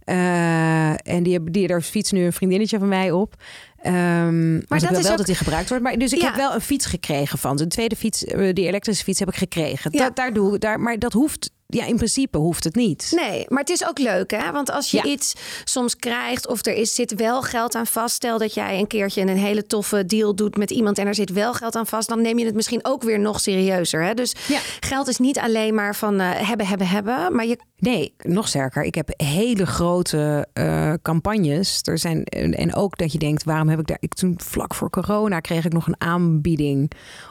En 0.05 1.23
die, 1.23 1.33
heb, 1.33 1.53
die, 1.53 1.67
daar 1.67 1.83
fietst 1.83 2.13
nu 2.13 2.25
een 2.25 2.33
vriendinnetje 2.33 2.79
van 2.79 2.89
mij 2.89 3.11
op. 3.11 3.35
Ehm, 3.83 4.53
maar 4.55 4.65
dat 4.69 4.83
is 4.91 5.03
wel 5.03 5.11
ook- 5.11 5.17
dat 5.17 5.27
die 5.27 5.35
gebruikt 5.35 5.69
wordt. 5.69 5.85
Maar, 5.85 5.99
dus 5.99 6.13
ik 6.13 6.21
Ja. 6.21 6.27
heb 6.27 6.35
wel 6.37 6.55
een 6.55 6.61
fiets 6.61 6.87
gekregen 6.87 7.39
van. 7.39 7.61
Een 7.61 7.69
tweede 7.69 7.97
fiets, 7.97 8.21
die 8.53 8.67
elektrische 8.67 9.05
fiets 9.05 9.19
heb 9.19 9.29
ik 9.29 9.37
gekregen. 9.37 9.91
Ja. 9.93 9.99
Da- 9.99 10.11
daar 10.15 10.33
doe, 10.33 10.59
daar, 10.59 10.81
maar 10.81 10.99
dat 10.99 11.13
hoeft, 11.13 11.51
ja, 11.75 11.85
in 11.85 11.97
principe 11.97 12.39
hoeft 12.39 12.65
het 12.65 12.75
niet. 12.75 13.13
Nee, 13.15 13.45
maar 13.49 13.59
het 13.61 13.71
is 13.71 13.87
ook 13.87 13.99
leuk, 13.99 14.31
hè? 14.31 14.53
Want 14.53 14.71
als 14.71 14.91
je 14.91 14.97
Ja. 14.97 15.05
iets 15.05 15.35
soms 15.65 15.97
krijgt 15.97 16.47
of 16.47 16.67
er 16.67 16.75
is, 16.75 16.95
zit 16.95 17.15
wel 17.15 17.43
geld 17.43 17.75
aan 17.75 17.87
vast. 17.87 18.15
Stel 18.15 18.39
dat 18.39 18.55
jij 18.55 18.79
een 18.79 18.87
keertje 18.87 19.21
een 19.21 19.29
hele 19.37 19.67
toffe 19.67 20.07
deal 20.07 20.35
doet 20.35 20.57
met 20.57 20.71
iemand 20.71 20.99
en 20.99 21.07
er 21.07 21.15
zit 21.15 21.31
wel 21.33 21.55
geld 21.55 21.77
aan 21.77 21.87
vast, 21.87 22.09
dan 22.09 22.23
neem 22.23 22.39
je 22.39 22.45
het 22.45 22.55
misschien 22.55 22.85
ook 22.85 23.03
weer 23.03 23.19
nog 23.21 23.41
serieuzer. 23.41 24.03
Hè? 24.05 24.15
Dus 24.15 24.35
Ja. 24.47 24.59
geld 24.81 25.09
is 25.09 25.19
niet 25.19 25.39
alleen 25.39 25.75
maar 25.75 25.97
van 25.97 26.21
eh, 26.21 26.49
hebben, 26.49 26.67
hebben, 26.67 26.89
hebben. 26.89 27.35
Maar 27.35 27.47
je, 27.47 27.59
Nee, 27.81 28.15
nog 28.19 28.49
sterker. 28.49 28.83
Ik 28.83 28.95
heb 28.95 29.11
hele 29.17 29.67
grote 29.67 30.47
eh, 30.53 30.93
campagnes. 31.03 31.81
Er 31.83 31.99
zijn, 31.99 32.25
en 32.25 32.55
en 32.55 32.75
ook 32.75 32.99
dat 32.99 33.13
je 33.13 33.19
denkt, 33.19 33.45
waarom 33.45 33.69
heb 33.69 33.81
ik 33.81 33.87
daar... 33.87 33.97
Ik 34.01 34.15
toen 34.15 34.35
vlak 34.37 34.75
voor 34.75 34.91
corona 34.91 35.41
kreeg 35.41 35.65
ik 35.65 35.73
nog 35.73 35.87
een 35.87 36.01
aanbieding... 36.01 36.91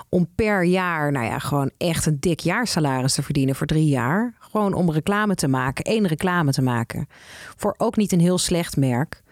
om 0.10 0.28
per 0.36 0.64
jaar, 0.64 1.12
nou 1.12 1.26
ja, 1.26 1.40
gewoon 1.40 1.72
echt 1.78 2.06
een 2.06 2.18
dik 2.20 2.40
jaarsalaris 2.40 3.14
te 3.14 3.24
verdienen 3.24 3.56
voor 3.56 3.68
drie 3.68 3.88
jaar. 3.88 4.34
Gewoon 4.40 4.74
om 4.74 4.92
reclame 4.92 5.36
te 5.36 5.48
maken, 5.48 5.84
één 5.84 6.08
reclame 6.08 6.52
te 6.52 6.62
maken. 6.62 7.08
Voor 7.56 7.76
ook 7.78 7.96
niet 7.96 8.12
een 8.12 8.20
heel 8.20 8.38
slecht 8.38 8.78
merk. 8.78 9.24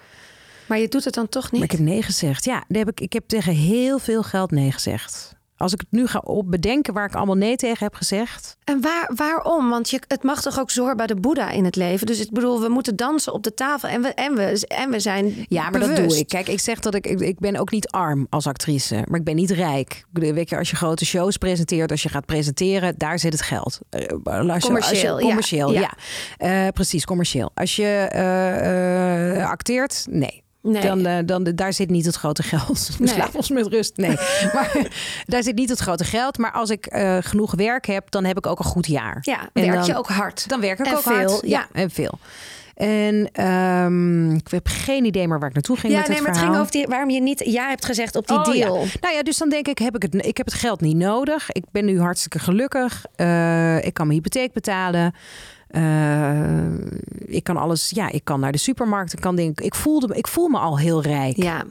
maar 0.67 0.79
je 0.79 0.87
doet 0.87 1.03
het 1.03 1.13
dan 1.13 1.29
toch 1.29 1.51
niet. 1.51 1.61
Maar 1.61 1.71
ik 1.71 1.77
heb 1.77 1.87
nee 1.87 2.01
gezegd. 2.01 2.45
Ja, 2.45 2.63
daar 2.67 2.85
heb 2.85 2.89
ik, 2.89 2.99
ik 2.99 3.13
heb 3.13 3.27
tegen 3.27 3.53
heel 3.53 3.99
veel 3.99 4.23
geld 4.23 4.51
nee 4.51 4.71
gezegd. 4.71 5.34
Als 5.57 5.73
ik 5.73 5.79
het 5.79 5.91
nu 5.91 6.07
ga 6.07 6.19
op 6.19 6.51
bedenken 6.51 6.93
waar 6.93 7.05
ik 7.05 7.15
allemaal 7.15 7.35
nee 7.35 7.55
tegen 7.55 7.83
heb 7.83 7.95
gezegd... 7.95 8.57
En 8.63 8.81
waar, 8.81 9.11
waarom? 9.15 9.69
Want 9.69 9.89
je, 9.89 9.99
het 10.07 10.23
mag 10.23 10.41
toch 10.41 10.59
ook 10.59 10.71
zorgen 10.71 10.97
bij 10.97 11.07
de 11.07 11.15
Boeddha 11.15 11.49
in 11.51 11.65
het 11.65 11.75
leven. 11.75 12.07
Dus 12.07 12.19
ik 12.19 12.31
bedoel, 12.31 12.61
we 12.61 12.69
moeten 12.69 12.95
dansen 12.95 13.33
op 13.33 13.43
de 13.43 13.53
tafel 13.53 13.89
en 13.89 14.01
we, 14.01 14.07
en 14.07 14.35
we, 14.35 14.65
en 14.67 14.89
we 14.89 14.99
zijn 14.99 15.45
Ja, 15.49 15.69
maar 15.69 15.79
dat 15.79 15.95
doe 15.95 16.17
ik. 16.17 16.27
Kijk, 16.27 16.47
ik 16.47 16.59
zeg 16.59 16.79
dat 16.79 16.95
ik, 16.95 17.07
ik, 17.07 17.19
ik 17.19 17.39
ben 17.39 17.55
ook 17.55 17.71
niet 17.71 17.87
arm 17.89 18.27
als 18.29 18.47
actrice, 18.47 19.03
maar 19.09 19.19
ik 19.19 19.25
ben 19.25 19.35
niet 19.35 19.51
rijk. 19.51 20.05
Weet 20.11 20.49
je, 20.49 20.57
als 20.57 20.69
je 20.69 20.75
grote 20.75 21.05
shows 21.05 21.37
presenteert, 21.37 21.91
als 21.91 22.03
je 22.03 22.09
gaat 22.09 22.25
presenteren, 22.25 22.93
daar 22.97 23.19
zit 23.19 23.33
het 23.33 23.41
geld. 23.41 23.79
Eh, 23.89 23.99
als 24.01 24.13
je- 24.43 24.51
als 24.51 24.55
je- 24.63 24.67
Commercieel, 24.67 25.19
ja. 25.19 25.25
commercieel, 25.25 25.71
Ja. 25.71 25.79
ja. 25.79 25.93
Eh, 26.65 26.71
precies, 26.71 27.05
commercieel. 27.05 27.51
Als 27.53 27.75
je 27.75 27.87
eh, 27.89 29.49
acteert, 29.49 30.05
nee. 30.09 30.43
Nee. 30.65 30.81
Dan, 30.81 31.05
eh, 31.05 31.17
dan, 31.25 31.43
daar 31.55 31.73
zit 31.73 31.89
niet 31.89 32.05
het 32.05 32.15
grote 32.15 32.43
geld. 32.43 32.89
Nee. 32.99 33.07
Slaap 33.07 33.35
ons 33.35 33.49
met 33.49 33.67
rust. 33.67 33.97
Nee, 33.97 34.15
maar 34.53 34.75
daar 35.25 35.43
zit 35.43 35.55
niet 35.55 35.69
het 35.69 35.79
grote 35.79 36.03
geld. 36.03 36.37
Maar 36.37 36.51
als 36.51 36.69
ik 36.69 36.85
eh, 36.85 37.17
genoeg 37.19 37.53
werk 37.55 37.85
heb, 37.85 38.11
dan 38.11 38.23
heb 38.25 38.37
ik 38.37 38.47
ook 38.47 38.59
een 38.59 38.65
goed 38.65 38.87
jaar. 38.87 39.17
Ja, 39.21 39.39
En 39.53 39.63
werk 39.63 39.75
dan- 39.75 39.85
je 39.85 39.97
ook 39.97 40.07
hard. 40.07 40.49
Dan 40.49 40.61
werk 40.61 40.79
ik 40.79 40.85
En 40.85 40.95
ook 40.95 41.01
veel, 41.01 41.13
hard. 41.13 41.39
ja. 41.45 41.67
en 41.71 41.89
veel. 41.89 42.19
En 42.75 43.29
ehm, 43.31 44.31
ik 44.35 44.47
heb 44.51 44.67
geen 44.67 45.05
idee 45.05 45.27
meer 45.27 45.39
waar 45.39 45.47
ik 45.47 45.53
naartoe 45.53 45.77
ging 45.77 45.93
Ja, 45.93 45.99
met 45.99 46.07
nee, 46.07 46.17
het 46.17 46.25
maar 46.25 46.35
het 46.35 46.43
ging 46.45 46.57
over 46.59 46.71
die, 46.71 46.85
waarom 46.87 47.09
je 47.09 47.21
niet 47.21 47.41
ja 47.45 47.67
hebt 47.67 47.85
gezegd 47.85 48.15
op 48.15 48.27
die 48.27 48.37
Oh, 48.37 48.43
deal. 48.45 48.75
Ja. 48.83 48.89
Nou 49.01 49.15
ja, 49.15 49.23
dus 49.23 49.37
dan 49.37 49.49
denk 49.49 49.67
ik, 49.67 49.77
heb 49.77 49.95
ik, 49.95 50.01
het, 50.01 50.25
ik 50.25 50.37
heb 50.37 50.45
het 50.45 50.55
geld 50.55 50.81
niet 50.81 50.95
nodig. 50.97 51.51
Ik 51.51 51.63
ben 51.71 51.85
nu 51.85 51.99
hartstikke 51.99 52.39
gelukkig. 52.39 53.05
Eh, 53.15 53.85
ik 53.85 53.93
kan 53.93 54.07
mijn 54.07 54.19
hypotheek 54.19 54.53
betalen. 54.53 55.13
Eh, 55.67 56.65
ik 57.25 57.43
kan 57.43 57.57
alles, 57.57 57.89
ja, 57.89 58.09
ik 58.09 58.23
kan 58.23 58.39
naar 58.39 58.51
de 58.51 58.57
supermarkt. 58.57 59.13
Ik, 59.13 59.19
kan 59.21 59.35
denk, 59.35 59.61
ik, 59.61 59.75
voelde, 59.75 60.15
ik 60.15 60.27
voel 60.27 60.47
me 60.47 60.57
al 60.57 60.79
heel 60.79 61.01
rijk. 61.01 61.35
Ja, 61.43 61.65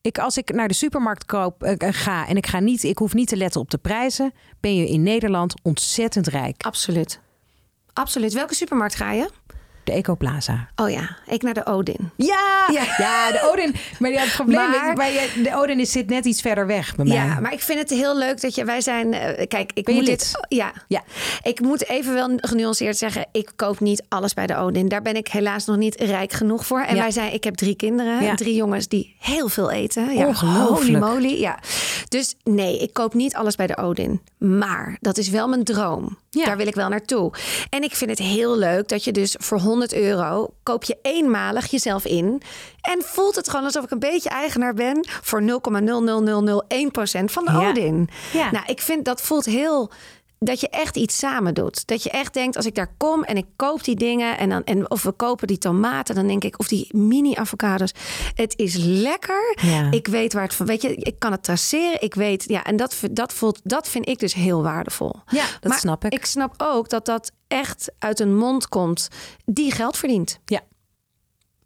Ik, 0.00 0.18
als 0.18 0.36
ik 0.36 0.52
naar 0.54 0.68
de 0.68 0.74
supermarkt 0.74 1.24
koop, 1.24 1.62
eh, 1.62 1.88
ga 1.92 2.26
en 2.28 2.36
ik, 2.36 2.46
ga 2.46 2.58
niet, 2.60 2.82
ik 2.82 2.98
hoef 2.98 3.14
niet 3.14 3.28
te 3.28 3.36
letten 3.36 3.60
op 3.60 3.70
de 3.70 3.78
prijzen, 3.78 4.32
ben 4.60 4.74
je 4.76 4.88
in 4.88 5.02
Nederland 5.02 5.54
ontzettend 5.62 6.26
rijk. 6.26 6.62
absoluut. 6.62 7.20
Absoluut. 7.92 8.32
Welke 8.32 8.54
supermarkt 8.54 8.94
ga 8.94 9.12
je? 9.12 9.30
De 9.84 9.92
Ecoplaza. 9.92 10.68
Oh 10.76 10.90
ja, 10.90 11.16
ik 11.26 11.42
naar 11.42 11.54
de 11.54 11.66
Odin. 11.66 12.10
Ja, 12.16 12.66
Ja. 12.72 12.82
ja. 12.98 13.30
de 13.32 13.48
Odin. 13.52 13.74
Maar 13.98 14.10
ja, 14.10 14.20
het 14.20 14.32
probleem 14.34 14.70
Maar- 14.70 14.88
is, 14.88 14.94
bij 14.94 15.42
de 15.42 15.54
Odin 15.56 15.80
is, 15.80 15.92
zit 15.92 16.08
net 16.08 16.24
iets 16.24 16.40
verder 16.40 16.66
weg 16.66 16.94
bij 16.96 17.04
mij. 17.04 17.16
Ja, 17.16 17.40
maar 17.40 17.52
ik 17.52 17.60
vind 17.60 17.78
het 17.78 17.90
heel 17.90 18.16
leuk 18.18 18.40
dat 18.40 18.54
je. 18.54 18.64
Wij 18.64 18.80
zijn. 18.80 19.12
eh, 19.14 19.46
kijk, 19.48 19.70
ik 19.74 19.84
Ben 19.84 19.94
moet 19.94 20.06
dit. 20.06 20.32
Ja. 20.48 20.72
Ja. 20.88 21.02
Ik 21.42 21.60
moet 21.60 21.88
even 21.88 22.14
wel 22.14 22.30
genuanceerd 22.36 22.96
zeggen. 22.96 23.26
Ik 23.32 23.50
koop 23.56 23.80
niet 23.80 24.02
alles 24.08 24.34
bij 24.34 24.46
de 24.46 24.56
Odin. 24.56 24.88
Daar 24.88 25.02
ben 25.02 25.14
ik 25.16 25.28
helaas 25.28 25.64
nog 25.64 25.76
niet 25.76 25.94
rijk 26.00 26.32
genoeg 26.32 26.66
voor. 26.66 26.80
En 26.80 26.94
Ja. 26.94 27.00
wij 27.02 27.10
zijn. 27.10 27.32
Ik 27.32 27.44
heb 27.44 27.54
drie 27.54 27.74
kinderen. 27.76 28.22
Ja. 28.22 28.34
Drie 28.34 28.54
jongens 28.54 28.88
die 28.88 29.16
heel 29.18 29.48
veel 29.48 29.70
eten. 29.70 30.14
Ja. 30.16 30.32
Holy 30.32 30.96
moly. 30.96 31.40
Ja. 31.40 31.58
Dus 32.08 32.34
nee, 32.44 32.78
ik 32.78 32.92
koop 32.92 33.14
niet 33.14 33.34
alles 33.34 33.56
bij 33.56 33.66
de 33.66 33.76
Odin. 33.76 34.20
Maar 34.38 34.96
dat 35.00 35.18
is 35.18 35.28
wel 35.28 35.48
mijn 35.48 35.64
droom. 35.64 36.18
Daar 36.30 36.56
wil 36.56 36.66
ik 36.66 36.74
wel 36.74 36.88
naartoe. 36.88 37.32
En 37.70 37.82
ik 37.82 37.94
vind 37.94 38.10
het 38.10 38.18
heel 38.18 38.58
leuk 38.58 38.88
dat 38.88 39.04
je 39.04 39.12
dus 39.12 39.36
voor 39.38 39.58
100 39.70 39.94
euro 39.94 40.48
koop 40.62 40.84
je 40.84 40.98
eenmalig 41.02 41.66
jezelf 41.70 42.04
in. 42.04 42.42
En 42.80 43.02
voelt 43.02 43.36
het 43.36 43.48
gewoon 43.48 43.64
alsof 43.64 43.84
ik 43.84 43.90
een 43.90 43.98
beetje 43.98 44.28
eigenaar 44.28 44.74
ben 44.74 45.06
voor 45.22 45.42
0,00001% 45.42 47.24
van 47.24 47.44
de 47.44 47.52
Ja. 47.52 47.68
Odin. 47.70 48.08
Ja. 48.32 48.50
Nou, 48.50 48.64
ik 48.66 48.80
vind 48.80 49.04
dat 49.04 49.20
voelt 49.20 49.44
heel. 49.44 49.90
Dat 50.38 50.60
je 50.60 50.68
echt 50.68 50.96
iets 50.96 51.18
samen 51.18 51.54
doet. 51.54 51.86
Dat 51.86 52.02
je 52.02 52.10
echt 52.10 52.34
denkt, 52.34 52.56
als 52.56 52.66
ik 52.66 52.74
daar 52.74 52.94
kom 52.96 53.24
en 53.24 53.36
ik 53.36 53.46
koop 53.56 53.84
die 53.84 53.96
dingen. 53.96 54.38
En 54.38 54.48
dan, 54.48 54.64
en 54.64 54.90
of 54.90 55.02
we 55.02 55.12
kopen 55.12 55.46
die 55.46 55.58
tomaten, 55.58 56.14
dan 56.14 56.26
denk 56.26 56.44
ik, 56.44 56.58
of 56.58 56.68
die 56.68 56.88
mini-avocados. 56.96 57.92
Het 58.34 58.58
is 58.58 58.76
lekker. 58.76 59.56
Ja. 59.62 59.90
Ik 59.90 60.06
weet 60.06 60.32
waar 60.32 60.42
het 60.42 60.54
van. 60.54 60.66
Weet 60.66 60.82
je, 60.82 60.94
ik 60.94 61.18
kan 61.18 61.32
het 61.32 61.42
traceren. 61.42 62.02
Ik 62.02 62.14
weet, 62.14 62.44
ja, 62.46 62.64
en 62.64 62.76
dat, 62.76 62.96
dat, 63.10 63.32
voelt, 63.32 63.60
dat 63.64 63.88
vind 63.88 64.08
ik 64.08 64.18
dus 64.18 64.34
heel 64.34 64.62
waardevol. 64.62 65.14
Ja, 65.26 65.44
dat 65.60 65.70
maar 65.70 65.78
snap 65.78 66.04
ik. 66.04 66.12
Ik 66.12 66.24
snap 66.24 66.54
ook 66.58 66.88
dat 66.88 67.06
dat 67.06 67.32
echt 67.50 67.92
uit 67.98 68.20
een 68.20 68.36
mond 68.36 68.68
komt 68.68 69.08
die 69.44 69.72
geld 69.72 69.96
verdient. 69.96 70.38
Ja. 70.44 70.60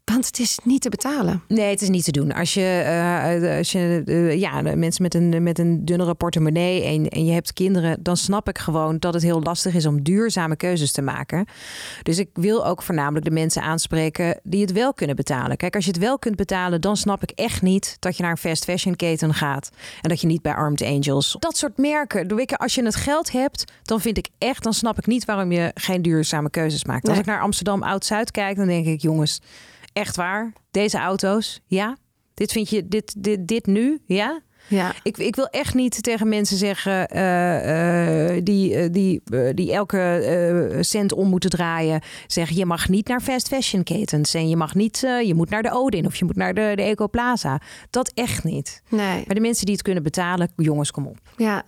Want 0.05 0.27
het 0.27 0.39
is 0.39 0.59
niet 0.65 0.81
te 0.81 0.89
betalen. 0.89 1.43
Nee, 1.49 1.71
het 1.71 1.83
is 1.83 1.89
niet 1.89 2.05
te 2.05 2.11
doen. 2.11 2.33
Als 2.33 2.55
je, 2.55 2.61
eh, 2.85 3.57
als 3.59 3.73
je 3.73 4.03
eh, 4.07 4.39
ja, 4.41 4.61
mensen 4.63 5.03
met 5.03 5.15
een, 5.15 5.43
met 5.43 5.59
een 5.59 5.85
dunnere 5.85 6.15
portemonnee 6.15 6.85
en, 6.85 7.09
en 7.09 7.25
je 7.25 7.33
hebt 7.33 7.53
kinderen, 7.53 8.03
dan 8.03 8.17
snap 8.17 8.49
ik 8.49 8.59
gewoon 8.59 8.99
dat 8.99 9.15
het 9.15 9.23
heel 9.23 9.43
lastig 9.43 9.75
is 9.75 9.87
om 9.87 10.03
duurzame 10.03 10.57
keuzes 10.57 10.93
te 10.93 11.03
maken. 11.03 11.45
Dus 12.03 12.19
ik 12.19 12.29
wil 12.33 12.67
ook 12.67 12.83
voornamelijk 12.83 13.25
de 13.25 13.31
mensen 13.31 13.63
aanspreken 13.63 14.41
die 14.43 14.61
het 14.61 14.73
wel 14.73 14.95
kunnen 14.95 15.17
betalen. 15.17 15.57
Kijk, 15.57 15.75
als 15.75 15.85
je 15.85 15.91
het 15.91 16.01
wel 16.01 16.19
kunt 16.19 16.37
betalen, 16.37 16.81
dan 16.81 16.97
snap 16.97 17.23
ik 17.23 17.31
echt 17.31 17.63
niet 17.63 17.97
dat 17.99 18.17
je 18.17 18.23
naar 18.23 18.33
een 18.33 18.37
fast 18.39 18.65
fashion 18.65 18.97
keten 18.97 19.35
gaat 19.35 19.71
en 20.03 20.09
dat 20.09 20.21
je 20.21 20.27
niet 20.27 20.43
bij 20.43 20.55
Armed 20.55 20.83
Angels. 20.83 21.37
Dat 21.39 21.57
soort 21.57 21.79
merken. 21.79 22.37
Weet 22.37 22.51
je, 22.51 22.57
Als 22.57 22.75
je 22.75 22.85
het 22.85 22.97
geld 22.97 23.33
hebt, 23.33 23.65
dan 23.83 24.01
vind 24.01 24.19
ik 24.19 24.29
echt, 24.39 24.63
dan 24.63 24.75
snap 24.75 24.99
ik 24.99 25.07
niet 25.07 25.25
waarom 25.25 25.53
je 25.53 25.71
geen 25.75 26.03
duurzame 26.03 26.51
keuzes 26.51 26.85
maakt. 26.85 27.03
Als 27.03 27.11
Nee. 27.13 27.21
ik 27.21 27.27
naar 27.27 27.41
Amsterdam 27.41 27.83
Oud-Zuid 27.83 28.31
kijk, 28.31 28.57
dan 28.57 28.67
denk 28.67 28.87
ik, 28.87 29.01
jongens, 29.01 29.41
echt 29.95 30.17
waar? 30.17 30.53
Deze 30.71 30.99
auto's, 30.99 31.61
ja? 31.67 31.97
Dit 32.35 32.53
vind 32.53 32.71
je, 32.71 32.89
dit, 32.89 33.15
dit, 33.25 33.49
dit 33.49 33.67
nu, 33.67 34.03
ja? 34.07 34.41
Ja. 34.67 34.93
Ik, 35.03 35.19
ik 35.19 35.37
wil 35.37 35.47
echt 35.47 35.75
niet 35.75 36.03
tegen 36.03 36.29
mensen 36.29 36.57
zeggen 36.57 37.09
eh, 37.09 38.37
eh, 38.37 38.45
die, 38.45 38.75
eh, 38.75 38.93
die, 38.93 39.23
die 39.55 39.73
elke 39.73 40.79
cent 40.81 41.13
om 41.13 41.29
moeten 41.29 41.51
draaien. 41.51 42.01
Zeggen 42.27 42.57
je 42.57 42.67
mag 42.67 42.89
niet 42.89 43.09
naar 43.09 43.21
fast 43.21 43.49
fashion 43.49 43.83
ketens. 43.83 44.35
En 44.35 44.49
je 44.49 44.57
mag 44.57 44.75
niet, 44.75 44.99
je 45.01 45.33
moet 45.35 45.51
naar 45.51 45.63
de 45.63 45.73
Odin 45.73 46.07
of 46.07 46.17
je 46.17 46.25
moet 46.25 46.37
naar 46.37 46.55
de, 46.55 46.73
de 46.75 46.83
Ecoplaza. 46.83 47.61
Dat 47.91 48.11
echt 48.15 48.45
niet. 48.45 48.83
Nee. 48.89 49.23
Maar 49.27 49.35
de 49.35 49.41
mensen 49.41 49.65
die 49.65 49.75
het 49.75 49.85
kunnen 49.85 50.03
betalen, 50.03 50.53
jongens, 50.57 50.91
kom 50.91 51.07
op. 51.07 51.19
Ja. 51.37 51.63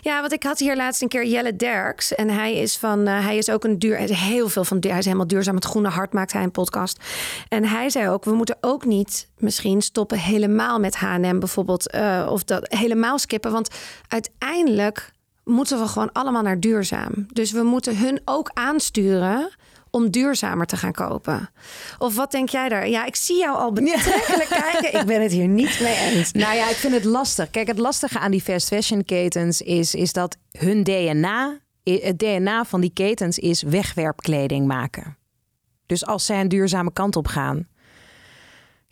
ja, 0.00 0.20
want 0.20 0.32
ik 0.32 0.42
had 0.42 0.58
hier 0.58 0.76
laatst 0.76 1.02
een 1.02 1.08
keer 1.08 1.26
Jelle 1.26 1.56
Derks. 1.56 2.14
En 2.14 2.30
hij 2.30 2.54
is 2.54 2.76
van, 2.76 3.06
hij 3.06 3.36
is 3.36 3.50
ook 3.50 3.64
een 3.64 3.78
duur, 3.78 3.96
hij 3.96 4.04
is 4.04 4.18
heel 4.18 4.48
veel 4.48 4.64
van, 4.64 4.78
hij 4.80 4.98
is 4.98 5.04
helemaal 5.04 5.26
duurzaam. 5.26 5.54
Het 5.54 5.64
Groene 5.64 5.88
Hart 5.88 6.12
maakt 6.12 6.32
hij 6.32 6.42
een 6.42 6.50
podcast. 6.50 7.00
En 7.48 7.64
hij 7.64 7.90
zei 7.90 8.08
ook, 8.08 8.24
we 8.24 8.32
moeten 8.32 8.56
ook 8.60 8.84
niet 8.84 9.28
misschien 9.40 9.82
stoppen 9.82 10.18
helemaal 10.18 10.78
met 10.78 10.96
H&M 10.96 11.38
bijvoorbeeld. 11.38 11.90
eh, 11.90 12.28
of 12.30 12.44
dat 12.44 12.66
helemaal 12.68 13.18
skippen. 13.18 13.52
Want 13.52 13.68
uiteindelijk 14.08 15.12
moeten 15.44 15.80
we 15.80 15.86
gewoon 15.86 16.12
allemaal 16.12 16.42
naar 16.42 16.60
duurzaam. 16.60 17.26
Dus 17.32 17.52
we 17.52 17.62
moeten 17.62 17.98
hun 17.98 18.20
ook 18.24 18.50
aansturen 18.54 19.50
om 19.90 20.10
duurzamer 20.10 20.66
te 20.66 20.76
gaan 20.76 20.92
kopen. 20.92 21.50
Of 21.98 22.14
wat 22.16 22.30
denk 22.30 22.48
jij 22.48 22.68
daar? 22.68 22.88
Ja, 22.88 23.04
ik 23.06 23.16
zie 23.16 23.36
jou 23.38 23.56
al 23.58 23.72
betrekkelijk 23.72 24.48
kijken. 24.48 25.00
Ik 25.00 25.06
ben 25.06 25.22
het 25.22 25.32
hier 25.32 25.48
niet 25.48 25.80
mee 25.80 25.96
eens. 25.96 26.32
Nou 26.42 26.54
ja, 26.56 26.68
ik 26.68 26.76
vind 26.76 26.94
het 26.94 27.04
lastig. 27.04 27.50
Kijk, 27.50 27.66
het 27.66 27.78
lastige 27.78 28.18
aan 28.18 28.30
die 28.30 28.40
fast 28.40 28.68
fashion 28.68 29.04
ketens 29.04 29.60
is, 29.60 29.94
is 29.94 30.12
dat 30.12 30.36
hun 30.58 30.84
DNA, 30.84 31.58
het 31.84 32.18
DNA 32.18 32.64
van 32.64 32.80
die 32.80 32.92
ketens 32.92 33.38
is 33.38 33.62
wegwerpkleding 33.62 34.66
maken. 34.66 35.16
Dus 35.86 36.06
als 36.06 36.26
zij 36.26 36.40
een 36.40 36.48
duurzame 36.48 36.92
kant 36.92 37.16
op 37.16 37.26
gaan, 37.26 37.66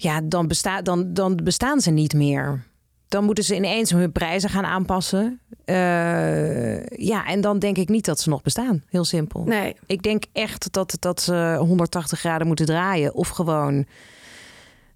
ja, 0.00 0.20
dan, 0.24 0.46
besta 0.46 0.82
dan, 0.82 1.14
dan 1.14 1.40
bestaan 1.42 1.80
ze 1.80 1.90
niet 1.90 2.12
meer. 2.12 2.64
Dan 3.08 3.24
moeten 3.24 3.44
ze 3.44 3.54
ineens 3.54 3.90
hun 3.90 4.12
prijzen 4.12 4.50
gaan 4.50 4.64
aanpassen. 4.64 5.40
Eh, 5.64 6.86
ja, 6.86 7.26
en 7.26 7.40
dan 7.40 7.58
denk 7.58 7.76
ik 7.78 7.88
niet 7.88 8.04
dat 8.04 8.20
ze 8.20 8.28
nog 8.28 8.42
bestaan. 8.42 8.82
Heel 8.88 9.04
simpel. 9.04 9.44
Nee. 9.44 9.76
Ik 9.86 10.02
denk 10.02 10.24
echt 10.32 10.72
dat, 10.72 10.96
dat 10.98 11.20
ze 11.20 11.56
180 11.58 12.18
graden 12.18 12.46
moeten 12.46 12.66
draaien. 12.66 13.14
Of 13.14 13.28
gewoon 13.28 13.86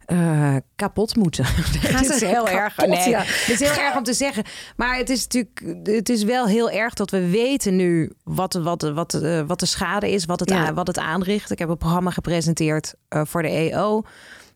eh, 0.04 0.56
kapot 0.76 1.16
moeten. 1.16 1.44
Gaan 1.84 2.02
Het 2.02 2.14
is 2.14 2.20
heel 2.20 2.48
erg. 2.48 2.76
Nee, 2.76 3.08
ja. 3.08 3.22
is 3.22 3.60
heel 3.60 3.84
erg 3.84 3.96
om 3.96 4.02
te 4.02 4.12
zeggen. 4.12 4.44
Maar 4.76 4.96
het 4.96 5.10
is 5.10 5.22
natuurlijk. 5.22 5.88
Het 5.88 6.08
is 6.08 6.22
wel 6.22 6.46
heel 6.46 6.70
erg 6.70 6.94
dat 6.94 7.10
we 7.10 7.28
weten 7.30 7.76
nu 7.76 8.12
wat, 8.24 8.52
wat, 8.52 8.82
wat, 8.82 9.14
eh, 9.14 9.40
wat 9.46 9.60
de 9.60 9.66
schade 9.66 10.10
is, 10.10 10.24
wat 10.24 10.40
het, 10.40 10.50
Ja. 10.50 10.74
wat 10.74 10.86
het 10.86 10.98
aanricht. 10.98 11.50
Ik 11.50 11.58
heb 11.58 11.68
een 11.68 11.76
programma 11.76 12.10
gepresenteerd 12.10 12.94
voor 13.08 13.42
de 13.42 13.48
EO. 13.48 14.02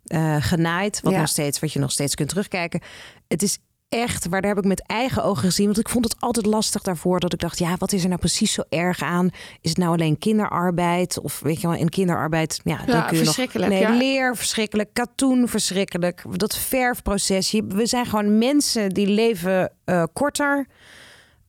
Eh 0.07 0.37
genaaid, 0.39 1.01
wat, 1.03 1.13
Ja. 1.13 1.19
nog 1.19 1.29
steeds, 1.29 1.59
wat 1.59 1.73
je 1.73 1.79
nog 1.79 1.91
steeds 1.93 2.15
kunt 2.15 2.29
terugkijken. 2.29 2.81
Het 3.29 3.43
is 3.43 3.59
echt, 3.89 4.27
waar 4.29 4.41
daar 4.41 4.55
heb 4.55 4.65
ik 4.65 4.69
met 4.69 4.87
eigen 4.87 5.25
ogen 5.25 5.43
gezien. 5.43 5.67
Want 5.67 5.79
ik 5.79 5.89
vond 5.89 6.05
het 6.05 6.17
altijd 6.21 6.47
lastig 6.47 6.83
daarvoor. 6.83 7.21
Dat 7.21 7.33
ik 7.33 7.39
dacht, 7.39 7.59
ja, 7.59 7.75
wat 7.79 7.93
is 7.93 8.03
er 8.03 8.09
nou 8.09 8.21
precies 8.21 8.53
zo 8.53 8.63
erg 8.69 9.03
aan? 9.03 9.31
Is 9.61 9.71
het 9.71 9.79
nou 9.79 9.93
alleen 9.93 10.19
kinderarbeid? 10.19 11.21
Of 11.21 11.41
weet 11.41 11.61
je 11.61 11.67
wel, 11.69 11.77
in 11.77 11.89
kinderarbeid, 11.89 12.61
ja, 12.65 12.77
dan 12.77 12.95
Ja, 12.97 13.03
kun 13.03 13.19
je 13.19 13.25
verschrikkelijk, 13.25 13.73
nog... 13.73 13.81
Nee, 13.81 13.91
ja. 13.93 13.97
leer 13.97 14.37
verschrikkelijk, 14.37 14.89
katoen 14.93 15.49
verschrikkelijk. 15.49 16.23
Dat 16.31 16.57
verfproces. 16.57 17.61
We 17.69 17.87
zijn 17.87 18.07
gewoon 18.07 18.39
mensen 18.39 18.91
die 18.91 19.07
leven 19.07 19.73
eh, 19.85 20.03
korter. 20.13 20.67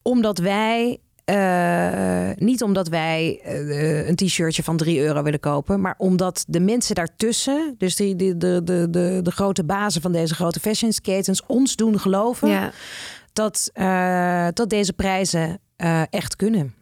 Omdat 0.01 0.38
wij... 0.38 0.97
eh, 1.28 2.30
niet 2.36 2.64
omdat 2.64 2.88
wij 2.88 3.40
eh, 3.44 4.08
een 4.08 4.16
t-shirtje 4.16 4.64
van 4.64 4.78
3 4.78 5.00
euro 5.00 5.24
willen 5.24 5.40
kopen, 5.40 5.82
maar 5.82 5.96
omdat 5.98 6.46
de 6.48 6.60
mensen 6.60 6.96
daartussen, 6.96 7.76
dus 7.78 7.96
die, 7.96 8.16
die, 8.16 8.38
de, 8.38 8.62
de, 8.64 8.90
de, 8.90 9.20
de 9.24 9.32
grote 9.32 9.64
bazen 9.64 10.02
van 10.02 10.12
deze 10.12 10.36
grote 10.36 10.60
fashion 10.60 10.92
ketens, 11.02 11.46
ons 11.46 11.76
doen 11.76 12.00
geloven 12.00 12.50
Ja. 12.50 12.72
dat, 13.34 13.70
eh, 13.74 14.48
dat 14.54 14.70
deze 14.70 14.94
prijzen 14.94 15.60
echt 16.10 16.36
kunnen. 16.36 16.74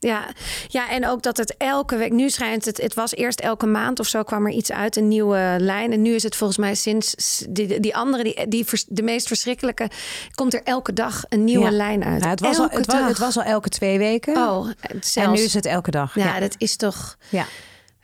Ja. 0.00 0.26
ja, 0.68 0.90
en 0.90 1.06
ook 1.06 1.22
dat 1.22 1.36
het 1.36 1.54
elke 1.56 1.96
week... 1.96 2.12
Nu 2.12 2.30
schijnt 2.30 2.64
het... 2.64 2.76
Het 2.76 2.94
was 2.94 3.14
eerst 3.14 3.40
elke 3.40 3.66
maand 3.66 4.00
of 4.00 4.06
zo 4.06 4.22
kwam 4.22 4.46
er 4.46 4.52
iets 4.52 4.72
uit. 4.72 4.96
Een 4.96 5.08
nieuwe 5.08 5.56
lijn. 5.58 5.92
En 5.92 6.02
nu 6.02 6.14
is 6.14 6.22
het 6.22 6.36
volgens 6.36 6.58
mij 6.58 6.74
sinds... 6.74 7.44
Die, 7.48 7.80
die 7.80 7.96
andere, 7.96 8.22
die, 8.22 8.48
die 8.48 8.66
de 8.86 9.02
meest 9.02 9.26
verschrikkelijke... 9.26 9.90
Komt 10.34 10.54
er 10.54 10.62
elke 10.64 10.92
dag 10.92 11.24
een 11.28 11.44
nieuwe 11.44 11.64
Ja. 11.64 11.70
lijn 11.70 12.04
uit. 12.04 12.18
Nou, 12.18 12.30
het, 12.30 12.40
was 12.40 12.58
al, 12.58 12.62
elke 12.62 12.76
het, 12.76 12.86
was, 12.86 12.96
dag. 12.96 13.08
het 13.08 13.18
was 13.18 13.36
al 13.36 13.42
elke 13.42 13.68
twee 13.68 13.98
weken. 13.98 14.36
Oh, 14.36 14.68
en 14.80 14.98
zelfs. 15.00 15.38
nu 15.38 15.44
is 15.44 15.54
het 15.54 15.66
elke 15.66 15.90
dag. 15.90 16.14
Ja, 16.14 16.40
dat 16.40 16.54
is 16.58 16.76
toch... 16.76 17.16
ja. 17.28 17.46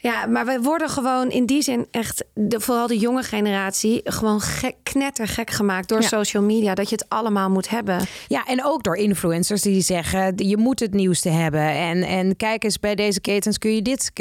Ja, 0.04 0.26
maar 0.26 0.46
we 0.46 0.58
worden 0.62 0.88
gewoon 0.88 1.30
in 1.30 1.46
die 1.46 1.62
zin 1.62 1.86
echt, 1.90 2.24
de, 2.34 2.60
vooral 2.60 2.86
de 2.86 2.98
jonge 2.98 3.22
generatie, 3.22 4.00
gewoon 4.04 4.40
gek, 4.40 4.74
knettergek 4.82 5.50
gemaakt 5.50 5.88
door 5.88 6.00
Ja. 6.00 6.08
social 6.08 6.42
media. 6.42 6.74
Dat 6.74 6.88
je 6.88 6.94
het 6.94 7.08
allemaal 7.08 7.50
moet 7.50 7.68
hebben. 7.68 8.00
Ja, 8.28 8.44
en 8.44 8.64
ook 8.64 8.82
door 8.82 8.96
influencers 8.96 9.62
die 9.62 9.80
zeggen: 9.80 10.48
je 10.48 10.56
moet 10.56 10.80
het 10.80 10.92
nieuwste 10.94 11.28
hebben. 11.28 11.60
En, 11.68 12.02
en 12.02 12.36
kijk 12.36 12.64
eens, 12.64 12.80
bij 12.80 12.94
deze 12.94 13.20
ketens 13.20 13.58
kun 13.58 13.74
je 13.74 13.82
dit 13.82 14.12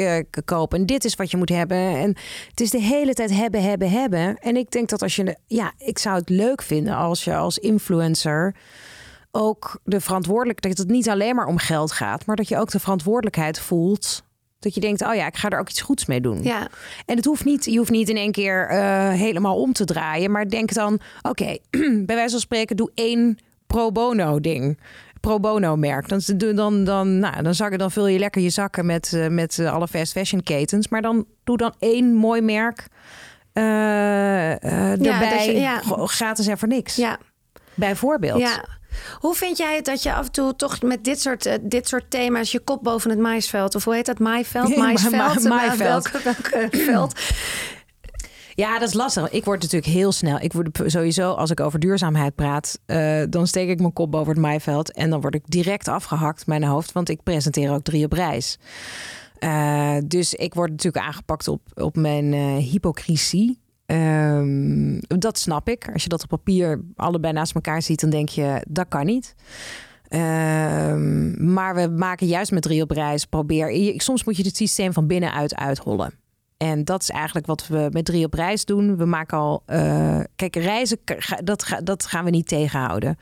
kopen. 0.44 0.78
En 0.78 0.86
dit 0.86 1.04
is 1.04 1.14
wat 1.14 1.30
je 1.30 1.36
moet 1.36 1.48
hebben. 1.48 1.78
En 1.78 2.16
het 2.50 2.60
is 2.60 2.70
de 2.70 2.80
hele 2.80 3.14
tijd 3.14 3.30
hebben, 3.30 3.62
hebben, 3.62 3.90
hebben. 3.90 4.38
En 4.38 4.56
ik 4.56 4.70
denk 4.70 4.88
dat 4.88 5.02
als 5.02 5.16
je. 5.16 5.36
Ja, 5.46 5.72
ik 5.78 5.98
zou 5.98 6.16
het 6.16 6.28
leuk 6.28 6.62
vinden 6.62 6.96
als 6.96 7.24
je 7.24 7.34
als 7.36 7.58
influencer 7.58 8.54
ook 9.30 9.80
de 9.84 10.00
verantwoordelijkheid. 10.00 10.76
Dat 10.76 10.86
het 10.86 10.94
niet 10.94 11.08
alleen 11.08 11.34
maar 11.34 11.46
om 11.46 11.58
geld 11.58 11.92
gaat, 11.92 12.26
maar 12.26 12.36
dat 12.36 12.48
je 12.48 12.58
ook 12.58 12.70
de 12.70 12.80
verantwoordelijkheid 12.80 13.58
voelt. 13.60 14.22
Dat 14.64 14.74
je 14.74 14.80
denkt, 14.80 15.02
oh 15.06 15.14
ja, 15.14 15.26
ik 15.26 15.36
ga 15.36 15.48
er 15.48 15.58
ook 15.58 15.68
iets 15.68 15.80
goeds 15.80 16.06
mee 16.06 16.20
doen. 16.20 16.42
Ja, 16.42 16.68
En 17.06 17.16
het 17.16 17.24
hoeft 17.24 17.44
niet, 17.44 17.64
je 17.64 17.78
hoeft 17.78 17.90
niet 17.90 18.08
in 18.08 18.16
één 18.16 18.32
keer 18.32 18.68
eh, 18.68 19.08
helemaal 19.10 19.60
om 19.60 19.72
te 19.72 19.84
draaien. 19.84 20.30
Maar 20.30 20.48
denk 20.48 20.72
dan, 20.72 21.00
oké, 21.22 21.56
bij 22.06 22.16
wijze 22.16 22.30
van 22.30 22.40
spreken, 22.40 22.76
doe 22.76 22.90
één 22.94 23.38
pro 23.66 23.92
bono 23.92 24.40
ding. 24.40 24.78
Pro 25.20 25.40
bono 25.40 25.76
merk. 25.76 26.08
Dan, 26.08 26.20
dan, 26.36 26.54
dan, 26.56 26.84
dan, 26.84 27.18
nou, 27.18 27.42
dan, 27.42 27.54
zak, 27.54 27.78
dan 27.78 27.90
vul 27.90 28.06
je 28.06 28.18
lekker 28.18 28.42
je 28.42 28.50
zakken 28.50 28.86
met, 28.86 29.12
eh, 29.12 29.28
met 29.28 29.58
eh, 29.58 29.72
alle 29.72 29.88
fast 29.88 30.12
fashion 30.12 30.42
ketens. 30.42 30.88
Maar 30.88 31.02
dan 31.02 31.26
doe 31.44 31.56
dan 31.56 31.74
één 31.78 32.14
mooi 32.14 32.40
merk 32.40 32.86
erbij. 33.52 35.46
je- 35.52 35.58
ja. 35.60 35.80
Gratis 36.06 36.46
en 36.46 36.58
voor 36.58 36.68
niks. 36.68 36.96
ja, 36.96 37.18
Bijvoorbeeld. 37.74 38.40
ja. 38.40 38.64
Hoe 39.18 39.34
vind 39.34 39.56
jij 39.56 39.76
het 39.76 39.84
dat 39.84 40.02
je 40.02 40.14
af 40.14 40.26
en 40.26 40.32
toe 40.32 40.56
toch 40.56 40.82
met 40.82 41.04
dit 41.04 41.20
soort, 41.20 41.46
eh, 41.46 41.54
dit 41.62 41.88
soort 41.88 42.10
thema's 42.10 42.52
je 42.52 42.60
kop 42.60 42.82
boven 42.82 43.10
het 43.10 43.18
maisveld, 43.18 43.74
of 43.74 43.84
hoe 43.84 43.94
heet 43.94 44.06
dat, 44.06 44.18
maaiveld, 44.18 44.76
maisveld, 44.76 45.42
ma- 45.42 45.48
maaiveld. 45.48 46.10
welke, 46.10 46.20
welke 46.50 46.76
veld? 46.90 47.20
Ja, 48.54 48.78
dat 48.78 48.88
is 48.88 48.94
lastig. 48.94 49.30
Ik 49.30 49.44
word 49.44 49.62
natuurlijk 49.62 49.92
heel 49.92 50.12
snel. 50.12 50.38
Ik 50.40 50.52
word 50.52 50.80
sowieso, 50.86 51.32
als 51.32 51.50
ik 51.50 51.60
over 51.60 51.78
duurzaamheid 51.78 52.34
praat, 52.34 52.78
eh, 52.86 53.22
dan 53.30 53.46
steek 53.46 53.68
ik 53.68 53.80
mijn 53.80 53.92
kop 53.92 54.10
boven 54.10 54.32
het 54.32 54.40
maaiveld. 54.40 54.92
En 54.92 55.10
dan 55.10 55.20
word 55.20 55.34
ik 55.34 55.42
direct 55.46 55.88
afgehakt, 55.88 56.46
mijn 56.46 56.64
hoofd. 56.64 56.92
Want 56.92 57.08
ik 57.08 57.22
presenteer 57.22 57.72
ook 57.72 57.82
drie 57.82 58.04
op 58.04 58.12
reis. 58.12 58.58
Eh, 59.38 59.96
dus 60.04 60.34
ik 60.34 60.54
word 60.54 60.70
natuurlijk 60.70 61.06
aangepakt 61.06 61.48
op, 61.48 61.60
op 61.74 61.96
mijn 61.96 62.32
eh, 62.32 62.56
hypocrisie. 62.56 63.58
Ehm, 63.86 64.98
dat 64.98 65.38
snap 65.38 65.68
ik. 65.68 65.88
Als 65.92 66.02
je 66.02 66.08
dat 66.08 66.22
op 66.22 66.28
papier 66.28 66.80
allebei 66.96 67.32
naast 67.32 67.54
elkaar 67.54 67.82
ziet, 67.82 68.00
dan 68.00 68.10
denk 68.10 68.28
je 68.28 68.64
dat 68.68 68.88
kan 68.88 69.06
niet. 69.06 69.34
Ehm, 70.08 71.52
maar 71.52 71.74
we 71.74 71.88
maken 71.88 72.26
juist 72.26 72.52
met 72.52 72.62
drie 72.62 72.82
op 72.82 72.90
reis. 72.90 73.24
Probeer. 73.24 74.00
Soms 74.00 74.24
moet 74.24 74.36
je 74.36 74.42
het 74.42 74.56
systeem 74.56 74.92
van 74.92 75.06
binnenuit 75.06 75.54
uithollen. 75.54 76.23
En 76.56 76.84
dat 76.84 77.02
is 77.02 77.10
eigenlijk 77.10 77.46
wat 77.46 77.66
we 77.66 77.88
met 77.90 78.04
drie 78.04 78.24
op 78.24 78.34
reis 78.34 78.64
doen. 78.64 78.96
We 78.96 79.04
maken 79.04 79.38
al. 79.38 79.62
eh, 79.66 80.20
kijk, 80.36 80.56
reizen, 80.56 80.98
dat, 81.44 81.66
dat 81.82 82.06
gaan 82.06 82.24
we 82.24 82.30
niet 82.30 82.48
tegenhouden. 82.48 83.16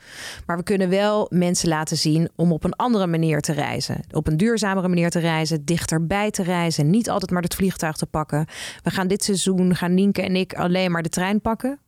Maar 0.45 0.57
we 0.57 0.63
kunnen 0.63 0.89
wel 0.89 1.27
mensen 1.29 1.69
laten 1.69 1.97
zien 1.97 2.29
om 2.35 2.51
op 2.51 2.63
een 2.63 2.75
andere 2.75 3.07
manier 3.07 3.41
te 3.41 3.53
reizen. 3.53 4.03
Op 4.11 4.27
een 4.27 4.37
duurzamere 4.37 4.87
manier 4.87 5.09
te 5.09 5.19
reizen. 5.19 5.65
Dichterbij 5.65 6.31
te 6.31 6.43
reizen. 6.43 6.89
Niet 6.89 7.09
altijd 7.09 7.31
maar 7.31 7.41
het 7.41 7.55
vliegtuig 7.55 7.95
te 7.95 8.05
pakken. 8.05 8.45
We 8.83 8.89
gaan 8.89 9.07
dit 9.07 9.23
seizoen, 9.23 9.75
gaan 9.75 9.93
Nienke 9.93 10.21
en 10.21 10.35
ik 10.35 10.53
alleen 10.53 10.91
maar 10.91 11.03
de 11.03 11.09
trein 11.09 11.41
pakken. 11.41 11.79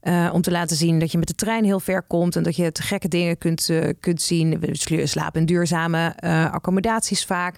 Eh, 0.00 0.30
om 0.32 0.42
te 0.42 0.50
laten 0.50 0.76
zien 0.76 0.98
dat 0.98 1.12
je 1.12 1.18
met 1.18 1.28
de 1.28 1.34
trein 1.34 1.64
heel 1.64 1.80
ver 1.80 2.02
komt 2.02 2.36
en 2.36 2.42
dat 2.42 2.56
je 2.56 2.72
te 2.72 2.82
gekke 2.82 3.08
dingen 3.08 3.38
kunt, 3.38 3.68
eh, 3.70 3.88
kunt 4.00 4.22
zien. 4.22 4.60
We 4.60 4.68
sl- 4.72 5.04
slapen 5.04 5.40
in 5.40 5.46
duurzame 5.46 6.16
accommodaties 6.50 7.24
vaak. 7.24 7.56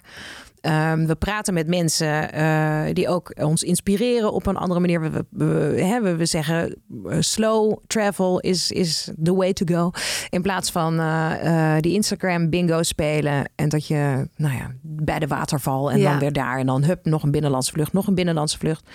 Ehm, 0.61 1.05
we 1.05 1.15
praten 1.15 1.53
met 1.53 1.67
mensen 1.67 2.33
eh, 2.33 2.83
die 2.93 3.07
ook 3.09 3.33
ons 3.43 3.63
inspireren 3.63 4.33
op 4.33 4.45
een 4.47 4.55
andere 4.57 4.79
manier. 4.79 5.01
We, 5.01 5.09
we, 5.09 5.25
we, 5.45 5.81
hè, 5.83 6.01
we- 6.01 6.15
we 6.15 6.25
zeggen 6.25 6.75
eh, 7.09 7.17
slow 7.19 7.77
travel 7.87 8.39
is, 8.39 8.71
is 8.71 9.09
the 9.23 9.35
way 9.35 9.53
to 9.53 9.75
go. 9.75 9.91
In 10.29 10.41
plaats 10.41 10.71
van 10.71 10.99
eh, 10.99 11.75
die 11.79 11.93
Instagram 11.93 12.49
bingo 12.49 12.83
spelen. 12.83 13.49
En 13.55 13.69
dat 13.69 13.87
je 13.87 14.27
nou 14.35 14.55
ja, 14.55 14.71
bij 14.81 15.19
de 15.19 15.27
waterval 15.27 15.91
en 15.91 15.99
Ja. 15.99 16.09
dan 16.09 16.19
weer 16.19 16.33
daar. 16.33 16.59
En 16.59 16.65
dan 16.65 16.83
hup, 16.83 17.05
nog 17.05 17.23
een 17.23 17.31
binnenlandse 17.31 17.71
vlucht, 17.71 17.93
nog 17.93 18.07
een 18.07 18.15
binnenlandse 18.15 18.57
vlucht. 18.57 18.89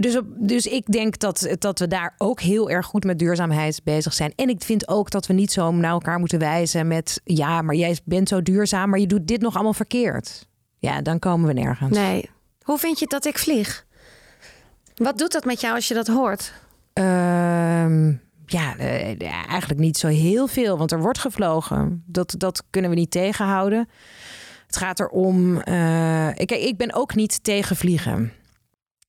Dus, 0.00 0.16
op, 0.16 0.24
dus 0.38 0.66
ik 0.66 0.86
denk 0.92 1.18
dat, 1.18 1.54
dat 1.58 1.78
we 1.78 1.86
daar 1.88 2.14
ook 2.18 2.40
heel 2.40 2.70
erg 2.70 2.86
goed 2.86 3.04
met 3.04 3.18
duurzaamheid 3.18 3.80
bezig 3.84 4.12
zijn. 4.14 4.32
En 4.36 4.48
ik 4.48 4.62
vind 4.62 4.88
ook 4.88 5.10
dat 5.10 5.26
we 5.26 5.32
niet 5.34 5.52
zo 5.52 5.72
naar 5.72 5.90
elkaar 5.90 6.18
moeten 6.18 6.38
wijzen 6.38 6.86
met... 6.88 7.20
ja, 7.24 7.62
maar 7.62 7.74
jij 7.74 7.98
bent 8.04 8.28
zo 8.28 8.42
duurzaam, 8.42 8.90
maar 8.90 8.98
je 8.98 9.06
doet 9.06 9.26
dit 9.28 9.40
nog 9.40 9.54
allemaal 9.54 9.72
verkeerd. 9.74 10.48
Ja, 10.86 11.00
dan 11.02 11.18
komen 11.18 11.46
we 11.46 11.52
nergens. 11.52 11.96
Nee. 11.96 12.30
Hoe 12.62 12.78
vind 12.78 12.94
je 12.98 13.00
het 13.04 13.10
dat 13.12 13.24
ik 13.24 13.38
vlieg? 13.38 13.86
Wat 14.94 15.18
doet 15.18 15.32
dat 15.32 15.44
met 15.44 15.60
jou 15.60 15.74
als 15.74 15.88
je 15.88 15.94
dat 15.94 16.06
hoort? 16.06 16.52
Ehm, 16.92 18.08
ja, 18.46 18.76
eh, 18.76 19.22
eigenlijk 19.48 19.80
niet 19.80 19.98
zo 19.98 20.06
heel 20.06 20.46
veel, 20.46 20.78
want 20.78 20.92
er 20.92 21.00
wordt 21.00 21.18
gevlogen. 21.18 22.02
Dat, 22.06 22.34
dat 22.38 22.62
kunnen 22.70 22.90
we 22.90 22.96
niet 22.96 23.10
tegenhouden. 23.10 23.88
Het 24.66 24.76
gaat 24.76 25.00
erom. 25.00 25.60
eh 25.60 26.28
ik, 26.28 26.50
ik 26.50 26.76
ben 26.76 26.94
ook 26.94 27.14
niet 27.14 27.44
tegen 27.44 27.76
vliegen. 27.76 28.32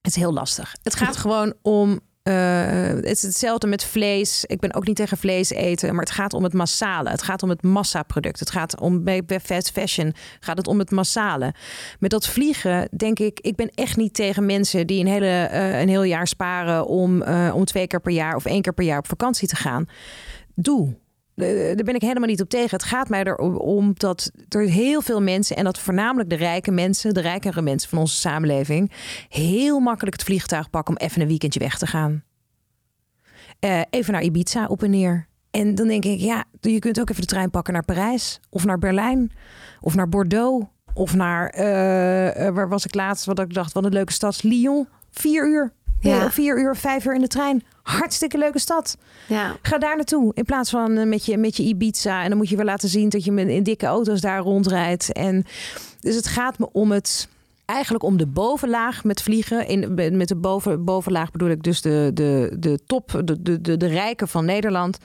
Het 0.02 0.16
is 0.16 0.16
heel 0.16 0.34
lastig. 0.34 0.76
Het 0.84 0.96
gaat 0.96 1.18
gewoon 1.18 1.54
om. 1.62 2.00
Eh, 2.28 2.96
het 2.96 3.06
is 3.06 3.22
hetzelfde 3.22 3.68
met 3.68 3.84
vlees. 3.84 4.46
Ik 4.46 4.60
ben 4.60 4.74
ook 4.74 4.88
niet 4.88 4.96
tegen 4.96 5.18
vlees 5.18 5.50
eten, 5.50 5.90
maar 5.92 6.04
het 6.04 6.14
gaat 6.14 6.34
om 6.34 6.44
het 6.44 6.54
massale. 6.54 7.10
Het 7.10 7.22
gaat 7.22 7.44
om 7.44 7.50
het 7.50 7.64
massaproduct. 7.64 8.40
Het 8.40 8.52
gaat 8.52 8.80
om 8.80 9.04
bij, 9.04 9.24
fast 9.44 9.72
fashion 9.72 10.14
gaat 10.40 10.58
het 10.58 10.68
om 10.68 10.80
het 10.80 10.92
massale. 10.92 11.54
Met 12.00 12.10
dat 12.10 12.28
vliegen 12.28 12.88
denk 12.98 13.20
ik, 13.20 13.40
ik 13.40 13.56
ben 13.56 13.70
echt 13.70 13.98
niet 13.98 14.14
tegen 14.14 14.46
mensen 14.46 14.88
die 14.88 15.00
een, 15.00 15.08
hele, 15.08 15.26
eh, 15.26 15.80
een 15.80 15.90
heel 15.90 16.04
jaar 16.04 16.28
sparen 16.28 16.88
om, 16.88 17.22
eh, 17.22 17.52
om 17.56 17.66
twee 17.66 17.88
keer 17.88 18.02
per 18.02 18.14
jaar 18.14 18.36
of 18.36 18.46
één 18.46 18.62
keer 18.62 18.74
per 18.74 18.86
jaar 18.86 19.00
op 19.00 19.08
vakantie 19.08 19.48
te 19.48 19.56
gaan. 19.56 19.86
Doe. 20.56 20.96
Eh, 21.38 21.76
Daar 21.76 21.86
ben 21.86 21.96
ik 21.96 22.02
helemaal 22.02 22.30
niet 22.30 22.42
op 22.42 22.50
tegen. 22.50 22.70
Het 22.70 22.84
gaat 22.84 23.10
mij 23.10 23.24
erom 23.24 23.56
om 23.56 23.92
dat 23.94 24.32
er 24.50 24.62
heel 24.62 25.02
veel 25.02 25.22
mensen, 25.22 25.56
en 25.56 25.64
dat 25.64 25.80
voornamelijk 25.80 26.30
de 26.30 26.36
rijke 26.36 26.72
mensen, 26.72 27.14
de 27.14 27.22
rijkere 27.22 27.62
mensen 27.62 27.90
van 27.90 28.00
onze 28.00 28.16
samenleving, 28.16 28.92
heel 29.30 29.80
makkelijk 29.80 30.16
het 30.16 30.26
vliegtuig 30.26 30.70
pakken 30.70 30.96
om 30.98 31.06
even 31.06 31.22
een 31.22 31.28
weekendje 31.28 31.60
weg 31.60 31.78
te 31.78 31.88
gaan. 31.88 32.24
Eh, 33.60 33.82
even 33.90 34.14
naar 34.14 34.24
Ibiza 34.24 34.66
op 34.68 34.84
en 34.84 34.90
neer. 34.90 35.28
En 35.52 35.76
dan 35.76 35.88
denk 35.88 36.06
ik, 36.06 36.20
ja, 36.20 36.44
je 36.62 36.80
kunt 36.80 37.00
ook 37.00 37.10
even 37.10 37.22
de 37.22 37.28
trein 37.28 37.50
pakken 37.50 37.74
naar 37.74 37.86
Parijs 37.86 38.40
of 38.50 38.66
naar 38.66 38.78
Berlijn 38.78 39.32
of 39.82 39.96
naar 39.96 40.10
Bordeaux 40.10 40.66
of 40.94 41.16
naar, 41.16 41.50
eh, 41.50 42.50
waar 42.50 42.70
was 42.70 42.86
ik 42.86 42.96
laatst, 42.96 43.26
wat 43.26 43.40
ik 43.40 43.54
dacht, 43.54 43.74
wat 43.74 43.86
een 43.86 43.94
leuke 43.94 44.14
stad, 44.14 44.44
Lyon. 44.44 44.88
Vier 45.12 45.48
uur. 45.48 45.74
Ja. 46.00 46.32
Vier 46.32 46.60
uur, 46.60 46.76
vijf 46.76 47.06
uur 47.06 47.16
in 47.16 47.22
de 47.22 47.28
trein. 47.28 47.64
Hartstikke 47.84 48.38
leuke 48.38 48.60
stad. 48.60 48.98
Ja. 49.28 49.56
Ga 49.62 49.78
daar 49.78 49.96
naartoe. 49.96 50.32
In 50.34 50.44
plaats 50.46 50.70
van 50.70 50.98
eh, 50.98 51.06
met 51.06 51.26
je, 51.26 51.38
met 51.38 51.58
je 51.58 51.64
Ibiza. 51.64 52.24
En 52.24 52.30
dan 52.30 52.38
moet 52.38 52.50
je 52.50 52.56
weer 52.56 52.66
laten 52.66 52.90
zien 52.90 53.10
dat 53.10 53.24
je 53.24 53.32
met 53.32 53.48
in 53.48 53.64
dikke 53.64 53.86
auto's 53.86 54.22
daar 54.22 54.40
rondrijdt. 54.40 55.12
En 55.12 55.44
dus 56.00 56.16
het 56.16 56.28
gaat 56.28 56.60
me 56.60 56.70
om 56.72 56.92
het. 56.92 57.28
Eigenlijk 57.66 58.04
om 58.04 58.18
de 58.18 58.28
bovenlaag 58.28 59.04
met 59.04 59.22
vliegen. 59.22 59.68
In, 59.68 59.94
met 60.18 60.28
de 60.28 60.36
boven, 60.36 60.84
bovenlaag 60.86 61.32
bedoel 61.32 61.50
ik 61.50 61.64
dus 61.64 61.82
de, 61.82 62.12
de, 62.14 62.56
de 62.60 62.80
top, 62.86 63.22
de, 63.24 63.42
de, 63.42 63.62
de, 63.62 63.78
de 63.78 63.88
rijken 63.88 64.28
van 64.28 64.46
Nederland. 64.46 64.98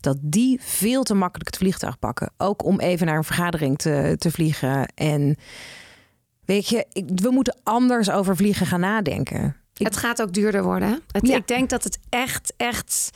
Dat 0.00 0.16
die 0.20 0.58
veel 0.62 1.02
te 1.02 1.14
makkelijk 1.14 1.46
het 1.50 1.58
vliegtuig 1.58 1.98
pakken. 1.98 2.30
Ook 2.36 2.64
om 2.64 2.80
even 2.80 3.06
naar 3.06 3.16
een 3.16 3.24
vergadering 3.24 3.78
te, 3.78 4.14
te 4.18 4.30
vliegen. 4.30 4.86
En 4.94 5.36
weet 6.44 6.68
je, 6.68 6.86
ik- 6.92 7.08
we 7.14 7.30
moeten 7.30 7.56
anders 7.62 8.10
over 8.10 8.36
vliegen 8.36 8.66
gaan 8.66 8.80
nadenken. 8.80 9.56
Ik- 9.76 9.86
Het 9.86 9.96
gaat 9.96 10.22
ook 10.22 10.32
duurder 10.32 10.62
worden. 10.62 10.88
hè? 10.88 10.94
Het, 11.10 11.26
Ja. 11.26 11.36
Ik 11.36 11.46
denk 11.48 11.70
dat 11.70 11.84
het 11.84 11.98
echt, 12.08 12.52
echt 12.56 13.10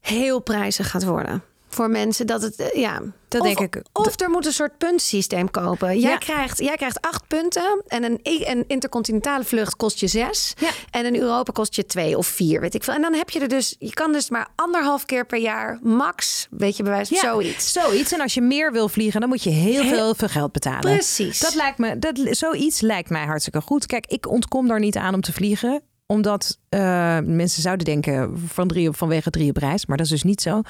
heel 0.00 0.40
prijzig 0.40 0.90
gaat 0.90 1.04
worden. 1.04 1.42
Voor 1.74 1.90
mensen 1.90 2.26
dat 2.26 2.42
het, 2.42 2.56
eh, 2.56 2.80
ja. 2.80 3.02
Dat 3.28 3.40
of, 3.40 3.46
denk 3.46 3.74
ik. 3.76 3.82
Of 3.92 4.20
er 4.20 4.30
moet 4.30 4.46
een 4.46 4.52
soort 4.52 4.78
puntsysteem 4.78 5.50
kopen. 5.50 5.98
Jij, 5.98 6.10
Ja. 6.10 6.16
krijgt, 6.18 6.58
jij 6.58 6.76
krijgt 6.76 7.00
acht 7.00 7.26
punten 7.28 7.82
en 7.86 8.04
een, 8.04 8.18
een 8.22 8.64
intercontinentale 8.66 9.44
vlucht 9.44 9.76
kost 9.76 10.00
je 10.00 10.06
zes. 10.06 10.52
Ja. 10.60 10.70
En 10.90 11.06
een 11.06 11.16
Europa 11.16 11.52
kost 11.52 11.74
je 11.74 11.86
twee 11.86 12.16
of 12.18 12.26
vier, 12.26 12.60
weet 12.60 12.74
ik 12.74 12.84
veel. 12.84 12.94
En 12.94 13.00
dan 13.02 13.14
heb 13.14 13.30
je 13.30 13.40
er 13.40 13.48
dus, 13.48 13.76
je 13.78 13.92
kan 13.92 14.12
dus 14.12 14.30
maar 14.30 14.48
anderhalf 14.56 15.04
keer 15.04 15.26
per 15.26 15.38
jaar 15.38 15.78
max, 15.82 16.46
weet 16.50 16.76
je, 16.76 16.84
Ja, 16.84 17.04
zoiets. 17.04 17.72
Zoiets. 17.72 18.12
En 18.12 18.20
als 18.20 18.34
je 18.34 18.40
meer 18.40 18.72
wil 18.72 18.88
vliegen, 18.88 19.20
dan 19.20 19.28
moet 19.28 19.42
je 19.42 19.50
heel 19.50 19.82
Heel- 19.82 19.94
veel, 19.94 20.14
veel 20.14 20.28
geld 20.28 20.52
betalen. 20.52 20.80
Precies. 20.80 21.38
Dat 21.40 21.54
lijkt 21.54 21.78
me, 21.78 21.98
dat, 21.98 22.20
zoiets 22.30 22.80
lijkt 22.80 23.10
mij 23.10 23.24
hartstikke 23.24 23.60
goed. 23.60 23.86
Kijk, 23.86 24.06
ik 24.06 24.28
ontkom 24.28 24.68
daar 24.68 24.80
niet 24.80 24.96
aan 24.96 25.14
om 25.14 25.20
te 25.20 25.32
vliegen 25.32 25.82
omdat 26.12 26.58
eh, 26.68 27.18
mensen 27.24 27.62
zouden 27.62 27.84
denken 27.84 28.38
van 28.38 28.68
drie 28.68 28.88
op, 28.88 28.96
vanwege 28.96 29.30
drie 29.30 29.48
op 29.48 29.56
reis. 29.56 29.86
Maar 29.86 29.96
dat 29.96 30.06
is 30.06 30.12
dus 30.12 30.22
niet 30.22 30.40
zo. 30.40 30.60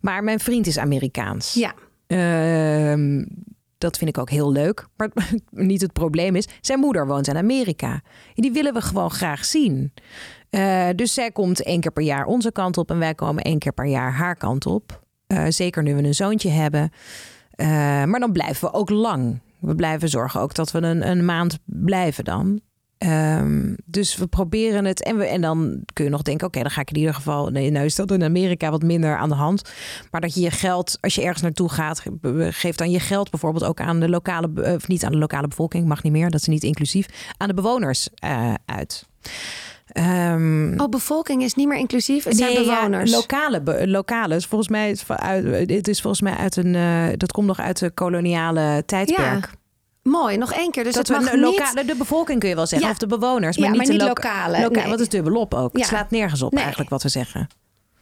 Maar 0.00 0.24
mijn 0.24 0.40
vriend 0.40 0.66
is 0.66 0.78
Amerikaans. 0.78 1.54
Ja. 1.54 1.74
Ehm, 2.06 3.24
dat 3.78 3.98
vind 3.98 4.10
ik 4.10 4.18
ook 4.18 4.30
heel 4.30 4.52
leuk. 4.52 4.86
Maar 4.96 5.10
niet 5.50 5.80
het 5.80 5.92
probleem 5.92 6.36
is, 6.36 6.48
zijn 6.60 6.78
moeder 6.78 7.06
woont 7.06 7.28
in 7.28 7.36
Amerika. 7.36 7.92
En 8.34 8.42
die 8.42 8.52
willen 8.52 8.74
we 8.74 8.80
gewoon 8.80 9.10
graag 9.10 9.44
zien. 9.44 9.92
Eh, 10.50 10.88
dus 10.96 11.14
zij 11.14 11.30
komt 11.30 11.62
één 11.62 11.80
keer 11.80 11.92
per 11.92 12.04
jaar 12.04 12.24
onze 12.24 12.52
kant 12.52 12.78
op 12.78 12.90
en 12.90 12.98
wij 12.98 13.14
komen 13.14 13.42
één 13.42 13.58
keer 13.58 13.72
per 13.72 13.86
jaar 13.86 14.12
haar 14.12 14.36
kant 14.36 14.66
op. 14.66 15.06
Eh, 15.26 15.44
zeker 15.48 15.82
nu 15.82 15.94
we 15.94 16.02
een 16.02 16.14
zoontje 16.14 16.50
hebben. 16.50 16.90
Maar 18.06 18.20
dan 18.20 18.32
blijven 18.32 18.68
we 18.68 18.74
ook 18.74 18.90
lang. 18.90 19.40
We 19.60 19.74
blijven 19.74 20.08
zorgen 20.08 20.40
ook 20.40 20.54
dat 20.54 20.70
we 20.70 20.78
een, 20.78 21.08
een 21.08 21.24
maand 21.24 21.58
blijven 21.64 22.24
dan. 22.24 22.60
Ehm, 22.98 23.74
dus 23.84 24.16
we 24.16 24.26
proberen 24.26 24.84
het. 24.84 25.02
En, 25.02 25.16
we, 25.18 25.24
en 25.24 25.40
dan 25.40 25.82
kun 25.92 26.04
je 26.04 26.10
nog 26.10 26.22
denken: 26.22 26.46
oké, 26.46 26.60
dan 26.62 26.70
ga 26.70 26.80
ik 26.80 26.90
in 26.90 26.96
ieder 26.98 27.14
geval. 27.14 27.48
Nee, 27.48 27.70
nou 27.70 27.84
is 27.84 27.94
dat 27.94 28.10
in 28.10 28.22
Amerika 28.24 28.70
wat 28.70 28.82
minder 28.82 29.16
aan 29.16 29.28
de 29.28 29.34
hand. 29.34 29.70
Maar 30.10 30.20
dat 30.20 30.34
je 30.34 30.40
je 30.40 30.50
geld, 30.50 30.98
als 31.00 31.14
je 31.14 31.22
ergens 31.22 31.42
naartoe 31.42 31.68
gaat, 31.70 32.00
ge- 32.00 32.48
geef 32.52 32.76
dan 32.76 32.90
je 32.90 33.00
geld 33.00 33.30
bijvoorbeeld 33.30 33.64
ook 33.64 33.80
aan 33.80 34.00
de 34.00 34.08
lokale, 34.08 34.74
of 34.76 34.88
niet 34.88 35.04
aan 35.04 35.12
de 35.12 35.18
lokale 35.18 35.48
bevolking, 35.48 35.86
mag 35.86 36.02
niet 36.02 36.12
meer, 36.12 36.30
dat 36.30 36.40
is 36.40 36.46
niet 36.46 36.62
inclusief, 36.62 37.06
aan 37.36 37.48
de 37.48 37.54
bewoners 37.54 38.08
eh, 38.14 38.54
uit. 38.66 39.06
Ehm, 39.88 40.80
Oh, 40.80 40.88
bevolking 40.88 41.42
is 41.42 41.54
niet 41.54 41.68
meer 41.68 41.78
inclusief. 41.78 42.24
Het 42.24 42.36
zijn 42.36 42.54
Nee, 42.54 42.64
ja, 42.64 42.74
bewoners. 42.80 43.10
lokale, 43.12 43.60
be- 43.62 43.88
lokale. 43.88 44.34
is 44.34 44.46
volgens 44.46 44.70
mij, 44.70 44.90
is 44.90 45.02
van 45.02 45.18
uit, 45.18 45.70
het 45.70 45.88
is 45.88 46.00
volgens 46.00 46.22
mij 46.22 46.32
uit 46.34 46.56
een, 46.56 46.74
eh, 46.74 47.06
dat 47.16 47.32
komt 47.32 47.46
nog 47.46 47.58
uit 47.60 47.78
de 47.78 47.90
koloniale 47.90 48.82
tijdperk. 48.86 49.50
Mooi, 50.10 50.36
nog 50.36 50.52
één 50.52 50.70
keer. 50.70 50.84
Dus 50.84 50.94
dat 50.94 51.08
het 51.08 51.16
we 51.16 51.22
mag 51.24 51.32
een 51.32 51.40
niet... 51.40 51.58
lokale, 51.58 51.84
de 51.84 51.94
bevolking 51.94 52.40
kun 52.40 52.48
je 52.48 52.54
wel 52.54 52.66
zeggen, 52.66 52.86
Ja. 52.88 52.92
of 52.94 52.98
de 52.98 53.06
bewoners, 53.06 53.56
maar 53.56 53.64
Ja, 53.66 53.72
niet 53.72 53.76
maar 53.76 53.86
de 53.86 53.92
niet 54.04 54.08
lokale, 54.08 54.60
loka- 54.60 54.80
nee. 54.80 54.90
Wat 54.90 55.00
is 55.00 55.08
dubbelop 55.08 55.54
ook? 55.54 55.72
Ja. 55.72 55.78
Het 55.78 55.88
slaat 55.88 56.10
nergens 56.10 56.42
op 56.42 56.50
Nee. 56.52 56.60
eigenlijk 56.60 56.90
wat 56.90 57.02
we 57.02 57.08
zeggen. 57.08 57.48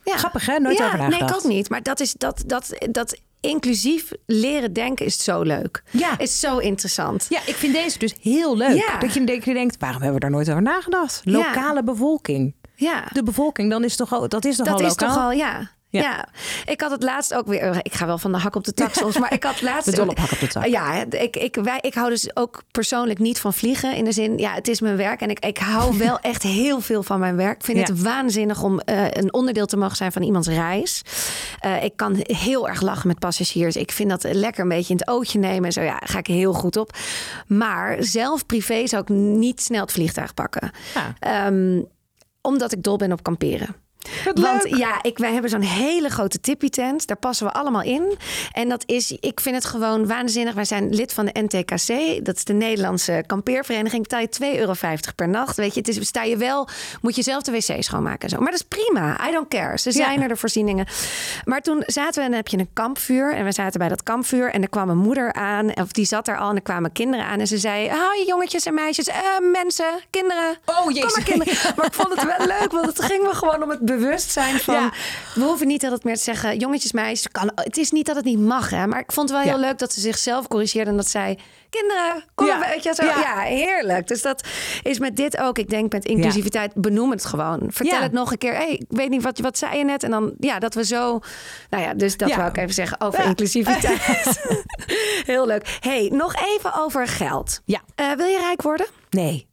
Ja. 0.04 0.16
Grappig 0.16 0.46
hè? 0.46 0.58
Nooit 0.58 0.78
ja, 0.78 0.84
over 0.86 0.98
Nee, 0.98 1.08
nagedacht. 1.08 1.30
ik 1.30 1.36
ook 1.44 1.52
niet. 1.52 1.68
Maar 1.68 1.82
dat 1.82 2.00
is 2.00 2.12
dat, 2.12 2.42
dat, 2.46 2.72
dat 2.90 3.16
inclusief 3.40 4.10
leren 4.26 4.72
denken 4.72 5.06
is 5.06 5.24
zo 5.24 5.42
leuk. 5.42 5.82
Ja. 5.90 6.18
Is 6.18 6.40
zo 6.40 6.58
interessant. 6.58 7.26
Ja, 7.28 7.40
ik 7.46 7.54
vind 7.54 7.72
deze 7.74 7.98
dus 7.98 8.14
heel 8.20 8.56
leuk. 8.56 8.74
Ja. 8.76 8.98
Dat 8.98 9.14
je, 9.14 9.24
denkt, 9.54 9.76
waarom 9.78 10.02
hebben 10.02 10.14
we 10.14 10.20
daar 10.20 10.30
nooit 10.30 10.48
over 10.50 10.62
nagedacht? 10.62 11.20
Lokale 11.24 11.82
bevolking. 11.84 12.54
Ja. 12.74 13.04
De 13.12 13.22
bevolking, 13.22 13.70
dan 13.70 13.84
is 13.84 13.96
toch 13.96 14.12
al, 14.12 14.28
dat 14.28 14.44
is 14.44 14.56
toch 14.56 14.66
Dat 14.66 14.74
al 14.74 14.80
is 14.80 14.88
lokaal? 14.88 15.08
toch 15.14 15.24
al, 15.24 15.32
ja. 15.32 15.70
Ja. 15.96 16.02
Ja. 16.02 16.28
ik 16.66 16.80
had 16.80 16.90
het 16.90 17.02
laatst 17.02 17.34
ook 17.34 17.46
weer. 17.46 17.78
Ik 17.82 17.94
ga 17.94 18.06
wel 18.06 18.18
van 18.18 18.32
de 18.32 18.38
hak 18.38 18.54
op 18.56 18.64
de 18.64 18.72
tak 18.72 18.94
soms, 19.00 19.18
maar 19.18 19.32
ik 19.32 19.42
had 19.44 19.62
laatst. 19.62 19.86
Met 19.86 19.96
dol 19.96 20.08
op 20.08 20.18
hak 20.18 20.32
op 20.32 20.38
de 20.40 20.46
tak. 20.46 20.66
Ja, 20.66 21.04
ik, 21.10 21.36
ik, 21.36 21.54
wij, 21.62 21.78
ik 21.80 21.94
hou 21.94 22.08
dus 22.08 22.36
ook 22.36 22.62
persoonlijk 22.70 23.18
niet 23.18 23.40
van 23.40 23.52
vliegen. 23.54 23.94
In 23.96 24.04
de 24.04 24.12
zin, 24.12 24.38
ja, 24.38 24.52
het 24.52 24.68
is 24.68 24.80
mijn 24.80 24.96
werk 24.96 25.20
en 25.20 25.30
ik, 25.30 25.44
ik 25.44 25.58
hou 25.58 25.98
wel 26.06 26.18
echt 26.20 26.42
heel 26.42 26.80
veel 26.80 27.02
van 27.02 27.20
mijn 27.20 27.36
werk. 27.36 27.56
Ik 27.58 27.64
vind 27.64 27.78
Ja. 27.78 27.84
het 27.94 28.02
waanzinnig 28.02 28.62
om 28.62 28.80
eh, 28.80 29.04
een 29.10 29.32
onderdeel 29.32 29.66
te 29.66 29.76
mogen 29.76 29.96
zijn 29.96 30.12
van 30.12 30.22
iemands 30.22 30.48
reis. 30.48 31.02
Eh, 31.60 31.84
ik 31.84 31.96
kan 31.96 32.14
heel 32.22 32.68
erg 32.68 32.80
lachen 32.80 33.08
met 33.08 33.18
passagiers. 33.18 33.76
Ik 33.76 33.92
vind 33.92 34.10
dat 34.10 34.22
lekker 34.32 34.62
een 34.62 34.68
beetje 34.68 34.92
in 34.92 34.98
het 34.98 35.08
ootje 35.08 35.38
nemen 35.38 35.64
en 35.64 35.72
zo. 35.72 35.80
Ja, 35.82 35.98
daar 35.98 36.08
ga 36.08 36.18
ik 36.18 36.26
heel 36.26 36.52
goed 36.52 36.76
op. 36.76 36.90
Maar 37.46 37.96
zelf 38.00 38.46
privé 38.46 38.86
zou 38.86 39.02
ik 39.02 39.08
niet 39.08 39.60
snel 39.60 39.80
het 39.80 39.92
vliegtuig 39.92 40.34
pakken. 40.34 40.70
Ja. 40.94 41.14
Ehm, 41.46 41.82
omdat 42.42 42.72
ik 42.72 42.82
dol 42.82 42.96
ben 42.96 43.12
op 43.12 43.22
kamperen. 43.22 43.76
Wat 44.24 44.38
Want 44.38 44.62
leuk. 44.62 44.76
ja, 44.76 44.98
ik, 45.02 45.18
wij 45.18 45.32
hebben 45.32 45.50
zo'n 45.50 45.60
hele 45.60 46.08
grote 46.08 46.40
tippie 46.40 46.70
tent. 46.70 47.06
Daar 47.06 47.16
passen 47.16 47.46
we 47.46 47.52
allemaal 47.52 47.82
in. 47.82 48.16
En 48.52 48.68
dat 48.68 48.82
is, 48.86 49.10
ik 49.20 49.40
vind 49.40 49.54
het 49.54 49.64
gewoon 49.64 50.06
waanzinnig. 50.06 50.54
Wij 50.54 50.64
zijn 50.64 50.94
lid 50.94 51.12
van 51.12 51.24
de 51.26 51.40
NTKC. 51.40 52.24
Dat 52.24 52.36
is 52.36 52.44
de 52.44 52.52
Nederlandse 52.52 53.24
kampeervereniging. 53.26 54.02
Betaal 54.02 54.20
je 54.20 54.28
2,50 54.54 54.58
euro 54.58 54.72
per 55.16 55.28
nacht. 55.28 55.56
Weet 55.56 55.74
je, 55.74 55.80
het 55.80 55.88
is, 55.88 56.06
sta 56.06 56.22
je 56.22 56.36
wel, 56.36 56.68
moet 57.00 57.16
je 57.16 57.22
zelf 57.22 57.42
de 57.42 57.52
wc 57.52 57.82
schoonmaken 57.82 58.20
en 58.20 58.28
zo. 58.28 58.36
Maar 58.40 58.50
dat 58.50 58.60
is 58.60 58.66
prima. 58.84 59.28
I 59.28 59.32
don't 59.32 59.48
care. 59.48 59.78
Ze 59.78 59.92
zijn 59.92 60.16
Ja. 60.16 60.22
er 60.22 60.28
de 60.28 60.36
voorzieningen. 60.36 60.86
Maar 61.44 61.60
toen 61.60 61.82
zaten 61.86 62.14
we 62.14 62.20
en 62.20 62.26
dan 62.26 62.36
heb 62.36 62.48
je 62.48 62.58
een 62.58 62.68
kampvuur. 62.72 63.34
En 63.34 63.44
we 63.44 63.52
zaten 63.52 63.78
bij 63.78 63.88
dat 63.88 64.02
kampvuur. 64.02 64.50
En 64.50 64.62
er 64.62 64.68
kwam 64.68 64.88
een 64.88 64.98
moeder 64.98 65.32
aan. 65.32 65.74
Of 65.74 65.92
die 65.92 66.04
zat 66.04 66.28
er 66.28 66.38
al. 66.38 66.50
En 66.50 66.56
er 66.56 66.62
kwamen 66.62 66.92
kinderen 66.92 67.24
aan. 67.26 67.40
En 67.40 67.46
ze 67.46 67.58
zei, 67.58 67.88
hoi 67.90 68.24
jongetjes 68.26 68.64
en 68.66 68.74
meisjes. 68.74 69.06
eh, 69.08 69.16
mensen, 69.52 70.00
kinderen. 70.10 70.56
Oh, 70.64 70.76
Kom 70.78 70.92
jezus. 70.92 71.14
maar 71.16 71.24
kinderen. 71.24 71.54
Maar 71.76 71.86
ik 71.86 71.94
vond 71.94 72.14
het 72.20 72.24
wel 72.38 72.46
leuk, 72.46 72.72
want 72.72 72.86
het 72.86 73.02
ging 73.04 73.22
me 73.22 73.34
gewoon 73.34 73.62
om 73.62 73.70
het 73.70 73.80
bewustzijn 73.98 74.58
van... 74.58 74.74
Ja. 74.74 74.92
We 75.34 75.40
hoeven 75.44 75.66
niet 75.66 75.84
altijd 75.84 76.04
meer 76.04 76.16
te 76.16 76.22
zeggen, 76.22 76.58
jongetjes, 76.58 76.92
meisjes. 76.92 77.28
Kan, 77.30 77.50
het 77.54 77.76
is 77.76 77.90
niet 77.90 78.06
dat 78.06 78.16
het 78.16 78.24
niet 78.24 78.38
mag, 78.38 78.70
hè. 78.70 78.86
Maar 78.86 79.00
ik 79.00 79.12
vond 79.12 79.28
het 79.28 79.38
wel 79.38 79.46
heel 79.52 79.60
Ja. 79.60 79.66
leuk 79.66 79.78
dat 79.78 79.92
ze 79.92 80.00
zichzelf 80.00 80.48
corrigeerde... 80.48 80.90
en 80.90 80.96
dat 80.96 81.08
zij, 81.08 81.38
kinderen, 81.70 82.24
kom 82.34 82.46
Ja. 82.46 82.56
maar, 82.56 82.68
weet 82.68 82.82
je, 82.82 82.94
zo. 82.94 83.04
Ja. 83.04 83.38
Heerlijk. 83.40 84.06
Dus 84.08 84.22
dat 84.22 84.48
is 84.82 84.98
met 84.98 85.16
dit 85.16 85.38
ook. 85.38 85.58
Ik 85.58 85.68
denk 85.68 85.92
met 85.92 86.04
inclusiviteit, 86.04 86.74
benoem 86.74 87.10
het 87.10 87.24
gewoon. 87.24 87.60
Vertel 87.68 88.00
het 88.02 88.12
nog 88.12 88.30
een 88.30 88.38
keer. 88.38 88.54
hey, 88.54 88.72
ik 88.72 88.86
weet 88.88 89.08
niet, 89.10 89.22
wat, 89.22 89.38
wat 89.38 89.58
zei 89.58 89.78
je 89.78 89.84
net? 89.84 90.02
En 90.02 90.10
dan, 90.10 90.34
ja, 90.38 90.58
dat 90.58 90.74
we 90.74 90.84
zo... 90.84 91.20
Nou 91.70 91.82
ja, 91.82 91.94
dus 91.94 92.16
dat 92.16 92.34
wou 92.34 92.48
ik 92.48 92.56
even 92.56 92.74
zeggen 92.74 93.00
over 93.00 93.24
inclusiviteit. 93.24 94.40
heel 95.32 95.46
leuk. 95.46 95.78
hey, 95.80 96.08
nog 96.12 96.34
even 96.56 96.74
over 96.78 97.06
geld. 97.06 97.60
Ja. 97.64 97.80
Eh, 97.94 98.12
wil 98.12 98.26
je 98.26 98.38
rijk 98.38 98.62
worden? 98.62 98.86
Nee. 99.10 99.46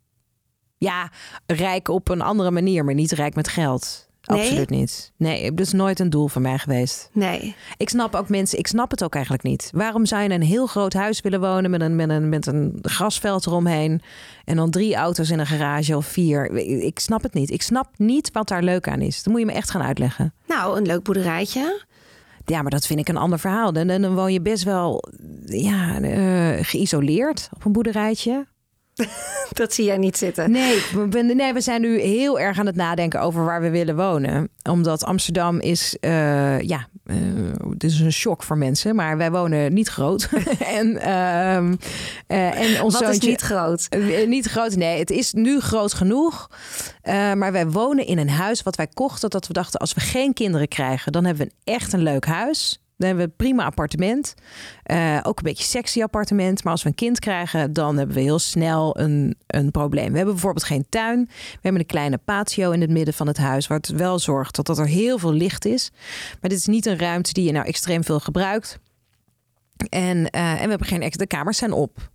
Ja, 0.78 1.10
rijk 1.46 1.88
op 1.88 2.10
een 2.10 2.22
andere 2.22 2.52
manier, 2.52 2.86
maar 2.86 2.94
niet 2.94 3.12
rijk 3.12 3.36
met 3.36 3.48
geld. 3.48 4.08
Nee? 4.28 4.39
Absoluut 4.39 4.69
niet. 4.69 5.11
Nee, 5.17 5.53
dat 5.53 5.65
is 5.65 5.74
nooit 5.74 5.99
een 5.99 6.09
doel 6.09 6.28
voor 6.28 6.41
mij 6.41 6.57
geweest. 6.57 7.09
Nee. 7.13 7.55
Ik 7.78 7.89
snap 7.89 8.15
ook 8.15 8.30
mensen, 8.30 8.59
ik 8.59 8.67
snap 8.67 8.91
het 8.91 9.03
ook 9.03 9.13
eigenlijk 9.13 9.43
niet. 9.43 9.69
Waarom 9.71 10.05
zou 10.05 10.21
je 10.21 10.28
in 10.28 10.36
een 10.36 10.47
heel 10.47 10.67
groot 10.67 10.93
huis 10.93 11.21
willen 11.21 11.39
wonen 11.39 11.71
met 11.71 11.82
een, 11.82 11.95
met 11.95 12.09
een, 12.09 12.30
met 12.30 12.45
een 12.45 12.80
grasveld 12.82 13.45
eromheen 13.45 14.01
en 14.45 14.55
dan 14.55 14.69
drie 14.69 14.95
auto's 14.95 15.30
in 15.30 15.39
een 15.39 15.45
garage 15.45 15.97
of 15.97 16.05
vier? 16.05 16.51
Ik 16.84 16.99
snap 16.99 17.24
het 17.24 17.34
niet. 17.34 17.51
Ik 17.51 17.61
snap 17.61 17.88
niet 17.97 18.32
wat 18.32 18.47
daar 18.47 18.63
leuk 18.63 18.88
aan 18.88 19.01
is. 19.01 19.24
Dat 19.24 19.32
moet 19.32 19.41
je 19.41 19.47
me 19.47 19.53
echt 19.53 19.71
gaan 19.71 19.84
uitleggen. 19.84 20.34
Nou, 20.47 20.78
een 20.78 20.86
leuk 20.86 21.03
boerderijtje. 21.03 21.86
Ja, 22.45 22.61
maar 22.61 22.71
dat 22.71 22.86
vind 22.86 22.99
ik 22.99 23.07
een 23.07 23.17
ander 23.17 23.39
verhaal. 23.39 23.74
Dan, 23.74 23.88
dan 23.88 24.15
woon 24.15 24.34
je 24.34 24.41
best 24.41 24.63
wel 24.63 25.03
ja, 25.45 26.01
eh, 26.01 26.65
geïsoleerd 26.65 27.49
op 27.53 27.65
een 27.65 27.71
boerderijtje. 27.71 28.45
Dat 29.54 29.74
zie 29.74 29.86
jij 29.86 29.98
niet 29.98 30.18
zitten. 30.18 30.52
Nee, 30.52 30.84
we, 30.94 31.08
ben- 31.08 31.36
nee, 31.36 31.54
we 31.54 31.62
zijn 31.62 31.82
nu 31.82 32.00
heel 32.00 32.39
erg 32.39 32.60
aan 32.60 32.66
het 32.66 32.76
nadenken 32.76 33.22
over 33.22 33.46
waar 33.46 33.62
we 33.62 33.70
willen 33.70 33.96
wonen. 33.96 34.50
Omdat 34.70 35.04
Amsterdam 35.04 35.60
is, 35.60 35.98
eh, 36.00 36.60
ja, 36.60 36.88
eh, 37.06 37.16
het 37.70 37.84
is 37.84 38.00
een 38.00 38.12
shock 38.12 38.44
voor 38.44 38.58
mensen. 38.58 38.96
Maar 38.96 39.18
wij 39.18 39.32
wonen 39.32 39.74
niet 39.74 39.88
groot. 39.88 40.30
en, 40.80 40.98
eh, 40.98 41.56
en 42.28 42.82
ons 42.82 43.00
Wat 43.00 43.10
is 43.10 43.20
niet 43.20 43.41
groot? 43.41 43.88
Niet 44.28 44.46
groot, 44.46 44.76
nee. 44.76 45.00
Het 45.00 45.12
is 45.12 45.34
nu 45.34 45.60
groot 45.60 45.94
genoeg. 45.94 46.50
Maar 47.36 47.52
wij 47.52 47.68
wonen 47.68 48.06
in 48.06 48.18
een 48.18 48.30
huis 48.30 48.64
wat 48.64 48.76
wij 48.76 48.88
kochten. 48.88 49.30
Dat 49.30 49.48
we 49.48 49.54
dachten, 49.54 49.80
als 49.80 49.94
we 49.94 50.00
geen 50.00 50.34
kinderen 50.34 50.68
krijgen, 50.68 51.12
dan 51.12 51.26
hebben 51.26 51.46
we 51.46 51.52
een, 51.52 51.74
echt 51.74 51.94
een 51.94 52.04
leuk 52.04 52.26
huis. 52.26 52.82
Dan 52.98 53.08
hebben 53.08 53.26
we 53.26 53.32
een 53.32 53.38
prima 53.38 53.64
appartement. 53.66 54.34
Eh, 54.84 55.20
ook 55.24 55.38
een 55.38 55.44
beetje 55.44 55.64
sexy 55.64 56.02
appartement. 56.02 56.64
Maar 56.64 56.72
als 56.72 56.84
we 56.84 56.89
een 56.89 56.96
kind 56.96 57.20
krijgen, 57.20 57.74
dan 57.74 57.98
hebben 57.98 58.16
we 58.16 58.22
heel 58.22 58.39
snel 58.39 59.00
een, 59.00 59.36
een 59.48 59.72
probleem. 59.72 60.10
We 60.12 60.16
hebben 60.16 60.34
bijvoorbeeld 60.34 60.66
geen 60.66 60.86
tuin. 60.89 61.26
We 61.26 61.60
hebben 61.62 61.82
een 61.82 61.88
kleine 61.88 62.18
patio 62.18 62.72
in 62.72 62.82
het 62.82 62.89
midden 62.89 63.14
van 63.14 63.28
het 63.28 63.38
huis. 63.38 63.68
Wat 63.68 63.88
wel 63.88 64.20
zorgt 64.20 64.56
dat, 64.56 64.78
er 64.78 64.88
heel 64.88 65.18
veel 65.18 65.34
licht 65.34 65.66
is. 65.66 65.91
Maar 66.41 66.50
dit 66.50 66.60
is 66.60 66.66
niet 66.66 66.86
een 66.86 67.00
ruimte 67.00 67.34
die 67.34 67.44
je 67.46 67.52
nou 67.52 67.66
extreem 67.66 68.04
veel 68.04 68.20
gebruikt. 68.20 68.80
En, 69.89 70.30
eh, 70.30 70.52
en 70.52 70.64
we 70.64 70.70
hebben 70.70 70.88
geen 70.88 71.02
extra. 71.02 71.26
De 71.26 71.36
kamers 71.36 71.58
zijn 71.58 71.72
op. 71.72 72.12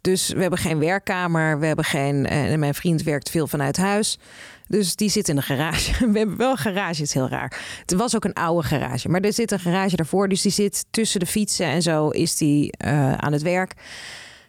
Dus 0.00 0.28
we 0.28 0.40
hebben 0.40 0.58
geen 0.58 0.78
werkkamer. 0.78 1.58
We 1.58 1.66
hebben 1.66 1.84
geen. 1.84 2.26
eh, 2.26 2.52
En 2.52 2.58
mijn 2.58 2.74
vriend 2.74 3.02
werkt 3.02 3.30
veel 3.30 3.46
vanuit 3.46 3.76
huis. 3.76 4.18
Dus 4.72 4.96
die 4.96 5.08
zit 5.08 5.28
in 5.28 5.36
de 5.36 5.42
garage. 5.42 5.92
We 6.12 6.18
hebben 6.18 6.36
wel 6.36 6.50
een 6.50 6.56
garage, 6.56 7.02
is 7.02 7.14
heel 7.14 7.28
raar. 7.28 7.60
Het 7.80 7.94
was 7.94 8.16
ook 8.16 8.24
een 8.24 8.32
oude 8.32 8.68
garage. 8.68 9.08
Maar 9.08 9.20
er 9.20 9.32
zit 9.32 9.50
een 9.52 9.58
garage 9.58 9.96
daarvoor. 9.96 10.28
Dus 10.28 10.42
die 10.42 10.52
zit 10.52 10.84
tussen 10.90 11.20
de 11.20 11.26
fietsen 11.26 11.66
en 11.66 11.82
zo 11.82 12.08
is 12.08 12.36
die 12.36 12.72
eh, 12.76 13.12
aan 13.12 13.32
het 13.32 13.42
werk. 13.42 13.74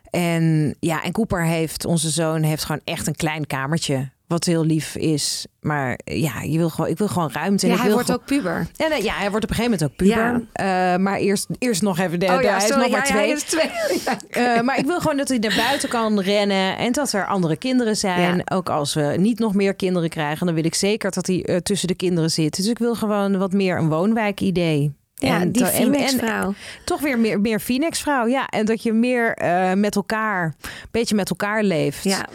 En 0.09 0.75
ja, 0.79 1.03
en 1.03 1.11
Cooper 1.11 1.45
heeft, 1.45 1.85
onze 1.85 2.09
zoon, 2.09 2.43
heeft 2.43 2.63
gewoon 2.63 2.81
echt 2.83 3.07
een 3.07 3.15
klein 3.15 3.47
kamertje. 3.47 4.09
Wat 4.33 4.45
heel 4.45 4.65
lief 4.65 4.95
is. 4.95 5.45
Maar 5.61 5.99
ja, 6.03 6.41
je 6.41 6.57
wil 6.57 6.69
gewoon, 6.69 6.89
ik 6.89 6.97
wil 6.97 7.07
gewoon 7.07 7.31
ruimte. 7.31 7.65
En 7.67 7.71
Ja, 7.71 7.79
hij 7.79 7.91
wordt 7.91 8.05
gewoon- 8.05 8.21
ook 8.21 8.27
puber. 8.27 8.67
Ja, 8.73 8.87
nee, 8.87 9.03
ja, 9.03 9.13
hij 9.13 9.29
wordt 9.29 9.43
op 9.45 9.49
een 9.49 9.55
gegeven 9.55 9.77
moment 9.79 9.91
ook 9.91 9.95
puber. 9.97 10.45
Eh, 10.53 10.95
maar 10.97 11.17
eerst, 11.17 11.47
eerst 11.59 11.81
nog 11.81 11.99
even 11.99 12.19
de, 12.19 12.25
Oh 12.25 12.41
ja, 12.41 12.55
hij 12.57 12.63
is 12.63 12.75
nog 12.75 12.89
maar 12.89 13.03
twee. 13.03 13.31
is. 13.31 13.45
Eh, 14.29 14.61
maar 14.61 14.77
ik 14.77 14.85
wil 14.85 14.99
gewoon 14.99 15.17
dat 15.17 15.27
hij 15.29 15.37
naar 15.37 15.55
buiten 15.55 15.89
kan 15.89 16.19
rennen 16.19 16.77
en 16.77 16.91
dat 16.91 17.11
er 17.13 17.25
andere 17.25 17.55
kinderen 17.57 17.97
zijn. 17.97 18.51
Ook 18.51 18.69
als 18.69 18.93
we 18.93 19.15
niet 19.17 19.39
nog 19.39 19.53
meer 19.53 19.73
kinderen 19.73 20.09
krijgen, 20.09 20.45
dan 20.45 20.55
wil 20.55 20.65
ik 20.65 20.75
zeker 20.75 21.11
dat 21.11 21.27
hij 21.27 21.43
eh, 21.45 21.55
tussen 21.57 21.87
de 21.87 21.95
kinderen 21.95 22.29
zit. 22.31 22.55
Dus 22.55 22.67
ik 22.67 22.77
wil 22.79 22.95
gewoon 22.95 23.37
wat 23.37 23.51
meer 23.53 23.77
een 23.77 23.89
woonwijk-idee. 23.89 24.93
Ja, 25.15 25.39
En 25.41 25.51
die 25.51 25.65
en- 25.65 25.71
en- 25.71 25.75
Phoenix-vrouw. 25.81 26.53
Toch 26.85 26.99
weer 27.01 27.19
meer, 27.19 27.41
meer 27.41 27.59
Phoenix-vrouw. 27.59 28.27
Ja, 28.27 28.47
en 28.47 28.65
dat 28.65 28.83
je 28.83 28.93
meer 28.93 29.33
eh, 29.33 29.73
met 29.73 29.95
elkaar, 29.95 30.43
een 30.61 30.69
beetje 30.91 31.15
met 31.15 31.29
elkaar 31.29 31.63
leeft. 31.63 32.03
Ja. 32.03 32.25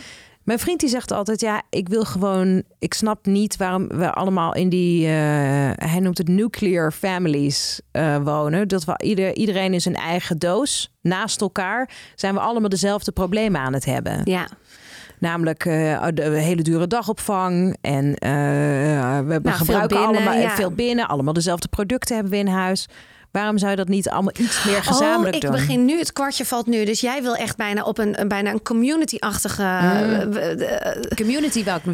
Mijn 0.49 0.61
vriend 0.61 0.81
die 0.81 0.89
zegt 0.89 1.13
altijd, 1.13 1.41
ja, 1.41 1.63
ik 1.71 1.89
wil 1.89 2.05
gewoon, 2.05 2.63
ik 2.79 2.95
snap 2.95 3.27
niet 3.27 3.57
waarom 3.57 3.89
we 3.89 4.13
allemaal 4.13 4.55
in 4.55 4.69
die, 4.69 5.07
eh, 5.07 5.11
hij 5.75 6.01
noemt 6.01 6.19
het 6.19 6.29
nuclear 6.29 6.93
families 6.93 7.81
eh, 7.91 8.17
wonen. 8.17 8.69
Dat 8.69 8.85
we 8.85 8.95
ieder, 9.03 9.35
iedereen 9.35 9.73
in 9.73 9.81
zijn 9.81 9.95
eigen 9.95 10.39
doos, 10.39 10.93
naast 11.01 11.41
elkaar, 11.41 11.91
zijn 12.15 12.35
we 12.35 12.41
allemaal 12.41 12.69
dezelfde 12.69 13.13
problemen 13.13 13.61
aan 13.61 13.73
het 13.73 13.85
hebben. 13.85 14.21
ja. 14.25 14.49
Namelijk 15.19 15.65
eh, 15.65 16.07
de 16.15 16.23
hele 16.23 16.63
dure 16.63 16.87
dagopvang 16.87 17.77
en 17.81 18.11
we 19.27 19.41
veel 19.43 19.53
gebruiken 19.53 19.97
binnen, 19.97 20.17
allemaal 20.17 20.41
ja. 20.41 20.51
veel 20.51 20.71
binnen, 20.71 21.09
allemaal 21.09 21.33
dezelfde 21.33 21.69
producten 21.69 22.15
hebben 22.15 22.33
we 22.33 22.39
in 22.39 22.47
huis. 22.47 22.89
Waarom 23.31 23.59
zou 23.59 23.71
je 23.71 23.77
dat 23.77 23.89
niet 23.89 24.09
allemaal 24.09 24.33
iets 24.39 24.65
meer 24.65 24.85
gezamenlijk 24.85 25.35
oh, 25.35 25.35
ik 25.35 25.41
doen? 25.41 25.51
begin 25.51 25.85
nu, 25.85 25.99
het 25.99 26.13
kwartje 26.13 26.45
valt 26.45 26.67
nu. 26.67 26.85
Dus 26.85 27.01
jij 27.01 27.23
wil 27.23 27.35
echt 27.35 27.57
bijna 27.57 27.83
op 27.83 27.99
een, 27.99 28.21
een 28.21 28.29
bijna 28.29 28.51
een 28.51 28.63
community-achtige... 28.63 29.63
Mm. 29.63 30.33
eh, 30.33 30.93
eh, 30.93 31.03
Community 31.17 31.65
welke 31.65 31.87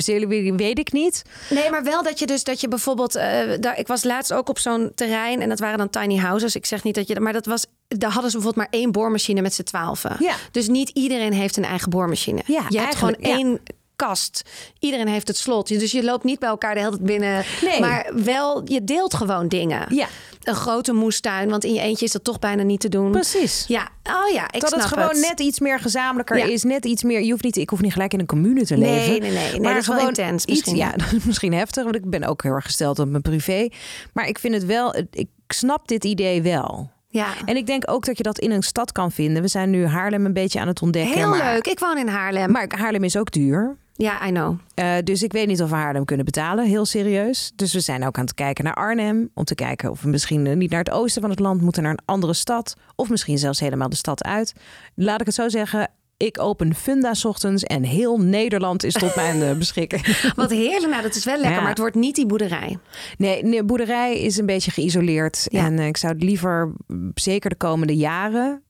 weet 0.57 0.79
ik 0.79 0.93
niet. 0.93 1.23
Nee, 1.51 1.71
maar 1.71 1.85
wel 1.85 2.03
dat 2.03 2.19
je 2.19 2.27
dus 2.27 2.45
dat 2.45 2.61
je 2.61 2.69
bijvoorbeeld. 2.69 3.15
eh, 3.15 3.61
daar, 3.61 3.79
ik 3.79 3.87
was 3.87 4.05
laatst 4.05 4.33
ook 4.33 4.49
op 4.49 4.59
zo'n 4.59 4.93
terrein 4.95 5.41
en 5.41 5.49
dat 5.49 5.59
waren 5.59 5.79
dan 5.79 5.91
tiny 5.91 6.17
houses. 6.17 6.57
Ik 6.57 6.67
zeg 6.67 6.83
niet 6.83 6.95
dat 6.95 7.09
je. 7.09 7.21
Maar 7.21 7.33
dat 7.33 7.47
was. 7.47 7.67
Daar 7.89 8.11
hadden 8.11 8.31
ze 8.31 8.37
bijvoorbeeld 8.37 8.71
maar 8.71 8.81
één 8.81 8.93
boormachine 8.93 9.43
met 9.43 9.55
z'n 9.55 9.63
twaalfen. 9.63 10.17
Ja. 10.19 10.35
Dus 10.51 10.69
niet 10.69 10.89
iedereen 10.89 11.33
heeft 11.33 11.57
een 11.57 11.65
eigen 11.65 11.91
boormachine. 11.91 12.43
Ja, 12.47 12.65
je 12.69 12.81
hebt 12.81 12.95
gewoon 12.95 13.17
ja. 13.19 13.59
Kast. 13.97 14.43
Iedereen 14.79 15.09
heeft 15.09 15.29
het 15.29 15.37
slot. 15.37 15.69
Dus 15.69 15.93
je 15.93 16.05
loopt 16.05 16.25
niet 16.25 16.39
bij 16.39 16.49
elkaar 16.49 16.75
de 16.75 16.81
hele 16.81 16.91
tijd 16.93 17.03
binnen. 17.05 17.45
Nee. 17.63 17.81
Maar 17.81 18.11
wel, 18.25 18.63
je 18.65 18.85
deelt 18.85 19.15
gewoon 19.15 19.49
dingen. 19.49 19.87
Ja. 19.95 20.07
Een 20.43 20.55
grote 20.55 20.93
moestuin, 20.93 21.49
want 21.51 21.65
in 21.65 21.73
je 21.75 21.81
eentje 21.81 22.05
is 22.05 22.13
dat 22.13 22.25
toch 22.25 22.39
bijna 22.39 22.63
niet 22.63 22.81
te 22.81 22.89
doen. 22.89 23.11
Precies. 23.11 23.65
Ja, 23.69 23.89
oh 24.03 24.33
ja, 24.33 24.45
ik 24.53 24.61
dat 24.61 24.69
snap 24.69 24.81
het 24.81 24.89
gewoon 24.89 25.21
net 25.21 25.41
iets 25.41 25.61
meer 25.61 25.79
gezamenlijker 25.81 26.37
Ja. 26.39 26.45
is. 26.45 26.63
Net 26.63 26.85
iets 26.85 27.03
meer. 27.03 27.23
Je 27.23 27.31
hoeft 27.31 27.45
niet, 27.45 27.57
ik 27.57 27.71
hoef 27.71 27.81
niet 27.81 27.93
gelijk 27.93 28.13
in 28.13 28.21
een 28.21 28.27
commune 28.27 28.65
te 28.65 28.77
Nee, 28.77 28.91
leven. 28.91 29.21
nee, 29.21 29.31
nee. 29.31 29.61
Nee, 29.61 29.73
dat 29.73 29.83
is 29.83 29.87
wel 29.87 30.09
intens 30.09 30.45
Iets, 30.45 30.71
ja, 30.71 30.91
dat 30.97 31.13
is 31.13 31.25
misschien 31.25 31.53
heftig. 31.53 31.83
Want 31.85 31.97
ik 31.97 32.11
ben 32.11 32.25
ook 32.25 32.43
heel 32.43 32.53
erg 32.53 32.65
gesteld 32.65 32.99
op 32.99 33.09
mijn 33.09 33.23
privé. 33.23 33.69
Maar 34.13 34.29
ik 34.29 34.39
vind 34.39 34.55
het 34.55 34.65
wel. 34.65 34.95
Ik 35.11 35.29
snap 35.49 35.89
dit 35.89 36.05
idee 36.05 36.43
wel. 36.43 36.91
Ja. 37.09 37.27
En 37.45 37.57
ik 37.57 37.67
denk 37.67 37.91
ook 37.91 38.05
dat 38.05 38.17
je 38.17 38.23
dat 38.23 38.39
in 38.39 38.51
een 38.51 38.63
stad 38.63 38.93
kan 38.93 39.13
vinden. 39.13 39.43
We 39.43 39.49
zijn 39.49 39.71
nu 39.71 39.87
Haarlem 39.87 40.25
een 40.25 40.33
beetje 40.33 40.61
aan 40.61 40.67
het 40.69 40.83
ontdekken. 40.83 41.15
Heel 41.17 41.29
maar, 41.29 41.53
leuk. 41.53 41.67
Ik 41.67 41.79
woon 41.79 41.99
in 41.99 42.09
Haarlem. 42.09 42.51
Maar 42.51 42.67
Haarlem 42.77 43.05
is 43.05 43.17
ook 43.17 43.31
duur. 43.31 43.77
Ja, 43.97 44.27
I 44.27 44.31
know. 44.31 44.59
Eh, 44.75 44.95
dus 45.05 45.23
ik 45.23 45.33
weet 45.33 45.47
niet 45.47 45.63
of 45.63 45.71
we 45.71 45.75
Haarlem 45.77 46.05
kunnen 46.05 46.25
betalen, 46.25 46.65
heel 46.67 46.85
serieus. 46.85 47.53
Dus 47.57 47.73
we 47.73 47.81
zijn 47.81 48.07
ook 48.07 48.19
aan 48.19 48.25
het 48.25 48.35
kijken 48.35 48.65
naar 48.65 48.75
Arnhem. 48.75 49.31
Om 49.35 49.45
te 49.45 49.55
kijken 49.55 49.91
of 49.91 50.03
we 50.03 50.09
misschien 50.09 50.47
eh, 50.47 50.57
niet 50.57 50.71
naar 50.71 50.79
het 50.79 50.91
oosten 50.91 51.21
van 51.21 51.31
het 51.31 51.39
land 51.39 51.61
moeten, 51.61 51.83
naar 51.83 51.93
een 51.93 52.05
andere 52.05 52.35
stad. 52.35 52.77
Of 52.97 53.09
misschien 53.09 53.39
zelfs 53.39 53.61
helemaal 53.61 53.89
de 53.89 53.97
stad 53.97 54.25
uit. 54.25 54.53
Laat 54.95 55.21
ik 55.21 55.27
het 55.27 55.35
zo 55.35 55.49
zeggen. 55.49 55.91
Ik 56.17 56.41
open 56.41 56.75
Funda 56.75 57.15
's 57.15 57.25
ochtends 57.25 57.63
en 57.63 57.83
heel 57.83 58.19
Nederland 58.19 58.85
is 58.85 58.93
tot 58.93 59.17
mijn 59.17 59.43
eh, 59.43 59.57
beschikking. 59.59 60.07
Wat 60.37 60.51
heerlijk. 60.51 60.91
Nou, 60.91 61.03
dat 61.03 61.15
is 61.15 61.25
wel 61.25 61.35
lekker. 61.35 61.53
Ja. 61.55 61.61
Maar 61.61 61.69
het 61.69 61.79
wordt 61.79 61.95
niet 61.95 62.15
die 62.15 62.27
boerderij. 62.27 62.79
Nee, 63.19 63.43
nee, 63.43 63.65
boerderij 63.65 64.19
is 64.21 64.37
een 64.37 64.47
beetje 64.47 64.71
geïsoleerd. 64.71 65.47
Ja. 65.49 65.65
En 65.65 65.79
ik 65.79 65.97
zou 65.97 66.13
het 66.13 66.23
liever, 66.23 66.73
mm, 66.87 67.11
zeker 67.15 67.51
de 67.51 67.57
komende 67.57 67.97
jaren, 67.97 68.63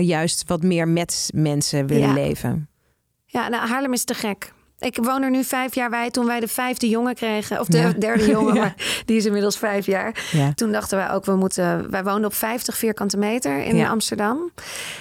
juist 0.00 0.48
wat 0.48 0.62
meer 0.62 0.88
met 0.88 1.30
mensen 1.34 1.86
willen 1.86 2.08
Ja. 2.08 2.14
leven. 2.14 2.68
Ja, 3.26 3.48
nou, 3.48 3.68
Haarlem 3.68 3.92
is 3.92 4.04
te 4.04 4.14
gek. 4.14 4.52
Ik 4.84 4.96
woon 5.02 5.22
er 5.22 5.30
nu 5.30 5.44
vijf 5.44 5.74
jaar 5.74 5.90
bij. 5.90 6.10
Toen 6.10 6.26
wij 6.26 6.40
de 6.40 6.48
vijfde 6.48 6.88
jongen 6.88 7.14
kregen, 7.14 7.60
of 7.60 7.66
de 7.66 7.78
Ja. 7.78 7.92
derde 7.98 8.26
jongen, 8.36 8.54
Ja. 8.54 8.60
maar 8.60 9.02
die 9.04 9.16
is 9.16 9.24
inmiddels 9.24 9.58
vijf 9.58 9.86
jaar. 9.86 10.24
Ja. 10.32 10.52
Toen 10.54 10.72
dachten 10.72 10.98
wij 10.98 11.10
ook, 11.10 11.24
we 11.24 11.36
moeten. 11.36 11.90
Wij 11.90 12.04
woonden 12.04 12.24
op 12.24 12.34
50 12.34 12.76
vierkante 12.76 13.16
meter 13.16 13.62
in. 13.62 13.86
Amsterdam. 13.86 14.50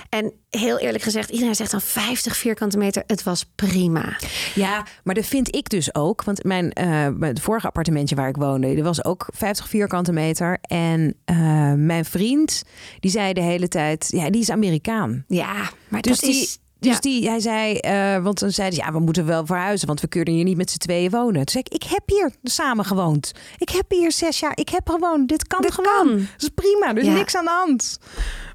En 0.10 0.34
heel 0.50 0.80
eerlijk 0.80 1.04
gezegd, 1.04 1.30
iedereen 1.30 1.56
zegt 1.56 1.72
dan 1.72 1.82
50 1.82 2.38
vierkante 2.38 2.78
meter. 2.78 3.04
Het 3.08 3.24
was 3.24 3.46
prima. 3.56 4.16
Ja, 4.56 4.86
maar 5.04 5.16
dat 5.16 5.26
vind 5.26 5.56
ik 5.56 5.70
dus 5.70 5.96
ook. 5.96 6.24
Want 6.24 6.44
mijn, 6.44 6.72
eh, 6.74 7.08
het 7.20 7.40
vorige 7.42 7.68
appartementje 7.68 8.16
waar 8.16 8.28
ik 8.28 8.36
woonde, 8.36 8.68
er 8.68 8.84
was 8.84 9.06
ook 9.06 9.28
50 9.34 9.68
vierkante 9.70 10.12
meter. 10.12 10.58
En 10.62 11.16
eh, 11.26 11.38
mijn 11.74 12.06
vriend, 12.06 12.64
die 13.00 13.12
zei 13.12 13.34
de 13.34 13.42
hele 13.42 13.68
tijd, 13.68 14.08
ja, 14.10 14.30
die 14.30 14.42
is 14.42 14.50
Amerikaan. 14.50 15.24
Ja, 15.28 15.54
maar 15.88 16.02
Dus 16.02 16.20
dat 16.20 16.30
die, 16.30 16.42
is. 16.42 16.60
Dus 16.84 16.94
ja. 16.94 17.00
die, 17.00 17.30
hij 17.30 17.40
zei, 17.40 17.78
eh, 17.78 18.18
want 18.24 18.40
dan 18.40 18.52
zei 18.52 18.68
hij, 18.70 18.78
ja, 18.86 18.92
we 18.92 19.00
moeten 19.00 19.26
wel 19.26 19.46
verhuizen, 19.46 19.88
want 19.88 20.02
we 20.02 20.08
kunnen 20.08 20.34
hier 20.34 20.44
niet 20.44 20.58
met 20.58 20.72
z'n 20.72 20.78
tweeën 20.78 21.10
wonen. 21.10 21.34
Toen 21.46 21.50
zei 21.50 21.64
ik, 21.70 21.74
ik 21.84 21.90
heb 21.90 22.02
hier 22.06 22.32
samen 22.44 22.86
gewoond. 22.86 23.32
Ik 23.58 23.70
heb 23.70 23.86
hier 23.88 24.12
zes 24.12 24.40
jaar, 24.40 24.52
ik 24.56 24.70
heb 24.70 24.90
gewoond. 24.90 25.30
Dit 25.30 25.48
kan 25.48 25.62
Dit 25.62 25.72
gewoon. 25.74 26.08
kan. 26.08 26.18
Dat 26.18 26.42
is 26.42 26.50
prima, 26.56 26.94
dus 26.94 27.06
Ja. 27.06 27.14
niks 27.14 27.36
aan 27.36 27.46
de 27.46 27.52
hand. 27.52 27.98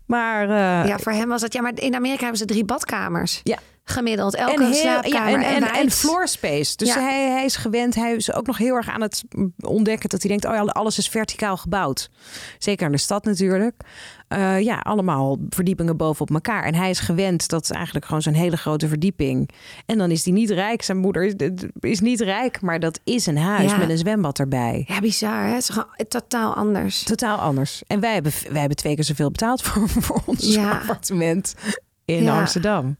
Maar 0.06 0.42
eh, 0.42 0.88
ja, 0.88 0.98
voor 0.98 1.12
hem 1.12 1.28
was 1.28 1.42
het. 1.42 1.52
Ja, 1.52 1.60
maar 1.62 1.72
in 1.74 1.94
Amerika 1.94 2.20
hebben 2.20 2.38
ze 2.38 2.44
drie 2.44 2.64
badkamers. 2.64 3.40
Ja. 3.42 3.58
Gemiddeld. 3.88 4.34
Elke 4.34 4.52
en, 4.52 4.70
heel, 4.70 4.74
slaapkamer. 4.74 5.40
ja, 5.40 5.46
en, 5.54 5.62
en, 5.62 5.72
en 5.72 5.90
floor 5.90 6.28
space. 6.28 6.76
Dus 6.76 6.88
Ja. 6.94 7.00
hij, 7.00 7.30
hij 7.30 7.44
is 7.44 7.56
gewend. 7.56 7.94
Hij 7.94 8.14
is 8.14 8.32
ook 8.32 8.46
nog 8.46 8.58
heel 8.58 8.74
erg 8.74 8.88
aan 8.88 9.00
het 9.00 9.24
ontdekken 9.60 10.08
dat 10.08 10.20
hij 10.22 10.30
denkt: 10.30 10.44
oh 10.46 10.54
ja, 10.54 10.60
alles 10.72 10.98
is 10.98 11.08
verticaal 11.08 11.56
gebouwd. 11.56 12.10
Zeker 12.58 12.86
in 12.86 12.92
de 12.92 12.98
stad 12.98 13.24
natuurlijk. 13.24 13.74
Eh, 14.28 14.60
ja, 14.60 14.78
allemaal 14.78 15.36
verdiepingen 15.48 15.96
bovenop 15.96 16.30
elkaar. 16.30 16.64
En 16.64 16.74
hij 16.74 16.90
is 16.90 16.98
gewend 17.00 17.48
dat 17.48 17.70
eigenlijk 17.70 18.04
gewoon 18.04 18.22
zo'n 18.22 18.32
hele 18.32 18.56
grote 18.56 18.88
verdieping. 18.88 19.50
En 19.86 19.98
dan 19.98 20.10
is 20.10 20.24
hij 20.24 20.32
niet 20.34 20.50
rijk. 20.50 20.82
Zijn 20.82 20.98
moeder 20.98 21.24
is, 21.24 21.34
is 21.80 22.00
niet 22.00 22.20
rijk, 22.20 22.60
maar 22.60 22.80
dat 22.80 23.00
is 23.04 23.26
een 23.26 23.38
huis 23.38 23.70
Ja. 23.70 23.76
met 23.76 23.88
een 23.90 23.98
zwembad 23.98 24.38
erbij. 24.38 24.84
Ja, 24.88 25.00
bizar. 25.00 25.44
Hè? 25.44 25.52
Het 25.52 25.62
is 25.62 25.68
gewoon 25.68 25.88
totaal 26.08 26.54
anders. 26.54 27.02
Totaal 27.02 27.38
anders. 27.38 27.82
En 27.86 28.00
wij 28.00 28.14
hebben, 28.14 28.32
wij 28.50 28.58
hebben 28.60 28.76
twee 28.76 28.94
keer 28.94 29.04
zoveel 29.04 29.30
betaald 29.30 29.62
voor, 29.62 29.88
voor 29.88 30.22
ons 30.26 30.56
appartement 30.56 31.54
in. 32.04 32.28
Amsterdam. 32.28 32.96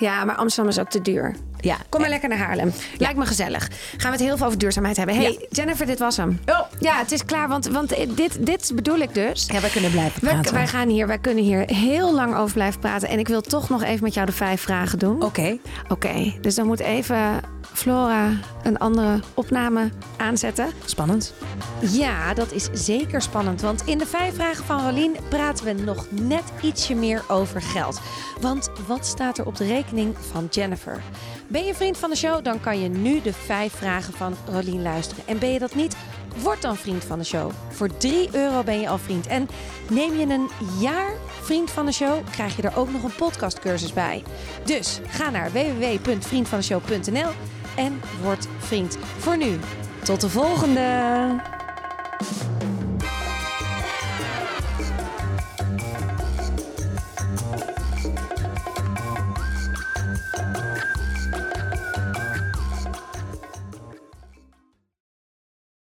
Ja, 0.00 0.24
maar 0.24 0.36
Amsterdam 0.36 0.72
is 0.72 0.78
ook 0.78 0.88
te 0.88 1.00
duur. 1.00 1.34
Ja. 1.60 1.76
Kom 1.88 2.00
maar 2.00 2.10
lekker 2.10 2.28
naar 2.28 2.38
Haarlem. 2.38 2.72
Lijkt 2.98 3.18
me 3.18 3.26
gezellig. 3.26 3.68
Gaan 3.96 4.10
we 4.10 4.16
het 4.16 4.26
heel 4.26 4.36
veel 4.36 4.46
over 4.46 4.58
duurzaamheid 4.58 4.96
hebben. 4.96 5.16
Hey. 5.16 5.46
Jennifer, 5.50 5.86
dit 5.86 5.98
was 5.98 6.16
hem. 6.16 6.40
Oh. 6.46 6.60
Ja, 6.78 6.98
het 6.98 7.12
is 7.12 7.24
klaar, 7.24 7.48
want, 7.48 7.66
want 7.66 8.16
dit, 8.16 8.46
dit 8.46 8.72
bedoel 8.74 8.98
ik 8.98 9.14
dus. 9.14 9.46
Ja, 9.46 9.60
wij 9.60 9.70
kunnen 9.70 9.90
blijven 9.90 10.20
praten. 10.20 10.54
wij, 10.54 10.66
gaan 10.66 10.88
hier, 10.88 11.06
wij 11.06 11.18
kunnen 11.18 11.44
hier 11.44 11.62
heel 11.66 12.14
lang 12.14 12.36
over 12.36 12.54
blijven 12.54 12.80
praten. 12.80 13.08
En 13.08 13.18
ik 13.18 13.28
wil 13.28 13.40
toch 13.40 13.68
nog 13.68 13.82
even 13.82 14.04
met 14.04 14.14
jou 14.14 14.26
de 14.26 14.32
vijf 14.32 14.60
vragen 14.60 14.98
doen. 14.98 15.22
Oké. 15.22 15.58
Oké, 15.88 16.34
dus 16.40 16.54
dan 16.54 16.66
moet 16.66 16.80
even 16.80 17.40
Flora 17.72 18.30
een 18.62 18.78
andere 18.78 19.20
opname 19.34 19.90
aanzetten. 20.16 20.66
Spannend. 20.84 21.34
Ja, 21.80 22.34
dat 22.34 22.52
is 22.52 22.68
zeker 22.72 23.22
spannend. 23.22 23.60
Want 23.60 23.82
in 23.86 23.98
de 23.98 24.06
vijf 24.06 24.34
vragen 24.34 24.64
van 24.64 24.84
Rolien 24.84 25.16
praten 25.28 25.64
we 25.64 25.72
nog 25.72 26.06
net 26.10 26.42
ietsje 26.62 26.94
meer 26.94 27.22
over 27.28 27.62
geld. 27.62 28.00
Want 28.40 28.70
wat 28.86 29.06
staat 29.06 29.38
er 29.38 29.46
op 29.46 29.56
de 29.56 29.66
rekening 29.66 30.16
van 30.30 30.48
Jennifer? 30.50 31.02
Ben 31.50 31.64
je 31.64 31.74
vriend 31.74 31.98
van 31.98 32.10
de 32.10 32.16
show? 32.16 32.44
Dan 32.44 32.60
kan 32.60 32.80
je 32.80 32.88
nu 32.88 33.20
de 33.20 33.32
vijf 33.32 33.72
vragen 33.72 34.12
van 34.12 34.36
Rolien 34.46 34.82
luisteren. 34.82 35.26
En 35.26 35.38
ben 35.38 35.52
je 35.52 35.58
dat 35.58 35.74
niet? 35.74 35.96
Word 36.36 36.62
dan 36.62 36.76
vriend 36.76 37.04
van 37.04 37.18
de 37.18 37.24
show. 37.24 37.50
Voor 37.68 37.96
3 37.96 38.28
euro 38.32 38.62
ben 38.62 38.80
je 38.80 38.88
al 38.88 38.98
vriend. 38.98 39.26
En 39.26 39.48
neem 39.88 40.16
je 40.16 40.26
een 40.26 40.48
jaar 40.80 41.12
vriend 41.40 41.70
van 41.70 41.86
de 41.86 41.92
show, 41.92 42.18
krijg 42.30 42.56
je 42.56 42.62
er 42.62 42.76
ook 42.76 42.92
nog 42.92 43.02
een 43.02 43.14
podcastcursus 43.14 43.92
bij. 43.92 44.22
Dus 44.64 45.00
ga 45.06 45.30
naar 45.30 45.52
www.vriendvandeshow.nl 45.52 47.30
en 47.76 48.00
word 48.22 48.46
vriend. 48.58 48.98
Voor 49.18 49.36
nu, 49.36 49.58
tot 50.02 50.20
de 50.20 50.28
volgende! 50.28 50.88